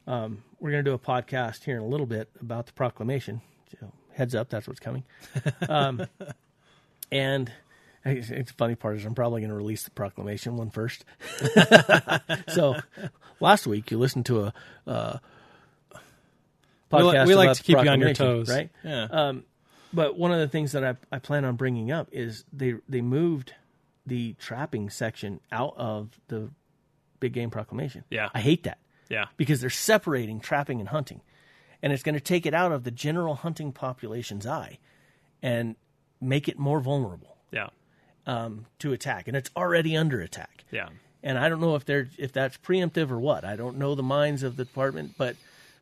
um, 0.05 0.43
we're 0.59 0.71
going 0.71 0.83
to 0.83 0.91
do 0.91 0.93
a 0.93 0.99
podcast 0.99 1.63
here 1.63 1.77
in 1.77 1.81
a 1.81 1.87
little 1.87 2.05
bit 2.05 2.29
about 2.41 2.65
the 2.65 2.73
proclamation. 2.73 3.41
So 3.79 3.93
heads 4.13 4.35
up, 4.35 4.49
that's 4.49 4.67
what's 4.67 4.81
coming. 4.81 5.05
Um, 5.69 6.05
and 7.11 7.51
it's, 8.03 8.51
funny 8.51 8.75
part 8.75 8.97
is 8.97 9.05
I'm 9.05 9.15
probably 9.15 9.41
going 9.41 9.51
to 9.51 9.55
release 9.55 9.83
the 9.83 9.91
proclamation 9.91 10.57
one 10.57 10.69
first. 10.69 11.05
so 12.49 12.75
last 13.39 13.67
week 13.67 13.91
you 13.91 13.97
listened 13.97 14.25
to 14.25 14.45
a 14.45 14.53
uh, 14.87 15.17
podcast. 16.91 17.25
li- 17.25 17.27
we 17.27 17.35
like 17.35 17.45
about 17.47 17.55
to 17.57 17.63
keep 17.63 17.83
you 17.83 17.89
on 17.89 17.99
your 17.99 18.13
toes, 18.13 18.49
right? 18.49 18.69
Yeah. 18.83 19.03
Um, 19.09 19.43
but 19.93 20.17
one 20.17 20.31
of 20.31 20.39
the 20.39 20.47
things 20.47 20.71
that 20.71 20.83
I, 20.83 20.95
I 21.11 21.19
plan 21.19 21.43
on 21.45 21.55
bringing 21.55 21.91
up 21.91 22.09
is 22.11 22.45
they 22.53 22.75
they 22.87 23.01
moved 23.01 23.53
the 24.05 24.33
trapping 24.39 24.89
section 24.89 25.39
out 25.51 25.73
of 25.77 26.19
the 26.27 26.49
big 27.19 27.33
game 27.33 27.49
proclamation. 27.49 28.03
Yeah. 28.09 28.29
I 28.33 28.39
hate 28.41 28.63
that 28.63 28.79
yeah. 29.09 29.25
because 29.37 29.61
they're 29.61 29.69
separating 29.69 30.39
trapping 30.39 30.79
and 30.79 30.89
hunting, 30.89 31.21
and 31.83 31.93
it's 31.93 32.03
going 32.03 32.15
to 32.15 32.21
take 32.21 32.45
it 32.45 32.53
out 32.53 32.71
of 32.71 32.83
the 32.83 32.91
general 32.91 33.35
hunting 33.35 33.71
population's 33.71 34.47
eye, 34.47 34.79
and 35.41 35.75
make 36.19 36.47
it 36.47 36.57
more 36.57 36.79
vulnerable 36.79 37.37
Yeah. 37.51 37.69
um, 38.25 38.65
to 38.79 38.93
attack, 38.93 39.27
and 39.27 39.35
it's 39.37 39.51
already 39.55 39.95
under 39.97 40.21
attack. 40.21 40.63
Yeah. 40.71 40.89
And 41.23 41.37
I 41.37 41.49
don't 41.49 41.61
know 41.61 41.75
if 41.75 41.85
they're 41.85 42.07
if 42.17 42.31
that's 42.31 42.57
preemptive 42.57 43.11
or 43.11 43.19
what. 43.19 43.45
I 43.45 43.55
don't 43.55 43.77
know 43.77 43.93
the 43.93 44.01
minds 44.03 44.41
of 44.41 44.55
the 44.55 44.65
department, 44.65 45.13
but 45.17 45.35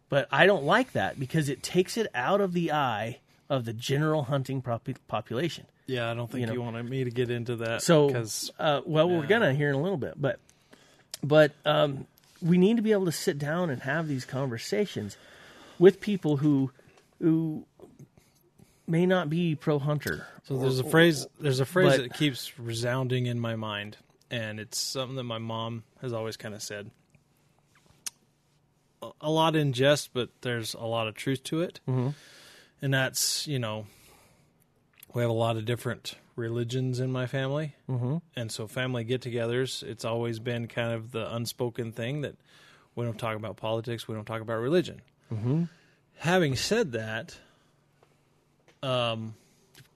but 0.09 0.27
I 0.31 0.45
don't 0.45 0.63
like 0.63 0.93
that 0.93 1.19
because 1.19 1.49
it 1.49 1.63
takes 1.63 1.97
it 1.97 2.07
out 2.13 2.41
of 2.41 2.53
the 2.53 2.71
eye 2.71 3.19
of 3.49 3.65
the 3.65 3.73
general 3.73 4.23
hunting 4.23 4.61
prop- 4.61 4.87
population. 5.07 5.65
Yeah. 5.87 6.09
I 6.09 6.13
don't 6.13 6.29
think 6.29 6.47
you, 6.47 6.53
know. 6.53 6.61
wanted 6.61 6.89
me 6.89 7.03
to 7.03 7.11
get 7.11 7.31
into 7.31 7.57
that. 7.57 7.81
So, 7.81 8.07
because 8.07 8.51
uh, 8.59 8.81
well, 8.85 9.09
we're 9.09 9.25
gonna 9.25 9.53
here 9.53 9.69
in 9.69 9.75
a 9.75 9.81
little 9.81 9.97
bit, 9.97 10.13
but 10.17 10.39
but 11.23 11.51
um, 11.65 12.05
we 12.41 12.57
need 12.57 12.77
to 12.77 12.83
be 12.83 12.91
able 12.91 13.05
to 13.05 13.11
sit 13.11 13.39
down 13.39 13.69
and 13.69 13.81
have 13.81 14.07
these 14.07 14.25
conversations 14.25 15.17
with 15.79 15.99
people 15.99 16.37
who 16.37 16.71
who 17.19 17.65
may 18.87 19.05
not 19.05 19.29
be 19.29 19.55
pro 19.55 19.79
hunter. 19.79 20.27
So 20.43 20.57
there's 20.57 20.79
a 20.79 20.83
phrase. 20.83 21.27
There's 21.39 21.59
a 21.59 21.65
phrase 21.65 21.97
but- 21.97 22.03
that 22.03 22.13
keeps 22.13 22.57
resounding 22.59 23.25
in 23.25 23.39
my 23.39 23.55
mind, 23.55 23.97
and 24.29 24.59
it's 24.59 24.77
something 24.77 25.15
that 25.15 25.23
my 25.23 25.37
mom 25.39 25.83
has 26.01 26.13
always 26.13 26.37
kind 26.37 26.53
of 26.53 26.61
said. 26.61 26.91
A- 29.01 29.31
lot 29.31 29.55
in 29.55 29.73
jest, 29.73 30.09
but 30.13 30.29
there's 30.41 30.73
a 30.73 30.85
lot 30.85 31.07
of 31.07 31.15
truth 31.15 31.43
to 31.45 31.61
it, 31.61 31.79
mm-hmm. 31.87 32.09
and 32.81 32.93
that's 32.93 33.47
you 33.47 33.59
know, 33.59 33.85
we 35.13 35.21
have 35.21 35.31
a 35.31 35.33
lot 35.33 35.57
of 35.57 35.65
different 35.65 36.15
religions 36.35 36.99
in 36.99 37.11
my 37.11 37.25
family, 37.25 37.75
mm-hmm. 37.89 38.17
and 38.35 38.51
so 38.51 38.67
family 38.67 39.03
get-togethers. 39.03 39.83
It's 39.83 40.05
always 40.05 40.39
been 40.39 40.67
kind 40.67 40.91
of 40.93 41.11
the 41.11 41.33
unspoken 41.33 41.91
thing 41.91 42.21
that 42.21 42.35
we 42.95 43.05
don't 43.05 43.17
talk 43.17 43.35
about 43.35 43.57
politics, 43.57 44.07
we 44.07 44.15
don't 44.15 44.25
talk 44.25 44.41
about 44.41 44.59
religion. 44.59 45.01
Mm-hmm. 45.33 45.63
Having 46.17 46.55
said 46.57 46.91
that, 46.93 47.37
um, 48.83 49.35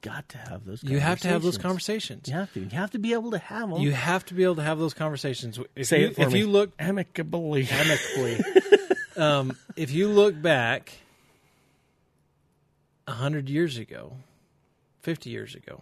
Got 0.02 0.28
to 0.30 0.38
have 0.38 0.66
those. 0.66 0.84
you 0.84 1.00
have 1.00 1.22
to 1.22 1.30
have 1.30 1.42
those 1.42 1.58
conversations. 1.58 2.28
conversations. 2.28 2.28
You 2.28 2.34
have 2.34 2.54
to. 2.54 2.60
You 2.60 2.78
have 2.78 2.92
to 2.92 3.00
be 3.00 3.14
able 3.14 3.32
to 3.32 3.38
have 3.38 3.70
them. 3.70 3.80
You 3.80 3.94
have 3.94 4.26
to 4.26 4.34
be 4.34 4.44
able 4.44 4.56
to 4.56 4.64
have 4.64 4.78
those 4.78 4.94
conversations. 4.94 5.58
If 5.78 5.88
Say 5.88 6.02
you, 6.02 6.08
it 6.08 6.16
for 6.16 6.24
if 6.24 6.34
me. 6.34 6.40
you 6.40 6.48
look 6.48 6.72
amicably. 6.78 7.66
amicably, 7.72 8.44
um, 9.18 9.58
if 9.76 9.92
you 9.92 10.08
look 10.10 10.42
back 10.42 10.94
a 13.08 13.12
hundred 13.14 13.50
years 13.50 13.78
ago, 13.78 14.18
fifty 15.02 15.30
years 15.30 15.56
ago, 15.56 15.82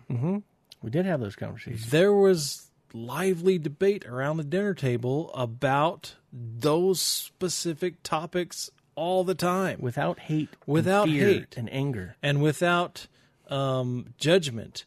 we 0.82 0.90
did 0.90 1.06
have 1.06 1.20
those 1.20 1.36
conversations. 1.36 1.90
there 1.92 2.14
was 2.14 2.68
lively 2.94 3.58
debate 3.58 4.06
around 4.06 4.38
the 4.38 4.44
dinner 4.44 4.74
table 4.74 5.32
about 5.34 6.16
those 6.34 7.00
specific 7.02 8.02
topics 8.04 8.70
all 8.96 9.24
the 9.24 9.36
time, 9.36 9.80
without 9.82 10.20
hate, 10.20 10.50
and 10.52 10.74
Without 10.74 11.08
fear 11.08 11.26
hate. 11.28 11.56
and 11.58 11.72
anger. 11.72 12.16
and 12.22 12.42
without 12.42 13.08
um, 13.48 14.14
judgment. 14.18 14.86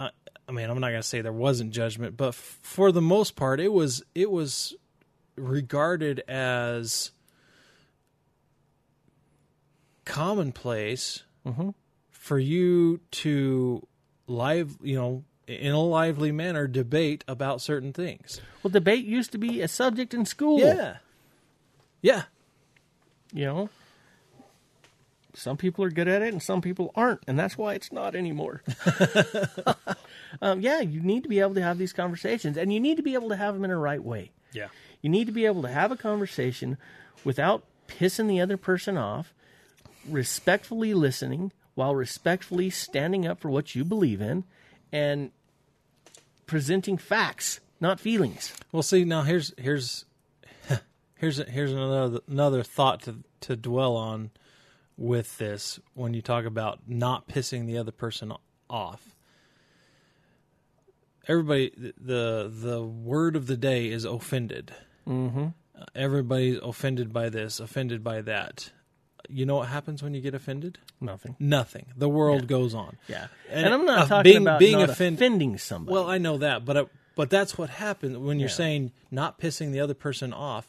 I, 0.00 0.10
I 0.48 0.52
mean, 0.52 0.68
I'm 0.68 0.80
not 0.80 0.88
going 0.90 1.00
to 1.02 1.06
say 1.06 1.20
there 1.20 1.32
wasn't 1.32 1.70
judgment, 1.72 2.16
but 2.16 2.28
f- 2.28 2.58
for 2.62 2.90
the 2.90 3.00
most 3.00 3.36
part, 3.36 3.60
it 3.60 3.72
was 3.72 4.02
it 4.14 4.30
was 4.30 4.74
regarded 5.36 6.20
as 6.28 7.12
commonplace 10.04 11.22
for 12.10 12.38
you 12.38 13.00
to 13.10 13.86
live, 14.26 14.76
you 14.82 14.96
know, 14.96 15.24
in 15.48 15.72
a 15.72 15.80
lively 15.80 16.30
manner 16.32 16.66
debate 16.68 17.24
about 17.26 17.60
certain 17.60 17.92
things. 17.92 18.40
Well, 18.62 18.70
debate 18.70 19.04
used 19.04 19.32
to 19.32 19.38
be 19.38 19.60
a 19.60 19.68
subject 19.68 20.14
in 20.14 20.24
school. 20.24 20.60
Yeah, 20.60 20.96
yeah, 22.00 22.22
You 23.32 23.44
know, 23.46 23.70
some 25.34 25.56
people 25.56 25.84
are 25.84 25.90
good 25.90 26.08
at 26.08 26.22
it 26.22 26.32
and 26.32 26.42
some 26.42 26.60
people 26.60 26.92
aren't, 26.94 27.20
and 27.26 27.38
that's 27.38 27.56
why 27.58 27.74
it's 27.74 27.90
not 27.92 28.14
anymore. 28.14 28.62
um, 30.42 30.60
yeah, 30.60 30.80
you 30.80 31.00
need 31.00 31.22
to 31.22 31.28
be 31.28 31.40
able 31.40 31.54
to 31.54 31.62
have 31.62 31.78
these 31.78 31.92
conversations, 31.92 32.56
and 32.56 32.72
you 32.72 32.80
need 32.80 32.96
to 32.96 33.02
be 33.02 33.14
able 33.14 33.28
to 33.30 33.36
have 33.36 33.54
them 33.54 33.64
in 33.64 33.70
a 33.70 33.76
right 33.78 34.02
way. 34.02 34.30
yeah, 34.52 34.68
You 35.00 35.10
need 35.10 35.26
to 35.26 35.32
be 35.32 35.46
able 35.46 35.62
to 35.62 35.68
have 35.68 35.90
a 35.90 35.96
conversation 35.96 36.76
without 37.24 37.64
pissing 37.88 38.28
the 38.28 38.40
other 38.40 38.56
person 38.56 38.96
off, 38.96 39.32
respectfully 40.08 40.94
listening 40.94 41.52
while 41.74 41.94
respectfully 41.94 42.70
standing 42.70 43.26
up 43.26 43.40
for 43.40 43.48
what 43.48 43.74
you 43.74 43.84
believe 43.84 44.20
in, 44.20 44.44
and 44.90 45.30
presenting 46.46 46.98
facts, 46.98 47.60
not 47.80 47.98
feelings. 47.98 48.52
Well, 48.70 48.82
see 48.82 49.04
now 49.04 49.22
here's 49.22 49.54
here's 49.56 50.04
here's 51.16 51.38
here's 51.48 51.72
another 51.72 52.20
another 52.28 52.62
thought 52.62 53.02
to 53.02 53.16
to 53.40 53.56
dwell 53.56 53.96
on 53.96 54.30
with 54.96 55.38
this 55.38 55.80
when 55.94 56.14
you 56.14 56.22
talk 56.22 56.44
about 56.44 56.80
not 56.86 57.26
pissing 57.26 57.66
the 57.66 57.78
other 57.78 57.92
person 57.92 58.32
off. 58.68 59.16
Everybody, 61.26 61.92
the 61.98 62.50
the 62.52 62.82
word 62.82 63.36
of 63.36 63.46
the 63.46 63.56
day 63.56 63.88
is 63.88 64.04
offended. 64.04 64.74
Mm-hmm. 65.08 65.48
Everybody's 65.94 66.58
offended 66.58 67.12
by 67.12 67.28
this, 67.28 67.60
offended 67.60 68.04
by 68.04 68.20
that. 68.22 68.72
You 69.28 69.46
know 69.46 69.56
what 69.56 69.68
happens 69.68 70.02
when 70.02 70.14
you 70.14 70.20
get 70.20 70.34
offended? 70.34 70.78
Nothing. 71.00 71.36
Nothing. 71.38 71.86
The 71.96 72.08
world 72.08 72.46
goes 72.46 72.74
on. 72.74 72.96
Yeah, 73.08 73.28
And, 73.50 73.66
and, 73.66 73.74
I'm 73.74 73.84
not 73.86 73.98
uh, 74.00 74.06
talking 74.06 74.32
being- 74.32 74.42
about 74.42 74.58
being 74.58 74.78
not 74.78 74.90
offend- 74.90 75.16
offending 75.16 75.58
somebody. 75.58 75.94
Well, 75.94 76.08
I 76.10 76.18
know 76.18 76.38
that, 76.38 76.64
but 76.64 76.76
uh, 76.76 76.84
but 77.14 77.28
that's 77.30 77.56
what 77.58 77.68
happens 77.70 78.16
when 78.18 78.40
you're 78.40 78.48
Yeah. 78.48 78.54
saying 78.54 78.92
not 79.10 79.38
pissing 79.38 79.72
the 79.72 79.80
other 79.80 79.94
person 79.94 80.32
off. 80.32 80.68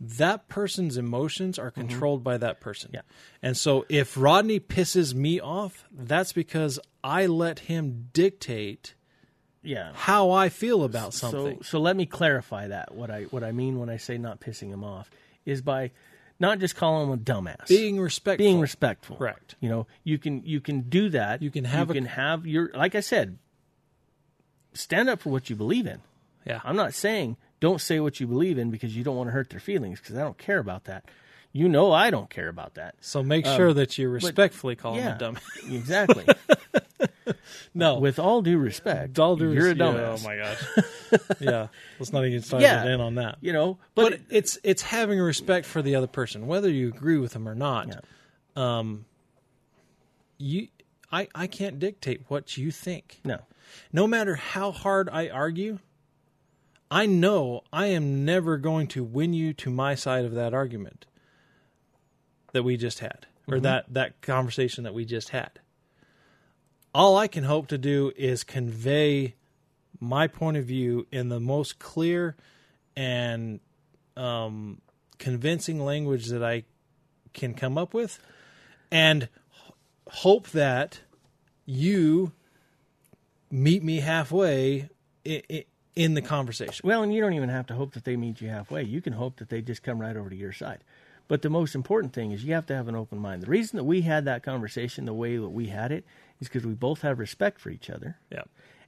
That 0.00 0.48
person's 0.48 0.96
emotions 0.96 1.58
are 1.58 1.70
controlled 1.70 2.24
by 2.24 2.36
that 2.38 2.60
person. 2.60 2.88
Mm-hmm. 2.88 2.96
Yeah. 2.96 3.48
And 3.48 3.56
so 3.56 3.84
if 3.88 4.16
Rodney 4.16 4.60
pisses 4.60 5.14
me 5.14 5.40
off, 5.40 5.84
that's 5.92 6.32
because 6.32 6.78
I 7.02 7.26
let 7.26 7.60
him 7.60 8.08
dictate 8.12 8.94
yeah. 9.62 9.92
how 9.94 10.30
I 10.30 10.48
feel 10.48 10.82
about 10.84 11.14
something. 11.14 11.58
So, 11.58 11.62
so 11.62 11.78
let 11.80 11.96
me 11.96 12.06
clarify 12.06 12.68
that. 12.68 12.94
What 12.94 13.10
I 13.10 13.22
what 13.24 13.44
I 13.44 13.52
mean 13.52 13.78
when 13.78 13.88
I 13.88 13.96
say 13.96 14.18
not 14.18 14.40
pissing 14.40 14.70
him 14.70 14.82
off 14.84 15.10
is 15.46 15.62
by 15.62 15.92
not 16.48 16.58
just 16.58 16.76
calling 16.76 17.08
him 17.08 17.14
a 17.14 17.16
dumbass, 17.16 17.68
being 17.68 17.98
respectful. 18.00 18.44
being 18.44 18.60
respectful. 18.60 19.16
Correct. 19.16 19.54
You 19.60 19.68
know, 19.68 19.86
you 20.04 20.18
can 20.18 20.42
you 20.44 20.60
can 20.60 20.82
do 20.82 21.08
that. 21.10 21.42
You 21.42 21.50
can 21.50 21.64
have 21.64 21.88
you 21.88 21.92
a- 21.92 21.94
can 21.94 22.04
have 22.06 22.46
your 22.46 22.70
like 22.74 22.94
I 22.94 23.00
said, 23.00 23.38
stand 24.72 25.08
up 25.08 25.20
for 25.20 25.30
what 25.30 25.50
you 25.50 25.56
believe 25.56 25.86
in. 25.86 26.00
Yeah. 26.46 26.60
I'm 26.64 26.76
not 26.76 26.94
saying 26.94 27.36
don't 27.60 27.80
say 27.80 28.00
what 28.00 28.20
you 28.20 28.26
believe 28.26 28.58
in 28.58 28.70
because 28.70 28.94
you 28.96 29.02
don't 29.04 29.16
want 29.16 29.28
to 29.28 29.32
hurt 29.32 29.48
their 29.50 29.60
feelings 29.60 30.00
because 30.00 30.16
I 30.16 30.20
don't 30.20 30.36
care 30.38 30.58
about 30.58 30.84
that. 30.84 31.04
You 31.52 31.68
know 31.68 31.92
I 31.92 32.10
don't 32.10 32.28
care 32.28 32.48
about 32.48 32.74
that. 32.74 32.96
So 33.00 33.22
make 33.22 33.46
sure 33.46 33.72
that 33.72 33.96
you 33.96 34.08
respectfully 34.08 34.76
call 34.76 34.94
him 34.96 35.06
Um, 35.06 35.14
a 35.14 35.18
dumbass. 35.38 35.72
exactly. 35.74 36.24
No, 37.74 37.98
With 37.98 38.18
all 38.18 38.42
due 38.42 38.58
respect, 38.58 39.18
all 39.18 39.36
due 39.36 39.52
you're 39.52 39.66
a 39.66 39.74
res- 39.74 39.78
yeah, 39.78 40.16
oh 40.16 40.18
my 40.24 40.36
gosh. 40.36 40.62
yeah, 41.40 41.66
let's 41.98 42.12
not 42.12 42.24
even 42.24 42.42
start 42.42 42.62
Yeah. 42.62 42.84
in 42.86 43.00
on 43.00 43.14
that. 43.16 43.38
You 43.40 43.52
know, 43.52 43.78
but, 43.94 44.10
But 44.12 44.20
it's 44.30 44.58
it's 44.62 44.82
having 44.82 45.18
respect 45.20 45.66
for 45.66 45.82
the 45.82 45.94
other 45.94 46.06
person, 46.06 46.46
whether 46.46 46.68
you 46.70 46.88
agree 46.88 47.18
with 47.18 47.32
them 47.32 47.48
or 47.48 47.54
not. 47.54 47.88
Yeah. 47.88 47.98
Um, 48.78 49.04
you, 50.38 50.68
I, 51.12 51.28
I 51.34 51.46
can't 51.46 51.78
dictate 51.78 52.22
what 52.28 52.56
you 52.56 52.70
think. 52.70 53.20
no, 53.24 53.38
No 53.92 54.06
matter 54.06 54.34
how 54.36 54.72
hard 54.72 55.08
I 55.10 55.28
argue, 55.28 55.78
I 56.90 57.06
know 57.06 57.62
I 57.72 57.86
am 57.86 58.24
never 58.24 58.56
going 58.58 58.86
to 58.88 59.02
win 59.04 59.32
you 59.32 59.52
to 59.54 59.70
my 59.70 59.94
side 59.94 60.24
of 60.24 60.32
that 60.34 60.52
argument 60.54 61.06
that 62.52 62.62
we 62.62 62.76
just 62.76 63.00
had, 63.00 63.26
or 63.48 63.58
that 63.60 63.92
that 63.94 64.20
conversation 64.22 64.84
that 64.84 64.94
we 64.94 65.04
just 65.04 65.30
had. 65.30 65.58
All 66.94 67.16
I 67.16 67.26
can 67.26 67.42
hope 67.42 67.66
to 67.68 67.78
do 67.78 68.12
is 68.16 68.44
convey 68.44 69.34
my 69.98 70.28
point 70.28 70.56
of 70.56 70.64
view 70.64 71.06
in 71.10 71.28
the 71.28 71.40
most 71.40 71.80
clear 71.80 72.36
and 72.96 73.58
um, 74.16 74.80
convincing 75.18 75.84
language 75.84 76.26
that 76.26 76.44
I 76.44 76.62
can 77.32 77.54
come 77.54 77.76
up 77.76 77.94
with, 77.94 78.20
and 78.92 79.28
hope 80.08 80.50
that 80.50 81.00
you 81.66 82.30
meet 83.50 83.82
me 83.82 84.00
halfway 84.00 84.88
in 85.24 86.14
the 86.14 86.22
conversation. 86.22 86.86
Well, 86.86 87.02
and 87.02 87.12
you 87.12 87.20
don't 87.20 87.34
even 87.34 87.48
have 87.48 87.66
to 87.66 87.74
hope 87.74 87.94
that 87.94 88.04
they 88.04 88.16
meet 88.16 88.40
you 88.40 88.50
halfway. 88.50 88.84
You 88.84 89.00
can 89.00 89.14
hope 89.14 89.36
that 89.36 89.48
they 89.48 89.62
just 89.62 89.82
come 89.82 90.00
right 90.00 90.16
over 90.16 90.30
to 90.30 90.36
your 90.36 90.52
side. 90.52 90.84
But 91.26 91.42
the 91.42 91.50
most 91.50 91.74
important 91.74 92.12
thing 92.12 92.32
is 92.32 92.44
you 92.44 92.54
have 92.54 92.66
to 92.66 92.76
have 92.76 92.86
an 92.86 92.94
open 92.94 93.18
mind. 93.18 93.42
The 93.42 93.50
reason 93.50 93.78
that 93.78 93.84
we 93.84 94.02
had 94.02 94.26
that 94.26 94.42
conversation 94.42 95.06
the 95.06 95.14
way 95.14 95.36
that 95.36 95.48
we 95.48 95.68
had 95.68 95.90
it 95.90 96.04
is 96.44 96.48
because 96.48 96.66
we 96.66 96.74
both 96.74 97.02
have 97.02 97.18
respect 97.18 97.60
for 97.60 97.70
each 97.70 97.90
other. 97.90 98.18
Yeah. 98.30 98.42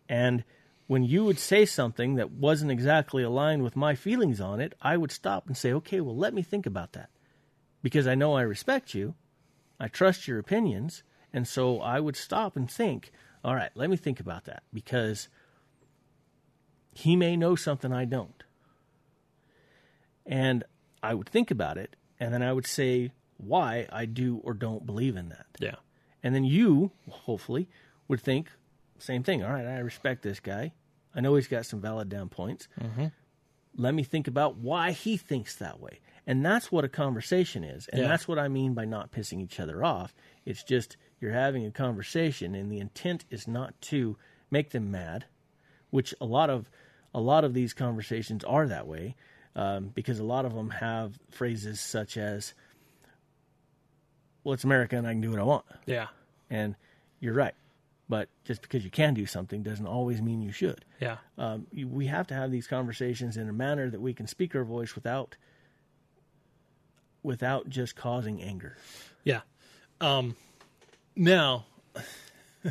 And 0.08 0.44
when 0.86 1.02
you 1.02 1.24
would 1.24 1.38
say 1.38 1.64
something 1.64 2.14
that 2.14 2.30
wasn't 2.30 2.70
exactly 2.70 3.22
aligned 3.22 3.62
with 3.62 3.74
my 3.74 3.94
feelings 3.94 4.40
on 4.40 4.60
it, 4.60 4.74
I 4.80 4.96
would 4.96 5.10
stop 5.10 5.46
and 5.46 5.56
say, 5.56 5.72
okay, 5.72 6.00
well, 6.00 6.16
let 6.16 6.34
me 6.34 6.42
think 6.42 6.66
about 6.66 6.92
that. 6.92 7.10
Because 7.82 8.06
I 8.06 8.14
know 8.14 8.34
I 8.34 8.42
respect 8.42 8.94
you, 8.94 9.14
I 9.80 9.88
trust 9.88 10.28
your 10.28 10.38
opinions, 10.38 11.02
and 11.32 11.46
so 11.46 11.80
I 11.80 12.00
would 12.00 12.16
stop 12.16 12.56
and 12.56 12.70
think, 12.70 13.10
all 13.44 13.54
right, 13.54 13.70
let 13.74 13.90
me 13.90 13.96
think 13.96 14.20
about 14.20 14.44
that. 14.44 14.62
Because 14.72 15.28
he 16.92 17.16
may 17.16 17.36
know 17.36 17.56
something 17.56 17.92
I 17.92 18.04
don't. 18.04 18.42
And 20.24 20.64
I 21.02 21.14
would 21.14 21.28
think 21.28 21.50
about 21.50 21.78
it, 21.78 21.96
and 22.18 22.32
then 22.32 22.42
I 22.42 22.52
would 22.52 22.66
say 22.66 23.12
why 23.38 23.86
I 23.92 24.06
do 24.06 24.40
or 24.42 24.54
don't 24.54 24.86
believe 24.86 25.16
in 25.16 25.28
that. 25.28 25.46
Yeah. 25.60 25.76
And 26.26 26.34
then 26.34 26.44
you, 26.44 26.90
hopefully, 27.08 27.68
would 28.08 28.20
think, 28.20 28.50
same 28.98 29.22
thing. 29.22 29.44
All 29.44 29.52
right, 29.52 29.64
I 29.64 29.78
respect 29.78 30.22
this 30.22 30.40
guy. 30.40 30.72
I 31.14 31.20
know 31.20 31.36
he's 31.36 31.46
got 31.46 31.66
some 31.66 31.80
valid 31.80 32.08
down 32.08 32.28
points. 32.30 32.66
Let 33.76 33.94
me 33.94 34.02
think 34.02 34.26
about 34.26 34.56
why 34.56 34.90
he 34.90 35.16
thinks 35.16 35.54
that 35.56 35.78
way. 35.78 36.00
And 36.26 36.44
that's 36.44 36.72
what 36.72 36.84
a 36.84 36.88
conversation 36.88 37.62
is. 37.62 37.86
And 37.88 38.02
Yeah. 38.02 38.08
that's 38.08 38.26
what 38.26 38.38
I 38.40 38.48
mean 38.48 38.74
by 38.74 38.86
not 38.86 39.12
pissing 39.12 39.40
each 39.40 39.60
other 39.60 39.84
off. 39.84 40.14
It's 40.44 40.64
just 40.64 40.96
you're 41.20 41.32
having 41.32 41.64
a 41.64 41.70
conversation, 41.70 42.56
and 42.56 42.72
the 42.72 42.80
intent 42.80 43.24
is 43.30 43.46
not 43.46 43.80
to 43.82 44.16
make 44.50 44.70
them 44.70 44.90
mad, 44.90 45.26
which 45.90 46.12
a 46.20 46.24
lot 46.26 46.50
of 46.50 46.68
a 47.14 47.20
lot 47.20 47.44
of 47.44 47.54
these 47.54 47.72
conversations 47.72 48.42
are 48.44 48.66
that 48.66 48.86
way, 48.88 49.14
um, 49.54 49.88
because 49.94 50.18
a 50.18 50.24
lot 50.24 50.44
of 50.44 50.54
them 50.54 50.70
have 50.70 51.18
phrases 51.30 51.80
such 51.80 52.16
as, 52.16 52.52
"Well, 54.46 54.54
it's 54.54 54.62
America, 54.62 54.96
and 54.96 55.06
I 55.06 55.12
can 55.12 55.20
do 55.20 55.30
what 55.30 55.40
I 55.40 55.42
want." 55.42 55.64
Yeah. 55.86 56.06
And 56.48 56.76
you're 57.18 57.34
right. 57.34 57.54
But 58.08 58.28
just 58.44 58.62
because 58.62 58.84
you 58.84 58.90
can 58.90 59.14
do 59.14 59.26
something 59.26 59.64
doesn't 59.64 59.86
always 59.86 60.22
mean 60.22 60.40
you 60.40 60.52
should. 60.52 60.84
Yeah. 61.00 61.16
Um, 61.36 61.66
you, 61.72 61.88
we 61.88 62.06
have 62.06 62.28
to 62.28 62.34
have 62.34 62.52
these 62.52 62.68
conversations 62.68 63.36
in 63.36 63.48
a 63.48 63.52
manner 63.52 63.90
that 63.90 64.00
we 64.00 64.14
can 64.14 64.28
speak 64.28 64.54
our 64.54 64.62
voice 64.62 64.94
without 64.94 65.36
without 67.24 67.68
just 67.68 67.96
causing 67.96 68.40
anger. 68.40 68.76
Yeah. 69.24 69.40
Um, 70.00 70.36
now, 71.16 71.66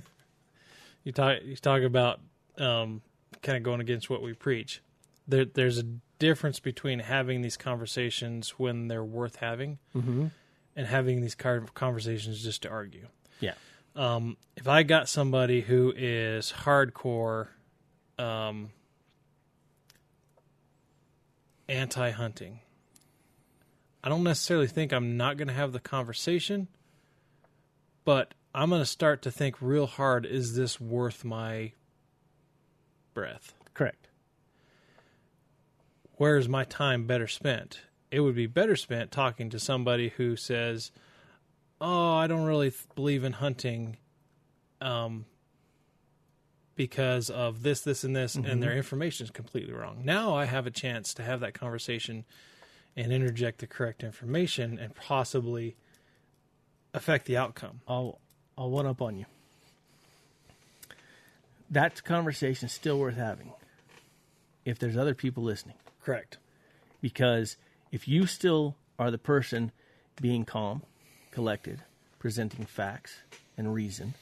you 1.03 1.11
talk 1.11 1.39
you 1.43 1.57
talk 1.57 1.81
about 1.81 2.21
um, 2.57 3.01
kind 3.41 3.57
of 3.57 3.63
going 3.63 3.81
against 3.81 4.09
what 4.09 4.21
we 4.21 4.33
preach. 4.33 4.81
There, 5.27 5.43
there's 5.43 5.79
a 5.79 5.85
difference 6.19 6.61
between 6.61 6.99
having 6.99 7.41
these 7.41 7.57
conversations 7.57 8.51
when 8.51 8.87
they're 8.87 9.03
worth 9.03 9.37
having, 9.37 9.79
Mm-hmm. 9.93 10.27
And 10.75 10.87
having 10.87 11.21
these 11.21 11.35
conversations 11.35 12.43
just 12.43 12.63
to 12.63 12.69
argue. 12.69 13.07
Yeah. 13.39 13.53
Um, 13.95 14.35
if 14.57 14.67
I 14.67 14.83
got 14.83 15.07
somebody 15.07 15.61
who 15.61 15.93
is 15.95 16.51
hardcore 16.51 17.47
um, 18.19 18.71
anti-hunting, 21.69 22.59
I 24.03 24.09
don't 24.09 24.23
necessarily 24.23 24.67
think 24.67 24.91
I'm 24.91 25.17
not 25.17 25.37
going 25.37 25.47
to 25.47 25.53
have 25.53 25.71
the 25.71 25.79
conversation, 25.79 26.67
but 28.03 28.33
I'm 28.53 28.69
going 28.69 28.81
to 28.81 28.85
start 28.85 29.21
to 29.23 29.31
think 29.31 29.61
real 29.61 29.87
hard: 29.87 30.25
Is 30.25 30.55
this 30.55 30.79
worth 30.79 31.23
my 31.23 31.71
breath? 33.13 33.53
Correct. 33.73 34.07
where 36.17 36.37
is 36.37 36.47
my 36.47 36.63
time 36.63 37.07
better 37.07 37.27
spent? 37.27 37.81
It 38.15 38.21
would 38.21 38.33
be 38.33 38.47
better 38.47 38.77
spent 38.77 39.11
talking 39.11 39.49
to 39.49 39.59
somebody 39.59 40.07
who 40.07 40.37
says, 40.37 40.89
"Oh, 41.81 42.13
I 42.13 42.27
don't 42.27 42.45
really 42.45 42.71
th- 42.71 42.87
believe 42.95 43.25
in 43.25 43.33
hunting, 43.33 43.97
um, 44.79 45.25
because 46.75 47.29
of 47.29 47.61
this, 47.61 47.81
this, 47.81 48.05
and 48.05 48.15
this," 48.15 48.35
and 48.35 48.63
their 48.63 48.71
information 48.71 49.25
is 49.25 49.31
completely 49.31 49.73
wrong. 49.73 50.05
Now 50.05 50.33
I 50.33 50.45
have 50.45 50.65
a 50.65 50.71
chance 50.71 51.13
to 51.15 51.23
have 51.23 51.41
that 51.41 51.53
conversation 51.55 52.23
and 52.95 53.11
interject 53.11 53.59
the 53.59 53.67
correct 53.67 54.01
information 54.01 54.79
and 54.79 54.95
possibly 54.95 55.75
affect 56.93 57.25
the 57.25 57.35
outcome. 57.35 57.81
I'll 57.85 58.21
I'll 58.57 58.69
one 58.69 58.85
up 58.85 59.01
on 59.01 59.17
you. 59.17 59.25
That 61.69 62.01
conversation 62.05 62.67
is 62.67 62.71
still 62.71 62.97
worth 62.97 63.17
having 63.17 63.51
if 64.63 64.79
there's 64.79 64.95
other 64.95 65.15
people 65.15 65.43
listening. 65.43 65.75
Correct. 66.01 66.37
Because 67.01 67.57
if 67.95 68.09
you 68.09 68.25
still 68.25 68.75
are 68.99 69.09
the 69.09 69.17
person 69.17 69.71
being 70.21 70.43
calm, 70.43 70.81
collected, 71.31 71.79
presenting 72.19 72.65
facts 72.65 73.19
and 73.57 73.73
reason, 73.73 74.15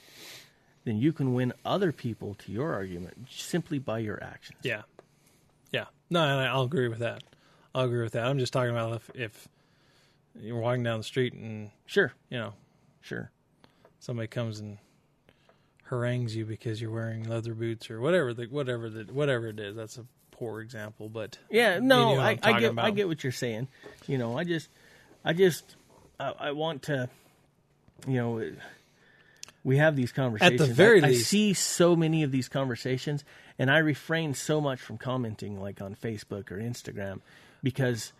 then 0.86 0.97
you 0.97 1.11
can 1.11 1.34
win 1.34 1.51
other 1.65 1.91
people 1.91 2.36
to 2.36 2.51
your 2.51 2.71
argument 2.71 3.28
simply 3.32 3.80
by 3.80 3.97
your 3.97 4.21
actions. 4.24 4.59
Yeah. 4.61 4.84
Yeah. 5.71 5.86
No, 6.11 6.21
I'll 6.21 6.61
agree 6.61 6.88
with 6.88 6.99
that. 6.99 7.24
I'll 7.74 7.86
agree 7.86 8.03
with 8.03 8.13
that. 8.13 8.26
I'm 8.28 8.38
just 8.38 8.53
talking 8.53 8.69
about 8.69 8.93
if, 8.93 9.09
if 9.15 9.47
you're 10.39 10.59
walking 10.59 10.84
down 10.84 10.99
the 10.99 11.03
street 11.03 11.34
and 11.34 11.71
Sure, 11.88 12.13
you 12.30 12.38
know 12.38 12.53
sure. 13.01 13.32
somebody 13.99 14.28
comes 14.28 14.59
and 14.59 14.78
harangues 15.89 16.36
you 16.36 16.45
because 16.45 16.80
you're 16.80 16.91
wearing 16.91 17.24
leather 17.24 17.55
boots 17.55 17.89
or 17.89 17.99
whatever 17.99 18.34
the 18.36 18.45
whatever 18.45 18.88
the 18.89 19.11
whatever 19.11 19.47
it 19.47 19.59
is. 19.59 19.76
That's 19.76 19.97
a 19.97 20.05
poor 20.34 20.62
example, 20.62 21.10
but 21.10 21.38
Yeah, 21.50 21.76
You 21.76 21.82
no, 21.82 22.16
know 22.16 22.22
I, 22.22 22.32
I'm 22.32 22.32
I 22.32 22.36
talking 22.36 22.60
get 22.60 22.72
about. 22.72 22.86
I 22.86 22.92
get 22.92 23.08
what 23.08 23.24
you're 23.24 23.32
saying. 23.32 23.68
You 24.08 24.18
know, 24.18 24.38
I 24.38 24.44
just 24.44 24.70
I 25.24 25.34
just 25.34 25.76
I, 26.20 26.34
I 26.40 26.52
want 26.52 26.84
to 26.84 27.10
you 28.08 28.16
know 28.16 28.52
we 29.64 29.78
have 29.78 29.96
these 29.96 30.12
conversations. 30.12 30.62
At 30.62 30.68
the 30.68 30.74
very 30.74 31.02
I, 31.04 31.08
I 31.08 31.14
see 31.14 31.54
so 31.54 31.96
many 31.96 32.24
of 32.24 32.32
these 32.32 32.50
conversations 32.50 33.24
and 33.58 33.72
I 33.72 33.78
refrain 33.78 34.34
so 34.34 34.60
much 34.60 34.80
from 34.80 34.98
commenting 34.98 35.60
like 35.62 35.82
on 35.82 35.96
Facebook 35.96 36.52
or 36.52 36.58
Instagram 36.58 37.22
because 37.62 38.12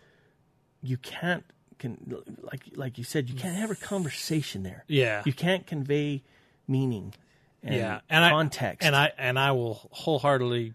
you 0.82 0.96
can't 0.96 1.44
can 1.78 2.16
like 2.40 2.62
like 2.76 2.98
you 2.98 3.04
said 3.04 3.28
you 3.28 3.34
can't 3.34 3.56
have 3.56 3.70
a 3.70 3.74
conversation 3.74 4.62
there. 4.62 4.84
yeah, 4.88 5.22
You 5.26 5.32
can't 5.32 5.66
convey 5.66 6.22
meaning 6.68 7.14
and 7.62 7.74
yeah, 7.74 8.00
and 8.08 8.30
context. 8.30 8.84
I 8.84 8.86
and 8.86 8.96
I 8.96 9.12
and 9.18 9.38
I 9.38 9.52
will 9.52 9.88
wholeheartedly 9.90 10.74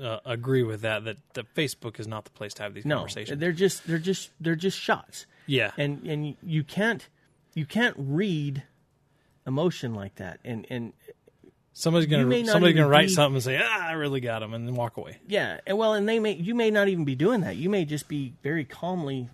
uh, 0.00 0.18
agree 0.24 0.62
with 0.62 0.82
that. 0.82 1.04
That 1.04 1.16
that 1.34 1.54
Facebook 1.54 1.98
is 2.00 2.06
not 2.06 2.24
the 2.24 2.30
place 2.30 2.54
to 2.54 2.62
have 2.62 2.74
these 2.74 2.84
no, 2.84 2.96
conversations. 2.96 3.40
they're 3.40 3.52
just 3.52 3.86
they're 3.86 3.98
just 3.98 4.30
they're 4.40 4.54
just 4.56 4.78
shots. 4.78 5.26
Yeah, 5.46 5.72
and 5.76 6.06
and 6.06 6.36
you 6.42 6.64
can't 6.64 7.06
you 7.54 7.66
can't 7.66 7.94
read 7.98 8.62
emotion 9.46 9.94
like 9.94 10.14
that 10.14 10.40
and 10.42 10.66
and 10.70 10.92
somebody's 11.74 12.08
gonna 12.08 12.22
somebody's 12.46 12.74
gonna 12.76 12.88
write 12.88 13.08
be- 13.08 13.12
something 13.12 13.36
and 13.36 13.42
say, 13.42 13.60
"Ah, 13.62 13.88
I 13.88 13.92
really 13.92 14.20
got 14.20 14.42
him," 14.42 14.54
and 14.54 14.66
then 14.66 14.74
walk 14.74 14.96
away. 14.96 15.18
yeah 15.28 15.60
and 15.66 15.76
well 15.76 15.92
and 15.92 16.08
they 16.08 16.18
may 16.18 16.32
you 16.32 16.54
may 16.54 16.70
not 16.70 16.88
even 16.88 17.04
be 17.04 17.14
doing 17.14 17.42
that 17.42 17.56
you 17.56 17.68
may 17.68 17.84
just 17.84 18.08
be 18.08 18.32
very 18.42 18.64
calmly 18.64 19.28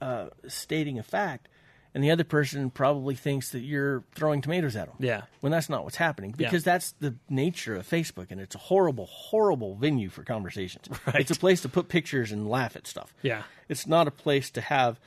uh, 0.00 0.26
stating 0.46 0.98
a 0.98 1.02
fact 1.02 1.48
and 1.96 2.04
the 2.04 2.10
other 2.12 2.24
person 2.24 2.68
probably 2.70 3.14
thinks 3.16 3.50
that 3.52 3.60
you're 3.60 4.04
throwing 4.14 4.42
tomatoes 4.42 4.76
at 4.76 4.86
them 4.86 4.96
Yeah, 5.00 5.22
when 5.40 5.50
that's 5.50 5.68
not 5.68 5.82
what's 5.82 5.96
happening 5.96 6.34
because 6.36 6.62
that's 6.62 6.92
the 7.00 7.14
nature 7.28 7.74
of 7.74 7.88
Facebook 7.88 8.30
and 8.30 8.38
it's 8.40 8.54
a 8.54 8.58
horrible 8.58 9.06
horrible 9.06 9.74
venue 9.74 10.10
for 10.10 10.22
conversations 10.22 10.86
Right. 11.06 11.20
it's 11.22 11.30
a 11.30 11.36
place 11.40 11.62
to 11.62 11.68
put 11.70 11.88
pictures 11.88 12.30
and 12.32 12.48
laugh 12.48 12.76
at 12.76 12.86
stuff 12.86 13.12
yeah, 13.22 13.42
It's 13.68 13.86
not 13.86 14.06
a 14.06 14.10
place 14.12 14.50
to 14.50 14.60
have 14.60 15.00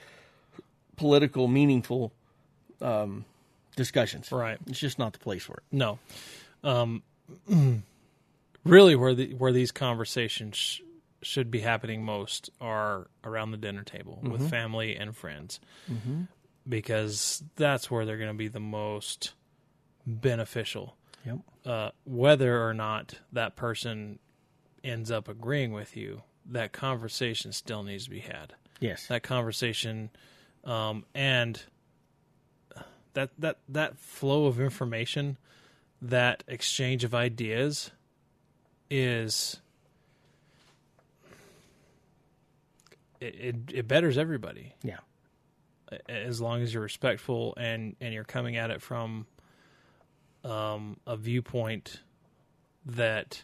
political, 0.97 1.47
meaningful 1.47 2.11
um, 2.81 3.23
discussions. 3.75 4.31
Right. 4.31 4.57
It's 4.67 4.79
just 4.79 4.99
not 4.99 5.13
the 5.13 5.19
place 5.19 5.43
for 5.43 5.53
it. 5.57 5.63
No. 5.71 5.99
Um, 6.63 7.03
really, 8.63 8.95
where 8.95 9.13
the 9.13 9.33
where 9.35 9.51
these 9.51 9.71
conversations 9.71 10.57
sh- 10.57 10.81
should 11.21 11.51
be 11.51 11.59
happening 11.59 12.03
most 12.03 12.49
are 12.59 13.07
around 13.23 13.51
the 13.51 13.57
dinner 13.57 13.83
table 13.83 14.19
with 14.23 14.49
family 14.49 14.95
and 14.95 15.15
friends, 15.15 15.59
because 16.69 17.43
that's 17.55 17.89
where 17.91 18.05
they're 18.05 18.17
going 18.17 18.29
to 18.29 18.33
be 18.37 18.47
the 18.47 18.59
most 18.59 19.33
beneficial. 20.05 20.95
Yep. 21.25 21.39
Uh, 21.65 21.89
whether 22.05 22.63
or 22.65 22.73
not 22.73 23.15
that 23.33 23.55
person 23.55 24.19
ends 24.83 25.11
up 25.11 25.27
agreeing 25.27 25.73
with 25.73 25.97
you, 25.97 26.21
that 26.45 26.71
conversation 26.71 27.51
still 27.51 27.83
needs 27.83 28.05
to 28.05 28.09
be 28.09 28.19
had 28.19 28.53
Yes. 28.79 29.07
that 29.07 29.23
conversation 29.23 30.09
um, 30.63 31.05
and 31.13 31.61
that 33.13 33.29
that 33.39 33.57
that 33.67 33.97
flow 33.99 34.45
of 34.45 34.59
information 34.59 35.37
that 36.01 36.43
exchange 36.47 37.03
of 37.03 37.13
ideas 37.13 37.91
is 38.89 39.59
it, 43.19 43.35
it, 43.35 43.55
it 43.73 43.87
betters 43.87 44.17
everybody 44.17 44.73
yeah. 44.83 44.97
As 46.07 46.39
long 46.39 46.61
as 46.61 46.73
you're 46.73 46.83
respectful 46.83 47.53
and 47.57 47.95
and 47.99 48.13
you're 48.13 48.23
coming 48.23 48.57
at 48.57 48.71
it 48.71 48.81
from 48.81 49.25
um, 50.43 50.97
a 51.05 51.17
viewpoint 51.17 52.01
that 52.85 53.43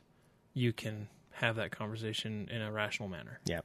you 0.53 0.71
can 0.71 1.07
have 1.31 1.57
that 1.57 1.71
conversation 1.71 2.47
in 2.51 2.61
a 2.61 2.71
rational 2.71 3.09
manner 3.09 3.39
Yeah. 3.45 3.61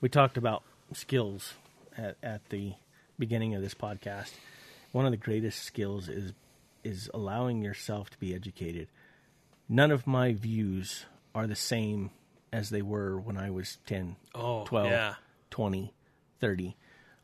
We 0.00 0.08
talked 0.08 0.36
about 0.36 0.64
skills 0.92 1.54
at, 1.96 2.16
at 2.22 2.48
the 2.50 2.74
beginning 3.18 3.54
of 3.54 3.62
this 3.62 3.74
podcast. 3.74 4.32
One 4.92 5.06
of 5.06 5.12
the 5.12 5.16
greatest 5.16 5.62
skills 5.62 6.08
is 6.08 6.32
is 6.82 7.10
allowing 7.14 7.62
yourself 7.62 8.10
to 8.10 8.18
be 8.18 8.34
educated. 8.34 8.88
None 9.68 9.90
of 9.90 10.06
my 10.06 10.34
views 10.34 11.06
are 11.34 11.46
the 11.46 11.56
same 11.56 12.10
as 12.52 12.70
they 12.70 12.82
were 12.82 13.18
when 13.18 13.38
I 13.38 13.50
was 13.50 13.78
10, 13.86 14.16
oh 14.34 14.64
12, 14.64 14.90
yeah 14.90 15.14
20, 15.50 15.94
30. 16.40 16.76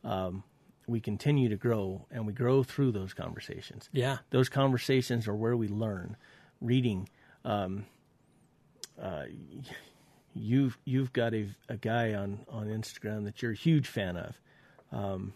Um, 0.04 0.44
we 0.90 1.00
continue 1.00 1.48
to 1.48 1.56
grow 1.56 2.06
and 2.10 2.26
we 2.26 2.32
grow 2.32 2.62
through 2.62 2.92
those 2.92 3.14
conversations. 3.14 3.88
yeah 3.92 4.18
Those 4.30 4.48
conversations 4.48 5.28
are 5.28 5.34
where 5.34 5.56
we 5.56 5.68
learn. 5.68 6.16
Reading, 6.60 7.08
um, 7.44 7.86
uh, 9.00 9.24
you've 10.34 10.76
you've 10.84 11.12
got 11.12 11.32
a, 11.34 11.48
a 11.68 11.76
guy 11.76 12.14
on, 12.14 12.40
on 12.50 12.66
Instagram 12.66 13.24
that 13.24 13.40
you're 13.40 13.52
a 13.52 13.56
huge 13.56 13.86
fan 13.86 14.16
of, 14.16 14.38
um, 14.92 15.32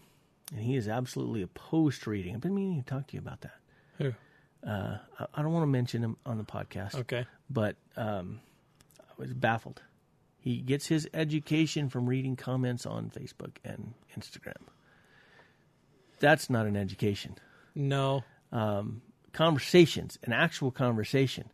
and 0.51 0.61
he 0.61 0.75
is 0.75 0.87
absolutely 0.87 1.41
opposed 1.41 2.03
to 2.03 2.11
reading. 2.11 2.35
I've 2.35 2.41
been 2.41 2.53
meaning 2.53 2.83
to 2.83 2.87
talk 2.87 3.07
to 3.07 3.13
you 3.13 3.19
about 3.19 3.41
that. 3.41 3.57
Who? 3.97 4.13
Uh, 4.67 4.97
I, 5.19 5.25
I 5.33 5.41
don't 5.41 5.51
want 5.53 5.63
to 5.63 5.67
mention 5.67 6.03
him 6.03 6.17
on 6.25 6.37
the 6.37 6.43
podcast, 6.43 6.95
okay 6.95 7.25
but 7.49 7.75
um, 7.95 8.39
I 8.99 9.13
was 9.17 9.33
baffled. 9.33 9.81
He 10.39 10.57
gets 10.57 10.87
his 10.87 11.07
education 11.13 11.89
from 11.89 12.07
reading 12.07 12.35
comments 12.35 12.85
on 12.85 13.09
Facebook 13.09 13.57
and 13.63 13.93
Instagram. 14.15 14.61
That's 16.19 16.49
not 16.49 16.65
an 16.65 16.75
education 16.77 17.35
no 17.77 18.23
um, 18.53 19.01
conversations, 19.33 20.17
an 20.23 20.31
actual 20.31 20.71
conversation, 20.71 21.49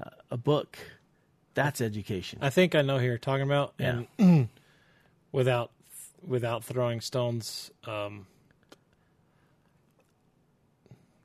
uh, 0.00 0.10
a 0.30 0.36
book. 0.36 0.78
That's 1.54 1.80
education. 1.80 2.38
I 2.42 2.50
think 2.50 2.74
I 2.76 2.82
know 2.82 2.98
who 2.98 3.06
you're 3.06 3.18
talking 3.18 3.42
about, 3.42 3.74
Yeah. 3.78 4.02
and 4.18 4.48
without 5.32 5.72
without 6.24 6.62
throwing 6.64 7.00
stones, 7.00 7.70
um, 7.84 8.26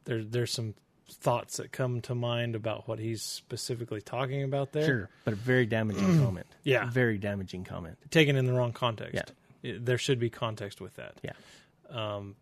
there 0.06 0.24
there's 0.24 0.52
some 0.52 0.74
thoughts 1.10 1.58
that 1.58 1.72
come 1.72 2.02
to 2.02 2.16
mind 2.16 2.56
about 2.56 2.88
what 2.88 2.98
he's 2.98 3.22
specifically 3.22 4.02
talking 4.02 4.44
about 4.44 4.72
there. 4.72 4.86
Sure, 4.86 5.10
but 5.26 5.34
a 5.34 5.36
very 5.38 5.66
damaging 5.66 6.20
comment. 6.24 6.48
Yeah. 6.64 6.90
Very 6.90 7.18
damaging 7.18 7.64
comment. 7.64 7.98
taken 8.10 8.36
in 8.36 8.46
the 8.46 8.54
wrong 8.54 8.72
context. 8.74 9.34
It- 9.62 9.86
there 9.86 10.00
should 10.00 10.18
be 10.18 10.32
context 10.32 10.82
with 10.82 10.96
that. 10.96 11.18
Yeah. 11.22 11.34
Um, 11.92 12.36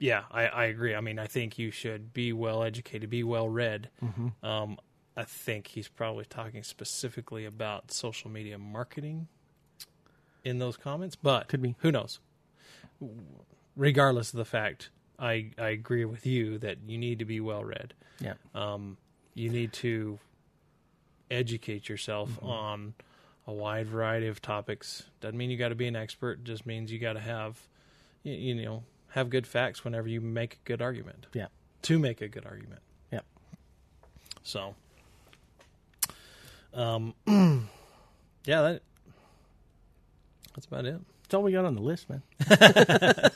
yeah, 0.00 0.24
I, 0.32 0.46
I 0.46 0.64
agree. 0.64 0.94
I 0.96 1.00
mean, 1.00 1.18
I 1.20 1.26
think 1.28 1.58
you 1.58 1.70
should 1.70 2.12
be 2.12 2.32
well 2.32 2.64
educated, 2.64 3.08
be 3.10 3.22
well 3.22 3.48
read. 3.48 3.88
Mm-hmm. 4.02 4.44
Um, 4.44 4.78
I 5.16 5.22
think 5.24 5.68
he's 5.68 5.86
probably 5.88 6.24
talking 6.24 6.62
specifically 6.64 7.44
about 7.44 7.92
social 7.92 8.30
media 8.30 8.58
marketing 8.58 9.28
in 10.44 10.58
those 10.58 10.76
comments, 10.76 11.14
but 11.16 11.46
Could 11.48 11.60
be. 11.62 11.76
Who 11.80 11.92
knows? 11.92 12.18
Regardless 13.76 14.32
of 14.32 14.38
the 14.38 14.44
fact, 14.44 14.90
I 15.18 15.50
I 15.58 15.68
agree 15.68 16.04
with 16.04 16.26
you 16.26 16.58
that 16.58 16.78
you 16.86 16.98
need 16.98 17.18
to 17.20 17.24
be 17.24 17.40
well 17.40 17.64
read. 17.64 17.94
Yeah. 18.20 18.34
Um, 18.54 18.96
you 19.34 19.48
need 19.48 19.72
to 19.74 20.18
educate 21.30 21.88
yourself 21.88 22.30
Mm-hmm. 22.30 22.46
on 22.46 22.94
a 23.46 23.52
wide 23.52 23.86
variety 23.86 24.26
of 24.28 24.40
topics. 24.42 25.04
Doesn't 25.20 25.36
mean 25.36 25.50
you 25.50 25.56
got 25.56 25.70
to 25.70 25.74
be 25.74 25.86
an 25.88 25.96
expert. 25.96 26.44
Just 26.44 26.66
means 26.66 26.92
you 26.92 26.98
got 26.98 27.14
to 27.14 27.20
have, 27.20 27.58
you, 28.22 28.32
you 28.34 28.54
know, 28.64 28.82
have 29.10 29.30
good 29.30 29.46
facts 29.46 29.84
whenever 29.84 30.08
you 30.08 30.20
make 30.20 30.54
a 30.54 30.68
good 30.68 30.82
argument. 30.82 31.26
Yeah. 31.32 31.46
To 31.82 31.98
make 31.98 32.20
a 32.20 32.28
good 32.28 32.44
argument. 32.44 32.80
Yeah. 33.12 33.20
So, 34.42 34.74
um, 36.74 37.14
yeah, 37.26 38.62
that 38.62 38.82
that's 40.54 40.66
about 40.66 40.84
it. 40.84 41.00
That's 41.22 41.34
all 41.34 41.42
we 41.42 41.52
got 41.52 41.64
on 41.64 41.74
the 41.74 41.82
list, 41.82 42.08
man. 42.10 42.22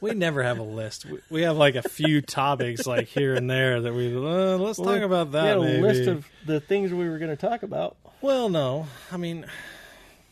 We 0.00 0.12
never 0.12 0.42
have 0.42 0.58
a 0.58 0.62
list. 0.62 1.06
We, 1.06 1.18
we 1.30 1.42
have 1.42 1.56
like 1.56 1.74
a 1.74 1.82
few 1.82 2.20
topics, 2.20 2.86
like 2.86 3.08
here 3.08 3.34
and 3.34 3.50
there, 3.50 3.80
that 3.80 3.92
we 3.92 4.14
uh, 4.14 4.56
let's 4.56 4.78
talk 4.78 5.00
about 5.00 5.32
that. 5.32 5.58
We 5.58 5.66
had 5.66 5.76
a 5.76 5.80
maybe. 5.80 5.82
list 5.82 6.08
of 6.08 6.28
the 6.46 6.60
things 6.60 6.92
we 6.92 7.08
were 7.08 7.18
going 7.18 7.34
to 7.34 7.36
talk 7.36 7.62
about. 7.62 7.96
Well, 8.20 8.48
no, 8.48 8.86
I 9.10 9.16
mean, 9.16 9.46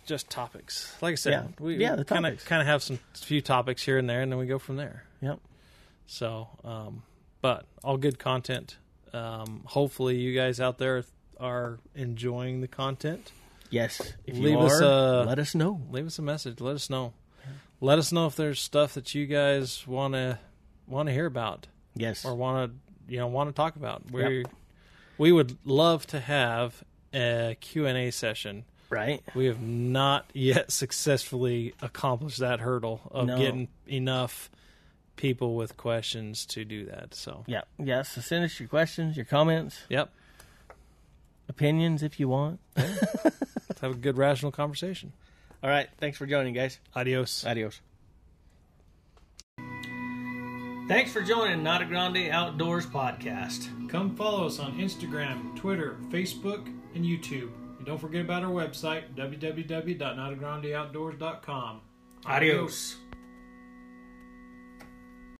just 0.07 0.30
topics. 0.30 0.94
Like 1.02 1.12
I 1.12 1.16
said, 1.16 1.32
Yeah. 1.32 1.46
we 1.64 1.76
Yeah, 1.76 2.02
kind 2.04 2.26
of 2.26 2.44
kind 2.44 2.62
of 2.62 2.68
have 2.68 2.82
some 2.82 2.98
few 3.14 3.40
topics 3.40 3.82
here 3.82 3.98
and 3.98 4.09
there, 4.09 4.22
and 4.22 4.30
then 4.32 4.38
we 4.38 4.46
go 4.46 4.59
from 4.59 4.76
there. 4.76 5.04
Yep. 5.20 5.40
So, 6.07 6.48
um, 6.64 7.02
but 7.40 7.66
all 7.84 7.96
good 7.96 8.18
content. 8.18 8.76
Um, 9.12 9.62
hopefully, 9.66 10.16
you 10.16 10.34
guys 10.34 10.61
out 10.61 10.78
there 10.78 11.04
are 11.38 11.78
enjoying 11.94 12.61
the 12.61 12.68
content. 12.68 13.32
Yes. 13.70 14.00
If 14.26 14.36
you 14.36 14.42
Leave 14.44 14.59
are, 14.59 14.66
us 14.66 14.80
a- 14.80 15.24
let 15.26 15.38
us 15.38 15.54
know. 15.54 15.80
Leave 15.90 16.07
us 16.07 16.18
a 16.18 16.22
message. 16.22 16.61
Let 16.61 16.76
us 16.76 16.88
know. 16.88 17.12
Let 17.80 17.98
us 17.98 18.11
know 18.12 18.26
if 18.26 18.36
there's 18.36 18.61
stuff 18.61 18.94
that 18.94 19.14
you 19.14 19.26
guys 19.26 19.86
want 19.86 20.14
to 20.14 20.38
want 20.86 21.09
to 21.09 21.12
hear 21.12 21.26
about 21.26 21.66
Yes. 21.94 22.24
or 22.24 22.34
want 22.34 22.70
to 22.72 23.12
you 23.12 23.18
know 23.18 23.26
want 23.26 23.48
to 23.50 23.52
talk 23.54 23.76
about. 23.76 24.11
We 24.11 24.44
we 25.18 25.32
would 25.32 25.59
love 25.64 26.07
to 26.09 26.20
have 26.20 26.84
a 27.12 27.57
Q 27.61 27.86
and 27.86 27.98
A 27.98 28.11
session. 28.12 28.64
Right. 28.91 29.22
We 29.34 29.47
have 29.47 29.61
not 29.61 30.26
yet 30.32 30.70
successfully 30.72 31.74
accomplished 31.82 32.39
that 32.39 32.61
hurdle 32.61 33.01
of 33.11 33.26
No. 33.26 33.37
getting 33.39 33.68
enough 33.87 34.51
people 35.16 35.55
with 35.57 35.76
questions 35.76 36.45
to 36.47 36.64
do 36.64 36.84
that. 36.87 37.14
So, 37.14 37.45
Yeah. 37.47 37.62
Yes. 37.78 38.11
So 38.11 38.20
send 38.20 38.45
us 38.45 38.59
your 38.61 38.68
questions, 38.68 39.16
your 39.16 39.24
comments, 39.24 39.80
yep, 39.89 40.12
opinions 41.49 42.03
if 42.03 42.20
you 42.20 42.28
want. 42.28 42.61
let's 42.76 43.80
have 43.80 43.93
a 43.93 43.95
good 43.95 44.16
rational 44.18 44.53
conversation. 44.53 45.12
All 45.62 45.70
right. 45.70 45.89
Thanks 45.99 46.18
for 46.18 46.26
joining, 46.26 46.53
guys. 46.55 46.78
Adios. 46.95 47.45
Adios. 47.47 47.80
Thanks 50.89 51.12
for 51.12 51.20
joining 51.20 51.64
Nata 51.64 51.84
Grande 51.84 52.28
Outdoors 52.30 52.87
Podcast. 52.87 53.89
Come 53.89 54.14
follow 54.14 54.47
us 54.47 54.61
on 54.61 54.78
Instagram, 54.78 55.57
Twitter, 55.57 55.97
Facebook, 56.11 56.64
and 56.95 57.05
YouTube. 57.05 57.51
And 57.87 57.93
don't 57.93 58.01
forget 58.01 58.22
about 58.22 58.43
our 58.43 58.51
website, 58.51 59.14
www.notagrandeoutdoors.com. 59.14 61.80
Adios. 62.26 62.97